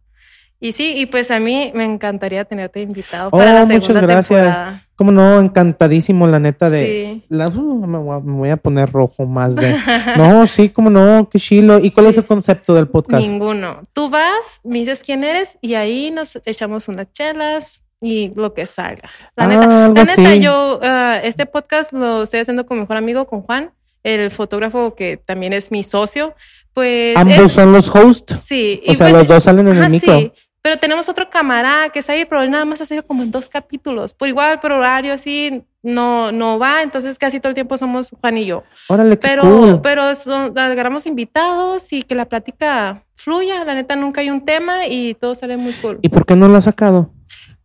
Y 0.64 0.74
sí, 0.74 0.93
y 0.95 1.07
pues 1.07 1.32
a 1.32 1.39
mí 1.39 1.72
me 1.74 1.84
encantaría 1.84 2.45
tenerte 2.45 2.82
invitado 2.82 3.30
oh, 3.30 3.38
para 3.38 3.51
la 3.51 3.66
segunda 3.66 3.76
muchas 3.80 4.01
gracias. 4.03 4.28
Temporada. 4.28 4.84
Como 4.95 5.12
no, 5.12 5.39
encantadísimo, 5.39 6.28
la 6.28 6.39
neta 6.39 6.70
de. 6.70 6.86
Sí. 6.86 7.26
La, 7.30 7.47
uh, 7.47 7.88
me, 7.88 7.97
voy 7.97 8.49
a, 8.49 8.57
poner 8.57 8.91
rojo 8.91 9.26
más 9.26 9.55
de. 9.55 9.76
no, 10.18 10.45
sí, 10.45 10.70
como 10.70 10.91
no, 10.91 11.28
qué 11.32 11.39
chilo. 11.39 11.80
¿Y 11.80 11.89
cuál 11.89 12.05
es 12.05 12.18
el 12.18 12.28
concepto 12.28 12.76
del 12.76 12.88
podcast? 12.88 13.26
Ninguno. 13.26 13.88
Tú 13.91 14.12
vas, 14.12 14.62
me 14.64 14.78
dices 14.78 15.01
quién 15.03 15.24
eres 15.24 15.57
y 15.62 15.74
ahí 15.74 16.12
nos 16.12 16.39
echamos 16.45 16.88
unas 16.88 17.12
chelas 17.12 17.84
y 17.99 18.32
lo 18.36 18.53
que 18.53 18.68
salga. 18.68 19.09
La 19.36 19.45
ah, 19.45 19.47
neta, 19.47 19.68
la 19.68 20.16
neta 20.16 20.36
yo 20.36 20.80
uh, 20.80 21.26
este 21.26 21.47
podcast 21.47 21.91
lo 21.91 22.22
estoy 22.22 22.41
haciendo 22.41 22.68
con 22.68 22.78
mi 22.78 22.82
mejor 22.82 22.97
amigo, 22.97 23.26
con 23.26 23.41
Juan, 23.41 23.72
el 24.03 24.30
fotógrafo 24.30 24.93
que 24.93 25.18
también 25.18 25.53
es 25.53 25.72
mi 25.72 25.82
socio. 25.82 26.36
Pues 26.74 27.18
ambos 27.18 27.51
son 27.51 27.72
los 27.74 27.89
hosts. 27.89 28.39
Sí. 28.45 28.84
O 28.88 28.93
sea, 28.93 29.07
pues 29.07 29.18
los 29.18 29.28
dos 29.28 29.43
salen 29.43 29.68
en 29.68 29.78
el 29.78 29.89
micro. 29.89 30.20
Sí. 30.20 30.32
Pero 30.64 30.78
tenemos 30.78 31.09
otro 31.09 31.30
camarada 31.30 31.89
que 31.89 31.99
está 31.99 32.14
ahí, 32.14 32.26
pero 32.26 32.41
él 32.43 32.51
nada 32.51 32.66
más 32.66 32.80
ha 32.82 32.86
sido 32.86 33.03
como 33.05 33.24
en 33.24 33.32
dos 33.32 33.49
capítulos. 33.49 34.14
Por 34.14 34.28
igual, 34.30 34.59
por 34.59 34.72
horario, 34.72 35.14
así, 35.14 35.64
no, 35.82 36.32
no 36.32 36.59
va, 36.59 36.84
entonces 36.84 37.18
casi 37.18 37.39
todo 37.39 37.49
el 37.49 37.55
tiempo 37.55 37.78
somos 37.78 38.12
Juan 38.22 38.38
y 38.38 38.45
yo. 38.45 38.64
Órale, 38.88 39.18
qué 39.18 39.28
Pero, 39.28 39.41
cool. 39.41 39.82
pero 39.82 40.14
son- 40.14 40.55
agarramos 40.57 41.07
invitados 41.07 41.91
y 41.93 42.03
que 42.03 42.14
la 42.14 42.26
plática 42.26 43.03
fluya. 43.16 43.64
La 43.66 43.74
neta, 43.74 43.95
nunca 43.95 44.22
hay 44.22 44.30
un 44.30 44.45
tema 44.45 44.86
y 44.88 45.16
todo 45.16 45.34
sale 45.34 45.57
muy 45.57 45.74
cool. 45.74 45.97
¿Y 46.03 46.09
por 46.09 46.26
qué 46.28 46.36
no 46.36 46.47
lo 46.47 46.57
has 46.57 46.66
sacado? 46.66 47.12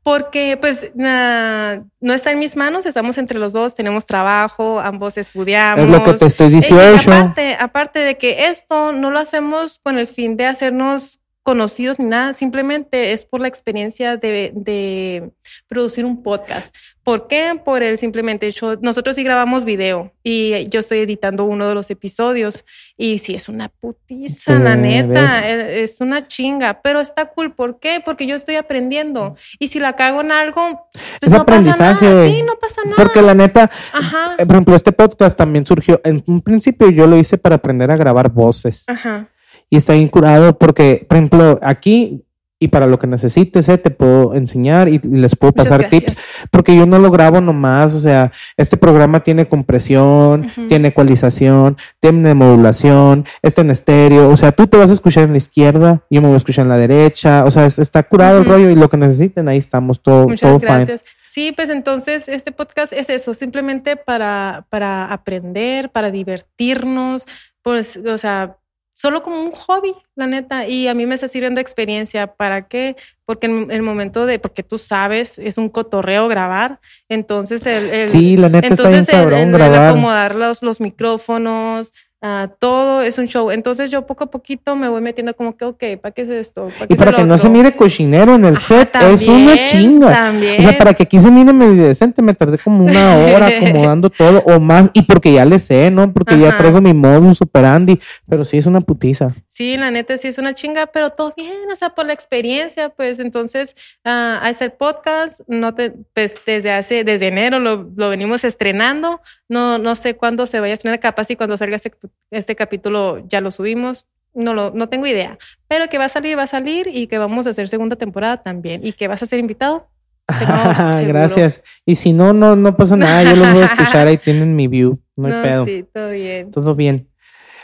Porque, 0.03 0.57
pues, 0.59 0.93
na- 0.95 1.83
no 2.01 2.15
está 2.15 2.31
en 2.31 2.39
mis 2.39 2.57
manos, 2.57 2.87
estamos 2.87 3.19
entre 3.19 3.39
los 3.41 3.53
dos, 3.53 3.75
tenemos 3.75 4.07
trabajo, 4.07 4.79
ambos 4.81 5.19
estudiamos. 5.19 5.85
Es 5.85 5.91
lo 5.91 6.03
que 6.05 6.13
te 6.15 6.27
estoy 6.27 6.47
y 6.47 6.51
diciendo. 6.51 6.83
aparte, 7.13 7.57
aparte 7.59 7.99
de 7.99 8.17
que 8.17 8.47
esto 8.47 8.93
no 8.93 9.11
lo 9.11 9.19
hacemos 9.19 9.81
con 9.83 9.99
el 9.99 10.07
fin 10.07 10.37
de 10.37 10.47
hacernos 10.47 11.19
conocidos 11.47 12.01
ni 12.01 12.07
nada, 12.07 12.35
simplemente 12.35 13.13
es 13.13 13.25
por 13.25 13.41
la 13.41 13.47
experiencia 13.47 14.17
de, 14.17 14.51
de 14.53 15.31
producir 15.69 16.05
un 16.05 16.25
podcast. 16.25 16.75
¿Por 17.05 17.29
qué? 17.29 17.53
Por 17.65 17.85
el 17.85 17.99
simplemente 17.99 18.49
hecho, 18.49 18.75
nosotros 18.83 19.15
sí 19.15 19.23
grabamos 19.23 19.65
video 19.65 20.13
y 20.25 20.69
yo 20.71 20.81
estoy 20.81 20.99
editando 20.99 21.45
uno 21.45 21.69
de 21.69 21.75
los 21.77 21.89
episodios 21.93 22.65
y 22.97 23.19
sí 23.19 23.37
es 23.37 23.49
una 23.49 23.69
putiza, 23.69 24.57
Sí, 24.57 24.63
la 24.65 24.75
neta, 24.75 25.23
¿ves? 25.23 25.45
eh, 25.45 25.83
es 25.85 26.01
una 26.01 26.27
chinga, 26.27 26.81
pero 26.83 27.01
está 27.01 27.27
cool. 27.27 27.55
¿Por 27.55 27.79
qué? 27.79 28.03
Porque 28.05 28.27
yo 28.27 28.35
estoy 28.35 28.57
aprendiendo 28.57 29.37
y 29.61 29.69
si 29.69 29.79
la 29.79 29.95
cago 29.95 30.23
en 30.23 30.33
algo, 30.33 30.89
pues 30.93 31.05
Es 31.23 31.31
no 31.31 31.47
pasa 31.47 31.59
aprendizaje. 31.61 32.07
nada. 32.07 32.27
Sí, 32.29 32.43
no 32.43 32.55
pasa 32.61 32.81
nada. 32.85 32.97
Porque 32.97 33.23
la 33.23 33.35
neta, 33.35 33.71
Ajá, 33.93 34.35
eh, 34.37 34.45
por 34.47 34.57
ejemplo, 34.57 34.75
este 34.75 34.91
podcast 34.91 35.39
también 35.39 35.65
surgió. 35.65 36.01
En 36.03 36.25
un 36.27 36.41
principio 36.43 36.91
yo 36.91 37.07
lo 37.07 37.17
hice 37.17 37.39
para 37.39 37.55
aprender 37.55 37.89
a 37.93 37.97
grabar 37.97 38.31
voces. 38.31 38.83
ajá. 38.89 39.29
Y 39.71 39.77
está 39.77 39.95
bien 39.95 40.09
curado 40.09 40.57
porque, 40.59 41.05
por 41.09 41.17
ejemplo, 41.19 41.59
aquí 41.63 42.23
y 42.59 42.69
para 42.69 42.87
lo 42.87 42.99
que 42.99 43.07
necesites, 43.07 43.69
eh, 43.69 43.77
te 43.77 43.91
puedo 43.91 44.33
enseñar 44.33 44.89
y, 44.89 44.99
les 44.99 45.37
puedo 45.37 45.53
pasar 45.53 45.91
tips. 45.91 46.17
Porque 46.51 46.75
yo 46.75 46.87
no 46.87 46.99
lo 46.99 47.11
grabo 47.11 47.43
nomás, 47.43 47.93
o 47.93 48.01
sea, 48.01 48.33
este 48.57 48.79
programa 48.79 49.23
tiene 49.23 49.47
compresión, 49.47 50.47
Ujú. 50.47 50.67
tiene 50.67 50.89
ecualización, 50.89 51.77
tiene 52.01 52.33
modulación, 52.33 53.27
está 53.43 53.61
en 53.61 53.71
estéreo, 53.71 54.31
o 54.31 54.37
sea, 54.39 54.53
tú 54.53 54.67
te 54.67 54.79
vas 54.79 54.89
a 54.89 54.95
escuchar 54.95 55.25
en 55.25 55.33
la 55.33 55.37
izquierda, 55.37 56.03
yo 56.09 56.23
me 56.23 56.29
voy 56.29 56.35
a 56.35 56.39
escuchar 56.39 56.63
en 56.65 56.71
la 56.71 56.79
derecha, 56.79 57.45
o 57.45 57.51
sea, 57.51 57.67
es- 57.67 57.79
está 57.79 58.03
curado 58.05 58.39
el 58.39 58.45
Ujú. 58.45 58.53
rollo 58.53 58.71
y 58.71 58.75
lo 58.77 58.89
que 58.89 58.97
necesiten, 58.97 59.49
ahí 59.49 59.59
estamos, 59.59 60.01
todo, 60.03 60.27
Muchas 60.29 60.49
todo 60.49 60.59
fine. 60.59 60.73
gracias. 60.73 61.05
Sí, 61.23 61.53
pues 61.55 61.69
entonces 61.69 62.27
este 62.27 62.53
podcast 62.53 62.95
es 62.95 63.11
eso, 63.11 63.35
simplemente 63.35 63.97
para, 63.97 64.65
para 64.71 65.13
aprender, 65.13 65.91
para 65.91 66.11
divertirnos, 66.11 67.27
pues, 67.61 67.99
o 67.99 68.17
sea, 68.17 68.57
solo 68.99 69.23
como 69.23 69.43
un 69.43 69.53
hobby, 69.53 69.95
la 70.15 70.27
neta. 70.27 70.67
Y 70.67 70.89
a 70.89 70.95
mí 70.95 71.05
me 71.05 71.15
está 71.17 71.29
sirviendo 71.29 71.59
de 71.59 71.63
experiencia. 71.63 72.29
¿Para 72.29 72.67
qué? 72.67 72.97
Porque 73.27 73.47
en 73.47 73.71
el 73.71 73.83
momento 73.83 74.25
de, 74.25 74.39
porque 74.39 74.63
tú 74.63 74.79
sabes, 74.79 75.39
es 75.39 75.59
un 75.59 75.69
cotorreo 75.69 76.29
grabar. 76.29 76.81
Entonces, 77.11 77.67
el, 77.67 77.91
el- 77.91 78.07
Sí, 78.07 78.39
la 78.39 78.49
neta 78.49 78.69
está 78.69 78.89
bien 78.89 78.95
entonces 78.95 79.15
el- 79.15 79.21
cabrón 79.21 79.41
el- 79.41 79.47
el 79.49 79.53
grabar. 79.53 79.89
acomodar 79.91 80.35
los, 80.35 80.63
los 80.63 80.81
micrófonos, 80.81 81.93
ah, 82.23 82.51
todo 82.59 83.03
es 83.03 83.19
un 83.19 83.27
show. 83.27 83.51
Entonces 83.51 83.91
yo 83.91 84.07
poco 84.07 84.25
a 84.25 84.31
poquito 84.31 84.77
me 84.77 84.89
voy 84.89 85.01
metiendo 85.01 85.35
como 85.35 85.57
que, 85.57 85.65
ok, 85.65 85.83
¿para 86.01 86.13
qué 86.13 86.23
es 86.23 86.29
esto? 86.29 86.69
¿Para 86.75 86.87
qué 86.87 86.95
Y 86.95 86.97
para 86.97 87.13
que 87.13 87.25
no 87.25 87.39
se 87.39 87.49
mire 87.49 87.77
cochinero 87.77 88.35
en 88.35 88.45
el 88.45 88.57
Ajá, 88.57 88.67
set, 88.67 88.97
es 88.97 89.29
una 89.29 89.65
chinga. 89.65 90.13
También. 90.13 90.61
O 90.61 90.63
sea, 90.63 90.79
para 90.79 90.95
que 90.95 91.03
aquí 91.05 91.21
se 91.21 91.31
mire 91.31 91.53
medio 91.53 91.85
decente, 91.85 92.23
me 92.23 92.35
tardé 92.35 92.59
como 92.59 92.85
una 92.85 93.17
hora 93.17 93.47
acomodando 93.57 94.11
todo 94.11 94.43
o 94.47 94.61
más. 94.61 94.91
Y 94.93 95.03
porque 95.03 95.33
ya 95.33 95.45
le 95.45 95.59
sé, 95.59 95.91
¿no? 95.91 96.13
Porque 96.13 96.39
ya 96.39 96.57
traigo 96.57 96.81
mi 96.81 96.95
modus 96.95 97.43
operandi. 97.43 97.99
Pero 98.29 98.45
sí 98.45 98.59
es 98.59 98.67
una 98.67 98.81
putiza. 98.81 99.35
Sí, 99.49 99.77
la 99.77 99.91
neta 99.91 100.19
sí 100.19 100.29
es 100.29 100.39
una 100.39 100.55
chinga, 100.55 100.87
pero 100.87 101.11
todo 101.11 101.33
bien, 101.37 101.71
o 101.73 101.77
sea, 101.77 101.91
por 101.91 102.07
la 102.07 102.13
experiencia, 102.13 102.91
pues 102.91 103.19
entonces 103.19 103.75
ah, 104.05 104.39
a 104.43 104.49
hacer 104.49 104.77
podcast, 104.77 105.41
no 105.47 105.75
te, 105.75 105.95
pues 106.13 106.35
desde 106.45 106.73
hace, 106.73 107.05
desde 107.05 107.29
enero 107.29 107.59
lo, 107.59 107.91
lo 107.97 108.11
venimos 108.11 108.45
estrenando, 108.45 109.21
no, 109.49 109.79
no 109.79 109.95
sé 109.95 110.15
cuándo 110.17 110.47
se 110.47 110.61
vaya 110.61 110.73
a 110.73 110.75
estrenar, 110.75 111.01
capaz 111.01 111.31
y 111.31 111.37
cuando 111.37 111.57
salga 111.57 111.77
este, 111.77 111.93
este 112.31 112.57
capítulo 112.57 113.23
ya 113.29 113.41
lo 113.41 113.51
subimos, 113.51 114.07
no 114.35 114.53
lo, 114.55 114.71
no 114.73 114.89
tengo 114.89 115.07
idea, 115.07 115.39
pero 115.69 115.89
que 115.89 115.99
va 115.99 116.05
a 116.07 116.09
salir, 116.09 116.37
va 116.37 116.43
a 116.43 116.47
salir 116.47 116.89
y 116.93 117.07
que 117.07 117.19
vamos 117.19 117.47
a 117.47 117.51
hacer 117.51 117.69
segunda 117.69 117.97
temporada 117.97 118.43
también 118.43 118.85
y 118.85 118.93
que 118.93 119.09
vas 119.09 119.23
a 119.23 119.27
ser 119.27 119.39
invitado. 119.39 119.89
Gracias. 121.07 121.63
Y 121.85 121.95
si 121.95 122.13
no, 122.13 122.33
no, 122.33 122.57
no 122.57 122.77
pasa 122.77 122.97
nada. 122.97 123.23
Yo 123.23 123.37
los 123.37 123.53
voy 123.53 123.63
a 123.63 123.67
escuchar. 123.67 124.09
Ahí 124.09 124.19
tienen 124.19 124.57
mi 124.57 124.67
view. 124.67 124.99
No 125.15 125.29
hay 125.29 125.33
pedo. 125.43 125.65
sí, 125.65 125.85
todo 125.93 126.11
bien. 126.11 126.51
Todo 126.51 126.75
bien. 126.75 127.09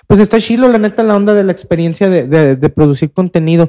Pues 0.06 0.20
está 0.20 0.38
chilo, 0.38 0.68
la 0.68 0.78
neta, 0.78 1.02
la 1.02 1.16
onda 1.16 1.34
de 1.34 1.42
la 1.44 1.52
experiencia 1.52 2.08
de, 2.08 2.26
de- 2.26 2.56
de 2.56 2.68
producir 2.70 3.12
contenido. 3.12 3.68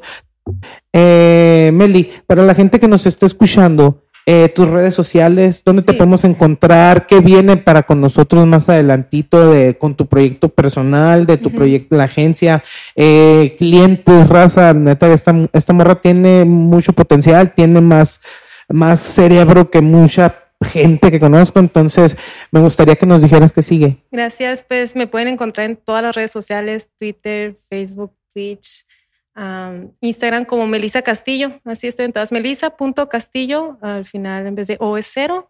Eh, 0.92 1.72
Meli, 1.74 2.12
para 2.28 2.44
la 2.44 2.54
gente 2.54 2.80
que 2.80 2.88
nos 2.88 3.06
está 3.06 3.26
escuchando, 3.26 4.03
eh, 4.26 4.50
tus 4.50 4.70
redes 4.70 4.96
sociales, 4.96 5.64
¿dónde 5.66 5.82
te 5.82 5.94
podemos 5.94 6.24
encontrar? 6.24 7.08
¿Qué 7.08 7.20
viene 7.20 7.58
para 7.58 7.84
con 7.84 8.00
nosotros 8.00 8.48
más 8.48 8.70
adelantito 8.70 9.52
de, 9.52 9.78
con 9.78 9.96
tu 9.96 10.08
proyecto 10.08 10.50
personal, 10.50 11.26
de 11.26 11.38
tu 11.38 11.52
proyecto, 11.52 11.98
la 11.98 12.06
agencia, 12.06 12.64
eh, 12.96 13.56
clientes, 13.58 14.28
raza? 14.28 14.74
Neta, 14.74 15.12
esta, 15.12 15.36
esta 15.52 15.74
morra 15.74 16.00
tiene 16.00 16.46
mucho 16.46 16.94
potencial, 16.94 17.54
tiene 17.54 17.82
más, 17.82 18.22
más 18.70 19.02
cerebro 19.02 19.70
que 19.70 19.82
mucha 19.82 20.40
gente 20.64 21.12
que 21.12 21.20
conozco, 21.20 21.60
entonces 21.60 22.16
me 22.52 22.62
gustaría 22.62 22.96
que 22.96 23.06
nos 23.06 23.22
dijeras 23.22 23.52
qué 23.52 23.62
sigue. 23.62 23.98
Gracias, 24.12 24.64
pues 24.64 24.96
me 24.96 25.08
pueden 25.08 25.28
encontrar 25.28 25.70
en 25.70 25.76
todas 25.76 26.02
las 26.02 26.16
redes 26.16 26.32
sociales, 26.32 26.90
Twitter, 26.98 27.56
Facebook, 27.70 28.14
Twitch, 28.34 28.86
am, 29.34 29.92
Instagram 30.02 30.46
como 30.46 30.68
Melisa 30.68 31.02
Castillo, 31.02 31.60
así 31.66 31.88
estoy 31.88 32.06
en 32.06 32.14
todas, 32.14 32.32
melisa.castillo, 32.32 33.78
al 33.82 34.06
final 34.06 34.48
en 34.48 34.56
vez 34.56 34.68
de 34.68 34.78
O 34.80 34.98
es 34.98 35.10
cero. 35.12 35.50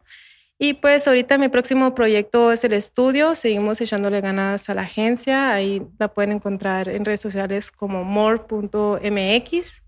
Y 0.59 0.75
pues 0.75 1.07
ahorita 1.07 1.37
mi 1.37 1.49
próximo 1.49 1.93
proyecto 1.93 2.51
es 2.51 2.63
el 2.63 2.73
estudio, 2.73 3.35
seguimos 3.35 3.81
echándole 3.81 4.21
ganas 4.21 4.69
a 4.69 4.73
la 4.73 4.83
agencia, 4.83 5.51
ahí 5.51 5.81
la 5.99 6.07
pueden 6.07 6.31
encontrar 6.31 6.87
en 6.87 7.03
redes 7.03 7.19
sociales 7.19 7.71
como 7.71 8.03
more.mx. 8.03 9.81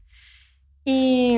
Y, 0.83 1.37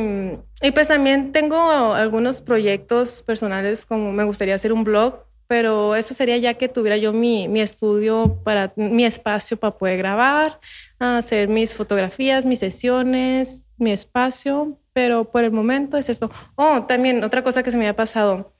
y 0.62 0.72
pues 0.72 0.88
también 0.88 1.32
tengo 1.32 1.94
algunos 1.94 2.42
proyectos 2.42 3.22
personales 3.22 3.86
como 3.86 4.12
me 4.12 4.24
gustaría 4.24 4.56
hacer 4.56 4.74
un 4.74 4.84
blog, 4.84 5.27
pero 5.48 5.96
eso 5.96 6.14
sería 6.14 6.38
ya 6.38 6.56
que 6.56 6.68
tuviera 6.68 6.98
yo 6.98 7.14
mi, 7.14 7.48
mi 7.48 7.62
estudio 7.62 8.40
para 8.44 8.74
mi 8.76 9.06
espacio 9.06 9.58
para 9.58 9.78
poder 9.78 9.98
grabar, 9.98 10.60
hacer 11.00 11.48
mis 11.48 11.74
fotografías, 11.74 12.46
mis 12.46 12.60
sesiones, 12.60 13.64
mi 13.78 13.92
espacio, 13.92 14.78
pero 14.94 15.26
por 15.26 15.44
el 15.44 15.52
momento 15.52 15.98
es 15.98 16.10
esto. 16.10 16.30
Oh, 16.56 16.84
también 16.84 17.24
otra 17.24 17.44
cosa 17.44 17.64
que 17.64 17.72
se 17.72 17.78
me 17.78 17.88
ha 17.88 17.96
pasado. 17.96 18.54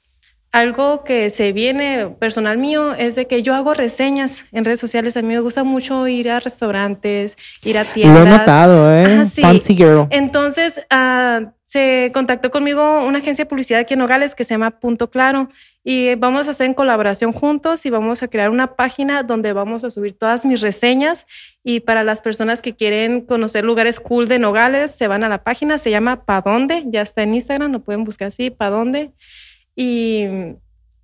Algo 0.54 1.04
que 1.04 1.30
se 1.30 1.52
viene 1.52 2.08
personal 2.20 2.58
mío 2.58 2.94
es 2.94 3.16
de 3.16 3.28
que 3.28 3.44
yo 3.44 3.54
hago 3.54 3.74
reseñas 3.74 4.46
en 4.54 4.64
redes 4.64 4.80
sociales. 4.80 5.18
A 5.18 5.22
mí 5.22 5.28
me 5.28 5.42
gusta 5.42 5.66
mucho 5.66 6.08
ir 6.08 6.32
a 6.32 6.40
restaurantes, 6.40 7.38
ir 7.64 7.78
a 7.78 7.84
tiendas. 7.84 8.18
Lo 8.18 8.26
he 8.26 8.38
notado, 8.38 8.94
¿eh? 8.96 9.18
Ah, 9.20 9.26
sí. 9.26 9.42
Fancy 9.42 9.76
girl. 9.76 10.08
Entonces, 10.10 10.80
ah, 10.90 11.52
se 11.66 12.12
contactó 12.14 12.50
conmigo 12.50 13.06
una 13.06 13.20
agencia 13.20 13.44
de 13.44 13.50
publicidad 13.50 13.82
aquí 13.82 13.94
en 13.94 14.00
Nogales 14.00 14.34
que 14.36 14.46
se 14.46 14.54
llama 14.54 14.80
Punto 14.80 15.12
Claro 15.12 15.50
y 15.90 16.16
vamos 16.16 16.50
a 16.50 16.52
hacer 16.52 16.66
en 16.66 16.74
colaboración 16.74 17.32
juntos 17.32 17.86
y 17.86 17.90
vamos 17.90 18.22
a 18.22 18.28
crear 18.28 18.50
una 18.50 18.76
página 18.76 19.24
donde 19.24 19.54
vamos 19.54 19.86
a 19.86 19.90
subir 19.90 20.18
todas 20.18 20.46
mis 20.46 20.60
reseñas 20.60 21.26
y 21.64 21.80
para 21.80 22.04
las 22.04 22.20
personas 22.20 22.62
que 22.62 22.76
quieren 22.76 23.22
conocer 23.22 23.64
lugares 23.64 24.02
cool 24.02 24.28
de 24.28 24.38
Nogales, 24.38 24.92
se 24.92 25.08
van 25.08 25.24
a 25.24 25.30
la 25.30 25.46
página, 25.46 25.78
se 25.78 25.90
llama 25.90 26.26
Pa 26.26 26.42
Dónde, 26.42 26.84
ya 26.88 27.04
está 27.04 27.24
en 27.24 27.36
Instagram, 27.36 27.72
lo 27.72 27.80
pueden 27.80 28.04
buscar 28.04 28.28
así, 28.28 28.50
Pa 28.50 28.70
Dónde. 28.70 29.12
Y, 29.78 30.26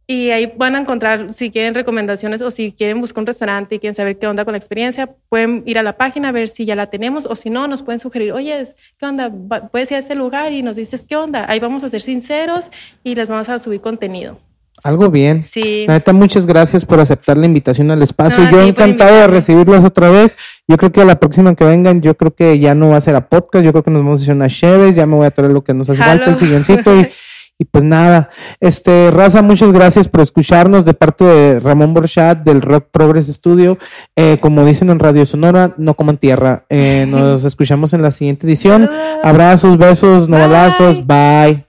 y 0.05 0.31
ahí 0.31 0.51
van 0.57 0.75
a 0.75 0.79
encontrar, 0.79 1.31
si 1.31 1.49
quieren 1.49 1.75
recomendaciones 1.75 2.41
o 2.41 2.51
si 2.51 2.73
quieren 2.73 2.99
buscar 2.99 3.21
un 3.21 3.27
restaurante 3.27 3.75
y 3.75 3.79
quieren 3.79 3.95
saber 3.95 4.19
qué 4.19 4.27
onda 4.27 4.43
con 4.43 4.51
la 4.51 4.57
experiencia, 4.57 5.15
pueden 5.29 5.63
ir 5.65 5.79
a 5.79 5.83
la 5.83 5.95
página 5.95 6.27
a 6.27 6.31
ver 6.33 6.49
si 6.49 6.65
ya 6.65 6.75
la 6.75 6.89
tenemos 6.89 7.25
o 7.25 7.37
si 7.37 7.49
no, 7.49 7.69
nos 7.69 7.83
pueden 7.83 7.99
sugerir, 7.99 8.33
oye, 8.33 8.61
¿qué 8.97 9.05
onda? 9.05 9.31
Puedes 9.71 9.91
ir 9.91 9.95
a 9.95 9.99
ese 10.01 10.15
lugar 10.15 10.51
y 10.51 10.61
nos 10.61 10.75
dices 10.75 11.05
qué 11.05 11.15
onda. 11.15 11.45
Ahí 11.47 11.61
vamos 11.61 11.85
a 11.85 11.87
ser 11.87 12.01
sinceros 12.01 12.69
y 13.01 13.15
les 13.15 13.29
vamos 13.29 13.47
a 13.47 13.57
subir 13.59 13.79
contenido. 13.79 14.41
Algo 14.83 15.09
bien. 15.09 15.43
Sí. 15.43 15.85
La 15.87 15.93
neta, 15.93 16.11
muchas 16.11 16.45
gracias 16.45 16.85
por 16.85 16.99
aceptar 16.99 17.37
la 17.37 17.45
invitación 17.45 17.89
al 17.91 18.01
espacio. 18.01 18.43
No, 18.43 18.51
yo 18.51 18.61
encantado 18.61 19.15
de 19.15 19.27
recibirlos 19.27 19.83
otra 19.83 20.09
vez. 20.09 20.35
Yo 20.67 20.77
creo 20.77 20.91
que 20.91 21.01
a 21.01 21.05
la 21.05 21.19
próxima 21.19 21.55
que 21.55 21.63
vengan, 21.63 22.01
yo 22.01 22.15
creo 22.15 22.35
que 22.35 22.59
ya 22.59 22.75
no 22.75 22.89
va 22.89 22.97
a 22.97 23.01
ser 23.01 23.15
a 23.15 23.29
podcast, 23.29 23.63
yo 23.63 23.71
creo 23.71 23.83
que 23.83 23.91
nos 23.91 24.03
vamos 24.03 24.19
a 24.19 24.23
hacer 24.23 24.35
unas 24.35 24.53
chéves, 24.53 24.95
ya 24.95 25.05
me 25.05 25.15
voy 25.15 25.25
a 25.25 25.31
traer 25.31 25.51
lo 25.51 25.63
que 25.63 25.73
nos 25.73 25.89
hace 25.89 26.03
falta, 26.03 26.31
el 26.31 26.37
silloncito 26.37 26.95
y, 26.99 27.07
y 27.59 27.65
pues 27.65 27.83
nada. 27.83 28.29
Este, 28.59 29.09
Raza, 29.11 29.41
muchas 29.41 29.71
gracias 29.71 30.07
por 30.07 30.21
escucharnos 30.21 30.83
de 30.83 30.93
parte 30.93 31.23
de 31.23 31.59
Ramón 31.59 31.93
Borchat 31.93 32.43
del 32.43 32.61
Rock 32.61 32.87
Progress 32.91 33.27
Studio. 33.27 33.77
Eh, 34.15 34.37
como 34.41 34.65
dicen 34.65 34.89
en 34.89 34.99
Radio 34.99 35.25
Sonora, 35.25 35.73
no 35.77 35.93
coman 35.93 36.17
tierra. 36.17 36.65
Eh, 36.69 37.05
nos 37.07 37.43
escuchamos 37.45 37.93
en 37.93 38.01
la 38.01 38.11
siguiente 38.11 38.47
edición. 38.47 38.89
Abrazos, 39.23 39.77
besos, 39.77 40.27
no 40.27 40.37
Bye. 40.37 40.47
balazos, 40.47 41.07
bye. 41.07 41.65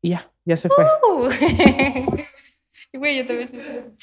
Y 0.00 0.10
ya, 0.10 0.31
ya 0.44 0.56
se 0.56 0.68
fue. 0.68 0.84
Uh. 0.84 1.28
Güey, 2.94 3.16
yo 3.18 3.26
también. 3.26 3.96